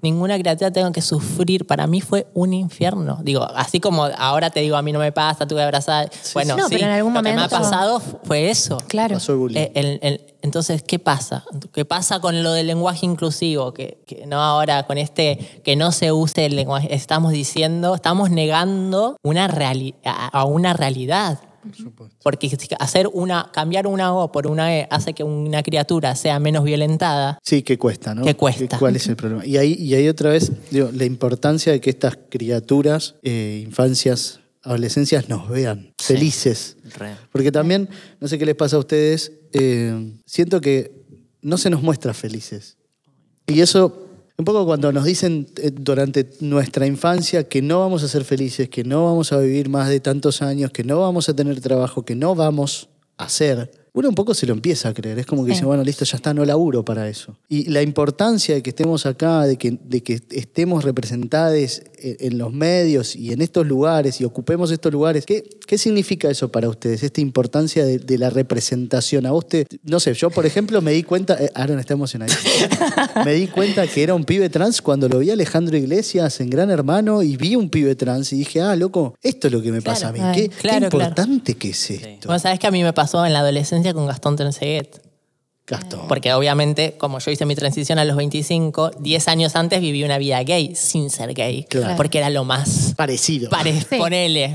Ninguna 0.00 0.38
criatura 0.38 0.70
tenga 0.70 0.90
que 0.92 1.02
sufrir. 1.02 1.66
Para 1.66 1.86
mí 1.86 2.00
fue 2.00 2.26
un 2.34 2.52
infierno. 2.54 3.18
Digo, 3.22 3.42
así 3.54 3.78
como 3.80 4.04
ahora 4.04 4.50
te 4.50 4.60
digo, 4.60 4.76
a 4.76 4.82
mí 4.82 4.90
no 4.92 4.98
me 5.00 5.12
pasa, 5.12 5.46
tuve 5.46 5.58
que 5.60 5.64
abrazar. 5.64 6.10
bueno, 6.34 6.56
No, 6.56 6.68
sí, 6.68 6.74
pero 6.76 6.86
en 6.86 6.92
algún 6.92 7.12
lo 7.14 7.22
que 7.22 7.32
me 7.34 7.40
ha 7.42 7.48
pasado 7.48 8.00
fue 8.24 8.48
eso. 8.50 8.78
Claro. 8.86 9.14
Pasó 9.16 9.32
el 9.32 9.38
bullying. 9.38 9.58
Eh, 9.60 9.72
el- 9.74 9.98
el- 10.02 10.24
entonces, 10.40 10.82
¿qué 10.84 10.98
pasa? 11.00 11.44
¿Qué 11.72 11.84
pasa 11.84 12.20
con 12.20 12.42
lo 12.44 12.52
del 12.52 12.68
lenguaje 12.68 13.04
inclusivo? 13.04 13.74
Que, 13.74 13.98
que 14.06 14.24
no 14.26 14.40
ahora 14.40 14.84
con 14.86 14.96
este, 14.96 15.60
que 15.64 15.74
no 15.76 15.90
se 15.92 16.12
use 16.12 16.46
el 16.46 16.54
lenguaje. 16.56 16.94
Estamos 16.94 17.32
diciendo, 17.32 17.94
estamos 17.96 18.30
negando 18.30 19.16
una 19.24 19.48
reali- 19.48 19.94
a 20.04 20.44
una 20.44 20.72
realidad. 20.74 21.40
Porque 22.22 22.50
hacer 22.78 23.08
una, 23.12 23.50
cambiar 23.52 23.86
una 23.86 24.14
O 24.14 24.32
por 24.32 24.46
una 24.46 24.76
E 24.76 24.88
hace 24.90 25.12
que 25.12 25.24
una 25.24 25.62
criatura 25.62 26.14
sea 26.14 26.38
menos 26.38 26.64
violentada. 26.64 27.38
Sí, 27.42 27.62
que 27.62 27.78
cuesta, 27.78 28.14
¿no? 28.14 28.24
Que 28.24 28.34
cuesta. 28.34 28.78
¿Cuál 28.78 28.96
es 28.96 29.08
el 29.08 29.16
problema? 29.16 29.44
Y 29.46 29.56
ahí, 29.56 29.74
y 29.74 29.94
ahí 29.94 30.08
otra 30.08 30.30
vez, 30.30 30.52
digo, 30.70 30.90
la 30.92 31.04
importancia 31.04 31.72
de 31.72 31.80
que 31.80 31.90
estas 31.90 32.18
criaturas, 32.28 33.16
eh, 33.22 33.62
infancias, 33.64 34.40
adolescencias, 34.62 35.28
nos 35.28 35.48
vean 35.48 35.94
felices. 35.98 36.76
Re. 36.96 37.16
Porque 37.32 37.52
también, 37.52 37.88
no 38.20 38.28
sé 38.28 38.38
qué 38.38 38.46
les 38.46 38.56
pasa 38.56 38.76
a 38.76 38.80
ustedes, 38.80 39.32
eh, 39.52 40.12
siento 40.26 40.60
que 40.60 40.92
no 41.42 41.56
se 41.58 41.70
nos 41.70 41.82
muestra 41.82 42.14
felices. 42.14 42.76
Y 43.46 43.60
eso, 43.60 44.07
un 44.38 44.44
poco 44.44 44.64
cuando 44.66 44.92
nos 44.92 45.04
dicen 45.04 45.48
eh, 45.56 45.72
durante 45.74 46.30
nuestra 46.38 46.86
infancia 46.86 47.48
que 47.48 47.60
no 47.60 47.80
vamos 47.80 48.04
a 48.04 48.08
ser 48.08 48.24
felices, 48.24 48.68
que 48.68 48.84
no 48.84 49.04
vamos 49.04 49.32
a 49.32 49.38
vivir 49.38 49.68
más 49.68 49.88
de 49.88 49.98
tantos 49.98 50.42
años, 50.42 50.70
que 50.70 50.84
no 50.84 51.00
vamos 51.00 51.28
a 51.28 51.34
tener 51.34 51.60
trabajo, 51.60 52.04
que 52.04 52.14
no 52.14 52.36
vamos 52.36 52.88
a 53.16 53.24
hacer, 53.24 53.68
uno 53.92 54.08
un 54.08 54.14
poco 54.14 54.34
se 54.34 54.46
lo 54.46 54.52
empieza 54.52 54.88
a 54.90 54.94
creer. 54.94 55.18
Es 55.18 55.26
como 55.26 55.44
que 55.44 55.48
Sí. 55.50 55.54
dice, 55.56 55.64
bueno, 55.66 55.82
listo, 55.84 56.04
ya 56.04 56.16
está, 56.16 56.34
no 56.34 56.44
laburo 56.44 56.84
para 56.84 57.08
eso. 57.08 57.36
Y 57.48 57.70
la 57.70 57.82
importancia 57.82 58.54
de 58.54 58.62
que 58.62 58.70
estemos 58.70 59.06
acá, 59.06 59.42
de 59.44 59.56
que, 59.56 59.78
de 59.82 60.02
que 60.02 60.20
estemos 60.30 60.84
representados 60.84 61.38
en, 61.98 62.16
en 62.20 62.38
los 62.38 62.52
medios 62.52 63.16
y 63.16 63.32
en 63.32 63.40
estos 63.40 63.66
lugares 63.66 64.20
y 64.20 64.24
ocupemos 64.24 64.70
estos 64.70 64.92
lugares, 64.92 65.24
¿qué, 65.26 65.42
qué 65.66 65.78
significa 65.78 66.30
eso 66.30 66.50
para 66.50 66.68
ustedes? 66.68 67.02
Esta 67.02 67.20
importancia 67.20 67.84
de, 67.84 67.98
de 67.98 68.18
la 68.18 68.30
representación. 68.30 69.26
A 69.26 69.30
vos 69.32 69.48
te, 69.48 69.66
no 69.84 70.00
sé, 70.00 70.14
yo 70.14 70.30
por 70.30 70.46
ejemplo 70.46 70.80
me 70.82 70.92
di 70.92 71.02
cuenta, 71.02 71.36
eh, 71.42 71.50
Aaron 71.54 71.78
está 71.78 71.94
emocionado, 71.94 72.32
me 73.24 73.32
di 73.34 73.46
cuenta 73.48 73.86
que 73.86 74.02
era 74.02 74.14
un 74.14 74.24
pibe 74.24 74.48
trans 74.48 74.82
cuando 74.82 75.08
lo 75.08 75.18
vi 75.18 75.30
a 75.30 75.32
Alejandro 75.34 75.76
Iglesias 75.76 76.40
en 76.40 76.50
Gran 76.50 76.70
Hermano 76.70 77.22
y 77.22 77.36
vi 77.36 77.56
un 77.56 77.70
pibe 77.70 77.94
trans 77.94 78.32
y 78.32 78.36
dije, 78.38 78.60
ah, 78.60 78.76
loco, 78.76 79.14
esto 79.22 79.46
es 79.48 79.52
lo 79.52 79.62
que 79.62 79.72
me 79.72 79.82
pasa 79.82 80.08
a 80.08 80.12
mí. 80.12 80.20
Qué, 80.34 80.48
qué 80.48 80.56
claro. 80.56 80.84
importante 80.86 81.54
que 81.54 81.70
es 81.70 81.90
esto. 81.90 82.28
Bueno, 82.28 82.38
sabes 82.38 82.58
que 82.58 82.66
a 82.66 82.70
mí 82.70 82.82
me 82.82 82.92
pasó 82.92 83.24
en 83.24 83.32
la 83.32 83.40
adolescencia 83.40 83.77
con 83.94 84.06
Gastón 84.06 84.36
Trenseguet. 84.36 85.02
Gastón. 85.70 86.08
Porque 86.08 86.32
obviamente, 86.32 86.94
como 86.96 87.18
yo 87.18 87.30
hice 87.30 87.44
mi 87.44 87.54
transición 87.54 87.98
a 87.98 88.04
los 88.06 88.16
25, 88.16 88.90
10 89.00 89.28
años 89.28 89.54
antes 89.54 89.82
viví 89.82 90.02
una 90.02 90.16
vida 90.16 90.42
gay 90.42 90.74
sin 90.74 91.10
ser 91.10 91.34
gay. 91.34 91.64
Claro. 91.64 91.94
Porque 91.94 92.16
era 92.16 92.30
lo 92.30 92.42
más 92.44 92.94
Parecido. 92.96 93.50
Pare, 93.50 93.74
ponele. 93.98 94.54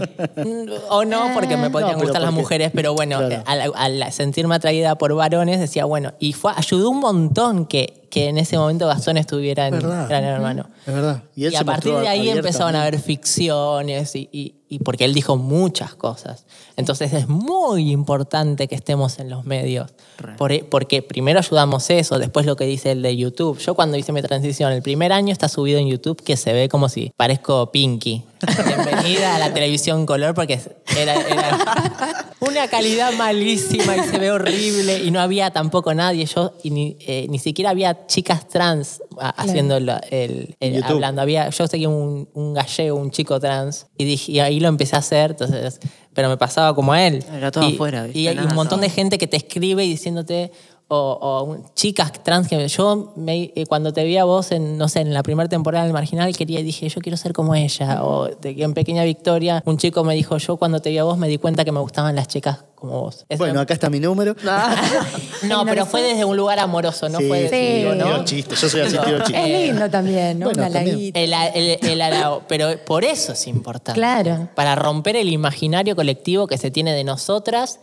O 0.89 1.05
no, 1.05 1.29
porque 1.35 1.55
me 1.55 1.69
podían 1.69 1.91
No, 1.91 1.97
gustar 1.99 2.19
las 2.19 2.31
porque- 2.31 2.41
mujeres, 2.41 2.71
pero 2.73 2.95
bueno, 2.95 3.19
Claro. 3.19 3.43
al, 3.45 4.01
al 4.01 4.11
sentirme 4.11 4.55
atraída 4.55 4.95
por 4.95 5.13
varones, 5.13 5.59
decía, 5.59 5.85
bueno, 5.85 6.13
y 6.17 6.33
fue, 6.33 6.51
ayudó 6.55 6.89
un 6.89 6.99
montón 7.01 7.67
que, 7.67 8.07
que 8.09 8.29
en 8.29 8.39
ese 8.39 8.57
momento 8.57 8.87
Gastón 8.87 9.17
estuviera 9.17 9.67
en 9.67 9.73
Verdad. 9.75 10.09
Gran 10.09 10.23
Hermano. 10.23 10.65
Es 10.87 10.93
verdad. 10.95 11.21
Y, 11.35 11.45
él 11.45 11.53
Y 11.53 11.55
a 11.57 11.63
partir 11.63 11.93
de 11.93 12.07
ahí 12.07 12.27
empezaron 12.29 12.75
a 12.75 12.81
haber 12.81 12.99
ficciones 12.99 14.15
y, 14.15 14.29
y- 14.31 14.55
y 14.73 14.79
porque 14.79 15.05
él 15.05 15.13
dijo 15.13 15.37
muchas 15.37 15.93
cosas. 15.95 16.45
Entonces 16.77 17.13
es 17.13 17.27
muy 17.27 17.91
importante 17.91 18.67
que 18.67 18.75
estemos 18.75 19.19
en 19.19 19.29
los 19.29 19.45
medios. 19.45 19.91
Por- 20.37 20.51
e, 20.51 20.63
porque 20.63 21.01
primero 21.01 21.39
ayudamos 21.39 21.89
eso, 21.89 22.17
después 22.17 22.45
lo 22.45 22.55
que 22.55 22.65
dice 22.65 22.91
el 22.91 23.01
de 23.01 23.15
YouTube. 23.15 23.59
Yo 23.59 23.75
cuando 23.75 23.97
hice 23.97 24.11
mi 24.11 24.21
transición, 24.21 24.71
el 24.71 24.81
primer 24.81 25.11
año 25.13 25.31
está 25.31 25.47
subido 25.49 25.79
en 25.79 25.87
YouTube 25.87 26.21
que 26.23 26.37
se 26.37 26.53
ve 26.53 26.69
como 26.69 26.89
si 26.89 27.11
parezco 27.17 27.71
Pinky. 27.71 28.23
Bienvenida 28.65 29.35
a 29.35 29.39
la 29.39 29.53
televisión 29.53 30.05
color 30.05 30.33
porque 30.33 30.59
era, 30.97 31.13
era 31.15 31.57
una 32.41 32.67
calidad 32.67 33.13
malísima 33.13 33.95
y 33.95 34.01
se 34.03 34.17
ve 34.19 34.31
horrible 34.31 35.01
y 35.03 35.11
no 35.11 35.21
había 35.21 35.51
tampoco 35.51 35.93
nadie. 35.93 36.25
Yo 36.25 36.53
y 36.63 36.69
ni, 36.71 36.97
eh, 37.01 37.27
ni 37.29 37.39
siquiera 37.39 37.69
había 37.69 38.05
chicas 38.07 38.47
trans 38.49 39.01
a- 39.19 39.29
haciendo 39.29 39.77
el, 39.77 39.89
el- 40.09 40.55
YouTube. 40.73 40.83
hablando. 40.95 41.21
Había, 41.21 41.49
yo 41.49 41.67
seguía 41.67 41.87
un, 41.89 42.27
un 42.33 42.53
gallego, 42.53 42.97
un 42.97 43.11
chico 43.11 43.39
trans 43.39 43.87
y, 43.97 44.03
dije, 44.05 44.31
y 44.33 44.39
ahí 44.41 44.59
lo 44.63 44.69
empecé 44.69 44.95
a 44.95 44.99
hacer. 44.99 45.31
Entonces, 45.31 45.79
pero 46.13 46.29
me 46.29 46.37
pasaba 46.37 46.73
como 46.73 46.93
a 46.93 47.05
él. 47.05 47.23
Era 47.31 47.51
todo 47.51 47.69
y, 47.69 47.73
afuera, 47.73 48.03
¿viste? 48.03 48.19
Y 48.19 48.27
hay 48.27 48.35
Nada, 48.35 48.49
un 48.49 48.55
montón 48.55 48.79
todo. 48.79 48.89
de 48.89 48.89
gente 48.89 49.17
que 49.19 49.27
te 49.27 49.37
escribe 49.37 49.85
y 49.85 49.89
diciéndote, 49.89 50.51
o, 50.95 51.57
chicas 51.75 52.11
trans 52.23 52.47
que 52.47 52.67
yo 52.67 53.13
me- 53.15 53.51
eh, 53.55 53.65
cuando 53.67 53.91
te 53.93 54.03
vi 54.03 54.17
a 54.17 54.23
vos 54.25 54.51
en, 54.51 54.77
no 54.77 54.87
sé, 54.87 55.01
en 55.01 55.13
la 55.13 55.23
primera 55.23 55.49
temporada 55.49 55.83
del 55.85 55.93
Marginal 55.93 56.35
quería 56.35 56.61
dije, 56.61 56.87
yo 56.89 57.01
quiero 57.01 57.17
ser 57.17 57.33
como 57.33 57.55
ella. 57.55 58.03
O 58.03 58.27
de, 58.27 58.51
en 58.63 58.73
Pequeña 58.73 59.03
Victoria, 59.03 59.61
un 59.65 59.77
chico 59.77 60.03
me 60.03 60.15
dijo, 60.15 60.37
yo 60.37 60.57
cuando 60.57 60.79
te 60.81 60.89
vi 60.89 60.97
a 60.97 61.03
vos 61.03 61.17
me 61.17 61.27
di 61.27 61.37
cuenta 61.37 61.65
que 61.65 61.71
me 61.71 61.79
gustaban 61.79 62.15
las 62.15 62.27
chicas 62.27 62.63
como 62.75 63.01
vos. 63.01 63.25
Bueno, 63.37 63.59
acá 63.61 63.73
está 63.73 63.89
mi 63.89 63.99
número. 63.99 64.35
no, 65.47 65.65
pero 65.65 65.85
fue 65.85 66.01
desde 66.01 66.25
un 66.25 66.35
lugar 66.37 66.59
amoroso, 66.59 67.07
no 67.09 67.19
Sí, 67.19 67.27
fue 67.27 67.37
sí, 67.37 67.43
desde, 67.43 67.77
digo, 67.79 67.93
tiro 67.93 68.17
¿no? 68.17 68.25
chiste. 68.25 68.55
Yo 68.55 68.69
soy 68.69 68.81
así, 68.81 68.97
tiro 68.97 69.19
chiste. 69.19 69.41
Es 69.63 69.67
lindo 69.69 69.89
también, 69.89 70.39
¿no? 70.39 70.45
Bueno, 70.47 70.63
Una 70.63 70.71
también. 70.71 71.11
El, 71.13 71.33
el-. 71.33 71.79
Pero 72.47 72.67
por 72.85 73.03
eso 73.03 73.33
es 73.33 73.47
importante. 73.47 73.99
Claro. 73.99 74.49
Para 74.55 74.75
romper 74.75 75.15
el 75.15 75.29
imaginario 75.29 75.95
colectivo 75.95 76.47
que 76.47 76.57
se 76.57 76.71
tiene 76.71 76.93
de 76.93 77.03
nosotras 77.03 77.79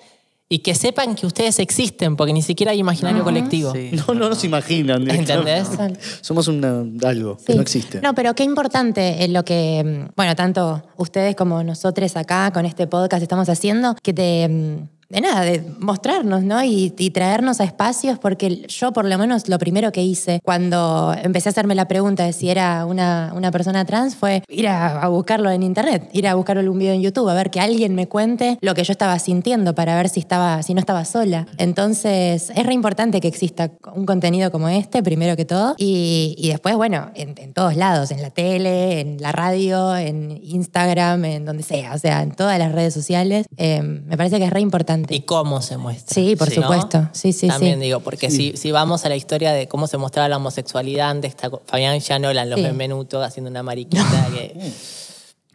y 0.52 0.58
que 0.58 0.74
sepan 0.74 1.14
que 1.14 1.26
ustedes 1.26 1.60
existen, 1.60 2.16
porque 2.16 2.32
ni 2.32 2.42
siquiera 2.42 2.72
hay 2.72 2.78
imaginario 2.80 3.22
colectivo. 3.22 3.72
Sí. 3.72 3.90
No, 3.92 4.14
no 4.14 4.28
nos 4.28 4.42
imaginan. 4.42 5.08
¿Entendés? 5.08 5.68
Somos 6.22 6.48
una- 6.48 6.84
algo 7.08 7.36
que 7.46 7.54
no 7.54 7.62
existe. 7.62 8.00
No, 8.00 8.14
pero 8.16 8.34
qué 8.34 8.42
importante 8.42 9.22
es 9.22 9.30
lo 9.30 9.44
que, 9.44 9.82
mm, 10.08 10.12
bueno, 10.16 10.34
tanto 10.34 10.82
ustedes 10.96 11.36
como 11.36 11.62
nosotros 11.62 12.16
acá 12.16 12.50
con 12.52 12.66
este 12.66 12.88
podcast 12.88 13.22
estamos 13.22 13.48
haciendo, 13.48 13.94
que 14.02 14.12
de, 14.12 14.48
mm, 14.48 14.88
de 15.10 15.20
nada, 15.20 15.42
de 15.42 15.62
mostrarnos, 15.78 16.42
¿no? 16.42 16.62
Y, 16.62 16.94
y 16.96 17.10
traernos 17.10 17.60
a 17.60 17.64
espacios, 17.64 18.18
porque 18.18 18.66
yo 18.68 18.92
por 18.92 19.04
lo 19.04 19.18
menos 19.18 19.48
lo 19.48 19.58
primero 19.58 19.90
que 19.92 20.02
hice 20.02 20.40
cuando 20.44 21.14
empecé 21.22 21.48
a 21.48 21.50
hacerme 21.50 21.74
la 21.74 21.88
pregunta 21.88 22.24
de 22.24 22.32
si 22.32 22.48
era 22.48 22.86
una, 22.86 23.32
una 23.34 23.50
persona 23.50 23.84
trans 23.84 24.14
fue 24.14 24.42
ir 24.48 24.68
a, 24.68 25.02
a 25.02 25.08
buscarlo 25.08 25.50
en 25.50 25.62
internet, 25.62 26.08
ir 26.12 26.28
a 26.28 26.34
buscarlo 26.34 26.62
en 26.62 26.68
un 26.68 26.78
video 26.78 26.94
en 26.94 27.02
YouTube, 27.02 27.28
a 27.28 27.34
ver 27.34 27.50
que 27.50 27.60
alguien 27.60 27.94
me 27.94 28.06
cuente 28.06 28.56
lo 28.60 28.74
que 28.74 28.84
yo 28.84 28.92
estaba 28.92 29.18
sintiendo 29.18 29.74
para 29.74 29.96
ver 29.96 30.08
si, 30.08 30.20
estaba, 30.20 30.62
si 30.62 30.74
no 30.74 30.80
estaba 30.80 31.04
sola. 31.04 31.46
Entonces, 31.58 32.50
es 32.54 32.66
re 32.66 32.72
importante 32.72 33.20
que 33.20 33.28
exista 33.28 33.72
un 33.94 34.06
contenido 34.06 34.52
como 34.52 34.68
este, 34.68 35.02
primero 35.02 35.36
que 35.36 35.44
todo, 35.44 35.74
y, 35.76 36.36
y 36.38 36.50
después, 36.50 36.76
bueno, 36.76 37.10
en, 37.14 37.34
en 37.36 37.52
todos 37.52 37.76
lados, 37.76 38.12
en 38.12 38.22
la 38.22 38.30
tele, 38.30 39.00
en 39.00 39.20
la 39.20 39.32
radio, 39.32 39.96
en 39.96 40.38
Instagram, 40.42 41.24
en 41.24 41.44
donde 41.44 41.64
sea, 41.64 41.94
o 41.94 41.98
sea, 41.98 42.22
en 42.22 42.30
todas 42.30 42.58
las 42.58 42.70
redes 42.72 42.94
sociales. 42.94 43.46
Eh, 43.56 43.82
me 43.82 44.16
parece 44.16 44.38
que 44.38 44.44
es 44.44 44.50
re 44.50 44.60
importante. 44.60 44.99
Y 45.08 45.20
cómo 45.22 45.62
se 45.62 45.76
muestra. 45.76 46.14
Sí, 46.14 46.36
por 46.36 46.48
¿no? 46.48 46.62
supuesto. 46.62 47.08
Sí, 47.12 47.32
sí, 47.32 47.48
También 47.48 47.78
sí. 47.78 47.84
digo, 47.86 48.00
porque 48.00 48.30
si, 48.30 48.56
si 48.56 48.70
vamos 48.72 49.04
a 49.04 49.08
la 49.08 49.16
historia 49.16 49.52
de 49.52 49.68
cómo 49.68 49.86
se 49.86 49.96
mostraba 49.96 50.28
la 50.28 50.36
homosexualidad, 50.36 51.10
antes 51.10 51.30
está 51.30 51.50
Fabián 51.66 51.98
Llanola 52.00 52.42
en 52.42 52.50
Los 52.50 52.58
Sí. 52.60 52.64
Benvenutos 52.64 53.24
haciendo 53.24 53.50
una 53.50 53.62
mariquita 53.62 54.28
que... 54.34 54.70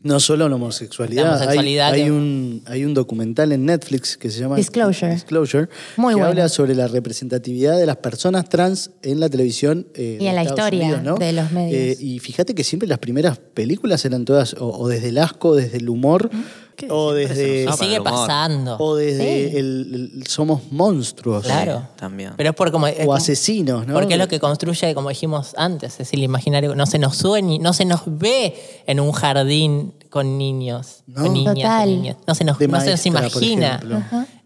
No 0.04 0.20
solo 0.20 0.48
la 0.48 0.56
homosexualidad. 0.56 1.24
La 1.24 1.30
homosexualidad 1.32 1.92
hay, 1.94 2.12
un, 2.12 2.62
hay 2.68 2.86
un 2.86 2.94
documental 2.94 3.52
en 3.54 3.66
Netflix 3.66 4.18
que 4.18 4.30
se 4.30 4.40
llama 4.42 4.56
Disclosure. 4.56 5.12
Disclosure, 5.12 5.68
Muy 5.98 6.12
que 6.14 6.16
bueno. 6.18 6.28
habla 6.28 6.48
sobre 6.48 6.76
la 6.76 6.88
representatividad 6.88 7.76
de 7.80 7.88
las 7.88 7.98
personas 7.98 8.48
trans 8.48 8.92
en 9.02 9.20
la 9.20 9.30
televisión. 9.30 9.88
eh, 9.96 10.18
Y 10.20 10.24
de 10.26 10.30
en 10.30 10.36
la 10.36 10.44
Estados 10.44 10.72
historia 10.74 10.86
Unidos, 10.98 11.04
¿no? 11.04 11.16
de 11.16 11.34
los 11.34 11.52
medios. 11.52 11.74
Eh, 11.74 11.98
y 12.00 12.20
fíjate 12.20 12.54
que 12.54 12.64
siempre 12.64 12.88
las 12.88 13.00
primeras 13.00 13.40
películas 13.40 14.06
eran 14.06 14.26
todas 14.26 14.54
o, 14.60 14.68
o 14.78 14.88
desde 14.88 15.10
el 15.10 15.18
asco, 15.18 15.56
desde 15.56 15.78
el 15.78 15.90
humor, 15.90 16.30
Se 16.78 16.88
desde, 17.16 17.64
Y 17.64 17.72
sigue 17.74 18.02
pasando. 18.02 18.78
o 18.80 18.96
desde 18.96 19.50
Sí. 19.52 19.58
el, 19.58 20.12
el 20.18 20.28
somos 20.28 20.62
monstruos. 20.72 21.44
Claro. 21.46 21.88
También. 21.96 22.34
Pero 22.38 22.50
es 22.52 22.56
por 22.56 22.72
como... 22.72 22.88
es 22.88 23.08
O 23.08 23.14
asesinos, 23.14 23.86
¿no? 23.88 23.94
Porque 23.94 24.14
es 24.14 24.20
lo 24.20 24.28
que 24.28 24.40
construye, 24.40 24.94
como 24.94 25.10
dijimos 25.10 25.54
antes, 25.58 26.00
es 26.00 26.14
el 26.14 26.24
imaginario. 26.24 26.76
No 26.76 26.86
se 26.86 27.00
nos 27.00 27.16
sueña, 27.18 27.58
no 27.62 27.74
se 27.74 27.86
nos 27.86 28.02
ve 28.06 28.56
en 28.88 29.00
un 29.00 29.12
jardín 29.12 29.94
con 30.10 30.38
niños, 30.38 31.04
No. 31.08 31.24
con 31.24 31.34
niñas, 31.34 31.56
Total. 31.56 31.90
con 31.90 31.96
niños. 32.02 32.18
No 32.28 32.36
se 32.36 32.44
nos, 32.44 32.60
no 32.60 32.82
se 32.82 32.92
nos 32.92 33.06
imagina. 33.06 33.82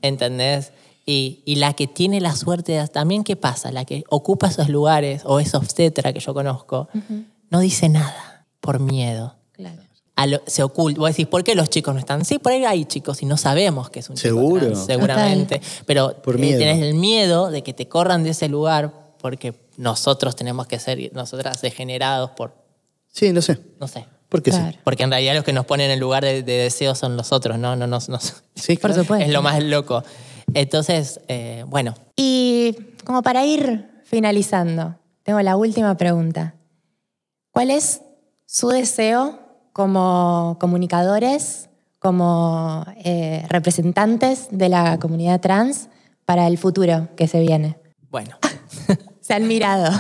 ¿Entendés? 0.01 0.71
Y, 1.05 1.41
y 1.45 1.55
la 1.55 1.73
que 1.73 1.87
tiene 1.87 2.21
la 2.21 2.35
suerte 2.35 2.73
de- 2.73 2.87
también, 2.87 3.23
¿qué 3.23 3.35
pasa? 3.35 3.71
La 3.71 3.83
que 3.85 4.03
ocupa 4.09 4.47
esos 4.47 4.69
lugares, 4.69 5.23
o 5.25 5.39
es 5.39 5.55
obstetra 5.55 6.13
que 6.13 6.19
yo 6.19 6.33
conozco, 6.33 6.87
no 7.49 7.59
dice 7.59 7.89
nada 7.89 8.45
por 8.61 8.79
miedo. 8.79 9.35
Lo- 10.27 10.41
se 10.45 10.63
oculta. 10.63 10.99
Vos 10.99 11.10
decís, 11.12 11.27
¿por 11.27 11.43
qué 11.43 11.55
los 11.55 11.69
chicos 11.69 11.93
no 11.93 11.99
están? 11.99 12.25
Sí, 12.25 12.39
por 12.39 12.51
ahí 12.51 12.65
hay 12.65 12.86
chicos 12.86 13.21
y 13.21 13.25
no 13.25 13.38
sabemos 13.38 13.89
que 13.89 13.99
es 13.99 14.10
un 14.10 14.15
chico 14.15 14.27
Seguro. 14.36 14.65
trans, 14.67 14.86
seguramente. 14.86 15.62
Pero 15.86 16.15
Por 16.21 16.36
eh, 16.43 16.58
tenés 16.58 16.82
el 16.82 16.93
miedo 16.95 17.51
de 17.51 17.63
que 17.63 17.73
te 17.73 17.88
corran 17.88 18.23
de 18.23 18.32
ese 18.32 18.49
lugar 18.49 18.93
porque 19.21 19.53
nosotros 19.77 20.36
tenemos 20.36 20.67
que 20.67 20.79
ser, 20.79 21.12
nosotras 21.13 21.62
degenerados 21.62 22.32
por, 22.32 22.53
Sí, 23.12 23.32
no 23.34 23.41
sé. 23.41 23.60
no 23.79 23.88
sé. 23.88 24.05
¿Por 24.29 24.43
qué 24.43 24.51
Claro. 24.51 24.71
sí? 24.73 24.77
Porque 24.84 25.03
en 25.03 25.10
realidad 25.10 25.34
los 25.36 25.43
que 25.43 25.53
nos 25.53 25.65
ponen 25.65 25.89
en 25.89 25.99
lugar 25.99 26.23
de, 26.23 26.43
de 26.43 26.53
deseo 26.53 26.93
son 26.95 27.17
los 27.17 27.32
otros, 27.32 27.58
¿no? 27.58 27.75
no, 27.75 27.88
nos- 27.88 28.10
nos- 28.10 28.43
Sí, 28.55 28.77
Por 28.77 28.93
supuesto. 28.93 29.25
es 29.25 29.32
lo 29.34 29.41
más 29.41 29.62
loco. 29.63 30.03
Entonces, 30.53 31.19
eh, 31.27 31.63
bueno, 31.67 31.93
Y 32.15 32.75
como 33.05 33.21
para 33.23 33.45
ir 33.45 33.89
finalizando, 34.03 34.95
tengo 35.23 35.41
la 35.41 35.55
última 35.55 35.95
pregunta. 35.97 36.55
¿Cuál 37.51 37.71
es 37.71 38.01
su 38.45 38.69
deseo 38.69 39.39
como 39.79 40.57
comunicadores, 40.59 41.69
como 41.99 42.85
eh, 43.05 43.45
representantes 43.47 44.49
de 44.51 44.67
la 44.67 44.99
comunidad 44.99 45.39
trans 45.39 45.87
para 46.25 46.47
el 46.47 46.57
futuro 46.57 47.07
que 47.15 47.29
se 47.29 47.39
viene? 47.39 47.77
bueno. 48.09 48.35
Se 49.21 49.35
han 49.35 49.47
mirado. 49.47 49.91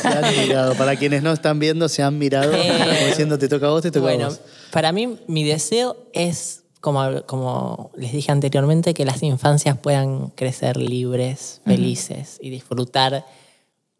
Se 0.00 0.08
han 0.08 0.46
mirado. 0.46 0.74
Para 0.74 0.96
quienes 0.96 1.22
no 1.22 1.30
están 1.32 1.58
viendo, 1.58 1.86
se 1.90 2.02
han 2.02 2.18
mirado. 2.18 2.50
Eh, 2.54 2.72
como 2.78 3.06
diciendo, 3.08 3.38
te 3.38 3.46
toca 3.46 3.66
a 3.66 3.70
vos, 3.70 3.82
te 3.82 3.90
toca 3.90 4.06
a 4.06 4.08
Bueno, 4.14 4.28
vos. 4.30 4.40
para 4.72 4.90
mí 4.90 5.18
mi 5.26 5.44
deseo 5.44 5.98
es, 6.14 6.64
como, 6.80 7.22
como 7.26 7.90
les 7.94 8.10
dije 8.12 8.32
anteriormente, 8.32 8.94
que 8.94 9.04
las 9.04 9.22
infancias 9.22 9.76
puedan 9.76 10.28
crecer 10.28 10.78
libres, 10.78 11.60
felices 11.66 12.38
y 12.40 12.48
disfrutar 12.48 13.26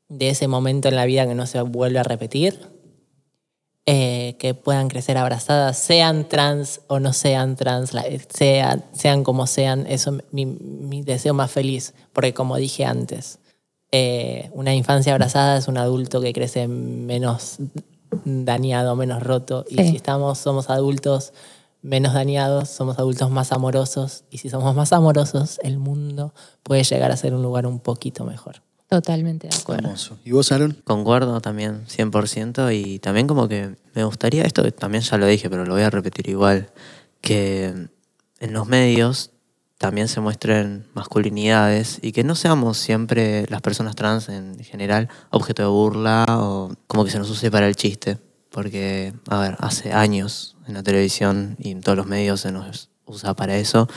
de 0.09 0.31
ese 0.31 0.49
momento 0.49 0.89
en 0.89 0.97
la 0.97 1.05
vida 1.05 1.27
que 1.27 1.35
no 1.35 1.47
se 1.47 1.61
vuelve 1.61 1.99
a 1.99 2.05
repetir. 2.05 2.80
Eh, 3.87 4.37
que 4.39 4.55
puedan 4.55 4.89
crecer 4.89 5.17
abrazadas, 5.17 5.77
sean 5.79 6.29
trans 6.29 6.83
o 6.87 7.01
no 7.01 7.13
sean 7.13 7.57
trans, 7.57 7.93
sean, 8.29 8.85
sean 8.93 9.25
como 9.25 9.47
sean, 9.47 9.87
eso 9.89 10.15
es 10.15 10.25
mi, 10.33 10.47
mi 10.47 11.03
deseo 11.03 11.35
más 11.35 11.51
feliz, 11.51 11.95
porque 12.13 12.33
como 12.33 12.57
dije 12.57 12.85
antes, 12.85 13.41
eh, 13.93 14.51
una 14.53 14.75
infancia 14.75 15.13
abrazada 15.13 15.57
es 15.57 15.67
un 15.67 15.77
adulto 15.77 16.21
que 16.21 16.33
crece 16.33 16.69
menos 16.69 17.57
dañado, 18.25 18.95
menos 18.97 19.23
roto. 19.23 19.65
Y 19.69 19.77
si 19.83 19.97
estamos, 19.97 20.39
somos 20.39 20.71
adultos 20.71 21.33
menos 21.83 22.13
dañados, 22.13 22.69
somos 22.69 22.99
adultos 22.99 23.31
más 23.31 23.53
amorosos. 23.53 24.25
Y 24.31 24.39
si 24.39 24.51
somos 24.51 24.75
más 24.75 24.93
amorosos, 24.93 25.59
el 25.63 25.79
mundo 25.79 26.35
puede 26.63 26.85
llegar 26.85 27.11
a 27.11 27.17
ser 27.17 27.35
un 27.35 27.43
lugar 27.43 27.67
un 27.67 27.81
poquito 27.81 28.25
mejor. 28.25 28.63
Totalmente 28.91 29.47
de 29.47 29.57
acuerdo. 29.57 29.85
Hermoso. 29.85 30.19
¿Y 30.25 30.33
vos, 30.33 30.51
Aaron? 30.51 30.77
Concuerdo 30.83 31.41
también 31.41 31.87
100% 31.87 32.75
y 32.75 32.99
también 32.99 33.29
como 33.29 33.47
que 33.47 33.77
me 33.95 34.03
gustaría, 34.03 34.43
esto 34.43 34.69
también 34.73 35.05
ya 35.05 35.17
lo 35.17 35.27
dije, 35.27 35.49
pero 35.49 35.65
lo 35.65 35.75
voy 35.75 35.83
a 35.83 35.91
repetir 35.91 36.29
igual, 36.29 36.73
que 37.21 37.67
en 38.41 38.53
los 38.53 38.67
medios 38.67 39.31
también 39.79 40.09
se 40.09 40.21
muestren 40.21 40.89
masculinidades 40.93 42.01
y 42.03 42.11
que 42.11 42.25
no 42.25 42.35
seamos 42.35 42.79
siempre 42.79 43.47
las 43.49 43.61
personas 43.61 43.95
trans 43.95 44.29
en 44.29 44.59
general 44.59 45.09
objeto 45.31 45.63
de 45.63 45.69
burla 45.69 46.27
o 46.29 46.75
como 46.89 47.05
que 47.05 47.13
se 47.13 47.21
nos 47.21 47.31
use 47.31 47.49
para 47.49 47.69
el 47.69 47.77
chiste. 47.77 48.19
Porque, 48.51 49.15
a 49.29 49.39
ver, 49.39 49.57
hace 49.61 49.93
años 49.93 50.57
en 50.67 50.75
la 50.75 50.83
televisión 50.83 51.55
y 51.61 51.71
en 51.71 51.81
todos 51.81 51.97
los 51.97 52.09
medios 52.09 52.41
se 52.41 52.51
nos 52.51 52.91
usa 53.07 53.35
para 53.35 53.57
eso 53.57 53.89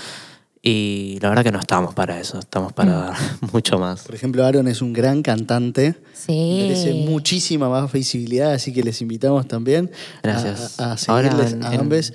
Y 0.65 1.19
la 1.21 1.27
verdad 1.27 1.43
que 1.43 1.51
no 1.51 1.59
estamos 1.59 1.93
para 1.93 2.17
eso, 2.21 2.39
estamos 2.39 2.71
para 2.71 2.89
Mm. 2.91 3.01
dar 3.01 3.15
mucho 3.51 3.77
más. 3.79 4.03
Por 4.03 4.15
ejemplo, 4.15 4.45
Aaron 4.45 4.69
es 4.69 4.81
un 4.81 4.93
gran 4.93 5.21
cantante. 5.21 5.95
Sí. 6.13 6.59
Merece 6.61 6.93
muchísima 6.93 7.67
más 7.67 7.91
visibilidad, 7.91 8.53
así 8.53 8.71
que 8.71 8.81
les 8.81 9.01
invitamos 9.01 9.45
también 9.45 9.91
Gracias. 10.23 10.79
a, 10.79 10.93
a 10.93 10.95
Ahora 11.07 11.29
seguirles 11.29 11.53
en- 11.53 11.63
a 11.65 11.73
en- 11.73 11.79
ambos. 11.81 12.13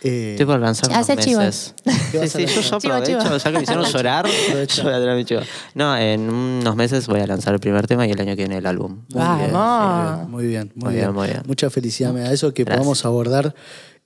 Eh, 0.00 0.34
Estoy 0.34 0.46
por 0.46 0.60
lanzar 0.60 0.88
unos 0.90 1.00
Hace 1.10 1.16
chivo. 1.16 1.40
meses. 1.40 1.74
¿Qué 2.12 2.28
Sí, 2.28 2.46
sí, 2.46 2.60
yo, 2.70 2.76
aprovecho, 2.76 3.18
chivo. 3.20 3.36
ya 3.36 3.50
que 3.50 3.56
me 3.56 3.62
hicieron 3.64 3.84
llorar, 3.84 4.26
yo 4.76 4.82
voy 4.84 4.92
a 4.92 5.00
tirar 5.00 5.16
mi 5.16 5.24
chivo. 5.24 5.40
No, 5.74 5.96
en 5.96 6.20
unos 6.30 6.76
meses 6.76 7.08
voy 7.08 7.18
a 7.18 7.26
lanzar 7.26 7.52
el 7.54 7.58
primer 7.58 7.88
tema 7.88 8.06
y 8.06 8.12
el 8.12 8.20
año 8.20 8.36
que 8.36 8.42
viene 8.42 8.58
el 8.58 8.66
álbum. 8.66 9.00
Muy 9.12 9.38
bien, 9.40 9.52
Vamos. 9.52 10.28
Muy 10.28 10.46
bien, 10.46 10.70
muy 10.76 10.84
Muy 10.84 10.94
bien. 10.94 11.06
bien, 11.06 11.14
muy 11.16 11.26
bien. 11.26 11.42
Mucha 11.48 11.68
felicidad 11.68 12.12
me 12.12 12.20
da 12.20 12.32
eso, 12.32 12.54
que 12.54 12.62
Gracias. 12.62 12.78
podamos 12.78 13.04
abordar 13.04 13.56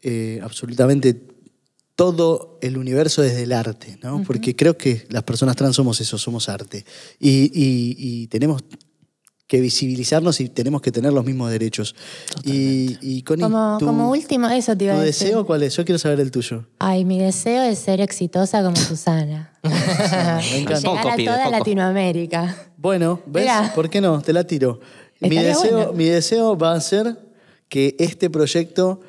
eh, 0.01 0.41
absolutamente 0.43 1.21
todo 2.07 2.59
el 2.61 2.77
universo 2.79 3.23
desde 3.23 3.43
el 3.45 3.53
arte, 3.53 3.99
¿no? 4.03 4.23
Porque 4.27 4.55
creo 4.57 4.77
que 4.77 5.07
las 5.11 5.23
personas 5.23 5.57
trans 5.57 5.77
somos 5.77 6.01
eso, 6.01 6.19
somos 6.19 6.49
arte. 6.49 6.85
Y, 7.21 7.45
y- 7.55 7.97
y 7.99 8.27
tenemos 8.27 8.63
que 9.47 9.61
visibilizarnos 9.61 10.41
y 10.41 10.49
tenemos 10.49 10.81
que 10.81 10.91
tener 10.91 11.13
los 11.13 11.25
mismos 11.27 11.51
derechos. 11.51 11.95
Y, 12.43 12.97
y 13.03 13.23
Connie, 13.23 13.43
Como, 13.43 13.77
tu, 13.79 13.85
como 13.87 14.11
último, 14.11 14.49
eso 14.49 14.75
te 14.77 14.85
iba 14.85 14.95
tu 14.95 15.01
a 15.01 15.05
decir. 15.05 15.27
deseo 15.29 15.45
cuál 15.47 15.63
es? 15.63 15.77
Yo 15.77 15.85
quiero 15.85 15.99
saber 15.99 16.21
el 16.21 16.31
tuyo. 16.31 16.67
Ay, 16.79 17.05
mi 17.05 17.19
deseo 17.19 17.63
es 17.63 17.79
ser 17.79 18.01
exitosa 18.01 18.63
como 18.63 18.77
Susana. 18.89 19.53
Me 19.63 19.71
encanta. 20.59 20.81
llegar 20.81 20.83
Poco, 20.83 21.09
a 21.09 21.17
toda 21.17 21.45
poco. 21.45 21.51
Latinoamérica. 21.51 22.57
Bueno, 22.79 23.21
¿ves? 23.27 23.43
Mirá. 23.45 23.73
¿Por 23.75 23.91
qué 23.91 24.01
no? 24.01 24.21
Te 24.23 24.33
la 24.33 24.45
tiro. 24.45 24.81
Mi 25.21 25.37
deseo, 25.37 25.77
bueno. 25.77 25.93
mi 25.93 26.07
deseo 26.07 26.57
va 26.57 26.73
a 26.73 26.81
ser 26.81 27.17
que 27.69 27.95
este 27.99 28.29
proyecto, 28.31 29.01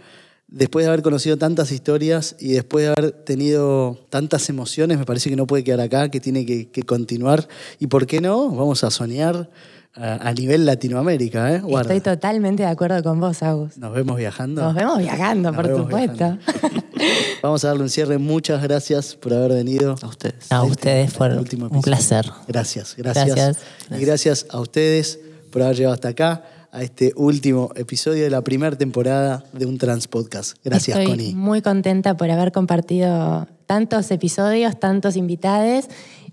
después 0.54 0.86
de 0.86 0.90
haber 0.90 1.02
conocido 1.02 1.38
tantas 1.38 1.72
historias 1.72 2.36
y 2.40 2.54
después 2.54 2.86
de 2.86 2.94
haber 2.96 3.12
tenido 3.12 3.98
tantas 4.10 4.48
emociones, 4.50 5.00
me 5.00 5.06
parece 5.06 5.30
que 5.30 5.36
no 5.36 5.48
puede 5.48 5.64
quedar 5.64 5.82
acá, 5.82 6.10
que 6.10 6.20
tiene 6.20 6.46
que, 6.46 6.70
que 6.70 6.84
continuar. 6.84 7.48
¿Y 7.80 7.88
por 7.88 8.06
qué 8.06 8.22
no? 8.22 8.50
Vamos 8.50 8.84
a 8.84 8.92
soñar 8.92 9.50
a, 9.96 10.30
a 10.30 10.34
nivel 10.34 10.66
Latinoamérica, 10.66 11.56
¿eh? 11.56 11.60
Guarda. 11.60 11.94
Estoy 11.94 12.14
totalmente 12.14 12.64
de 12.64 12.70
acuerdo 12.70 13.02
con 13.04 13.20
vos, 13.20 13.42
Agus. 13.42 13.78
Nos 13.78 13.94
vemos 13.94 14.16
viajando. 14.16 14.62
Nos 14.62 14.76
vemos 14.76 15.00
viajando, 15.00 15.52
Nos 15.52 15.56
por 15.56 15.68
vemos 15.68 15.84
supuesto. 15.84 16.16
viajando. 16.16 16.84
Vamos 17.44 17.66
a 17.66 17.68
darle 17.70 17.84
un 17.84 17.90
cierre. 17.90 18.18
Muchas 18.20 18.62
gracias 18.62 19.16
por 19.16 19.34
haber 19.34 19.52
venido. 19.54 19.96
A 20.02 20.08
ustedes. 20.08 20.52
A 20.52 20.64
ustedes 20.64 21.14
por 21.14 21.32
el 21.32 21.40
último 21.40 21.68
un 21.70 21.82
placer. 21.82 22.26
Gracias, 22.48 22.96
gracias, 22.96 23.36
Gracias. 23.36 23.58
Y 23.90 24.06
gracias 24.06 24.46
a 24.50 24.60
ustedes 24.60 25.20
por 25.52 25.62
haber 25.64 25.76
llegado 25.76 25.94
hasta 25.94 26.10
acá, 26.10 26.44
a 26.74 26.82
este 26.82 27.14
último 27.16 27.70
episodio 27.76 28.24
de 28.24 28.30
la 28.32 28.42
primera 28.42 28.76
temporada 28.76 29.44
de 29.54 29.66
un 29.68 29.78
Trans 29.78 30.08
Podcast. 30.08 30.58
Gracias, 30.64 30.98
Estoy 30.98 31.06
Connie. 31.16 31.36
muy 31.36 31.62
contenta 31.62 32.18
por 32.18 32.30
haber 32.32 32.52
compartido 32.52 33.48
tantos 33.68 34.10
episodios, 34.10 34.80
tantos 34.80 35.16
invitados 35.16 35.86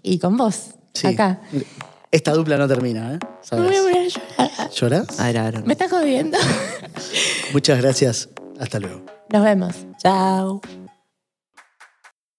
y 0.03 0.19
con 0.19 0.37
vos, 0.39 0.71
Sí. 0.95 1.07
acá. 1.09 1.41
Esta 2.11 2.33
dupla 2.33 2.57
no 2.57 2.67
termina, 2.67 3.15
¿eh? 3.15 3.19
Me 3.21 3.29
¿Sabes? 3.43 3.65
voy 3.67 3.77
a 3.77 3.83
poner 3.83 4.13
a. 4.39 4.71
¿Lloras? 4.71 5.07
Ah. 5.21 5.63
Me 5.65 5.75
estás 5.75 5.91
jodiendo. 5.91 6.39
Muchas 7.53 7.81
gracias. 7.81 8.29
Hasta 8.59 8.81
luego. 8.81 9.03
Nos 9.33 9.45
vemos. 9.45 9.75
Chao. 10.03 10.61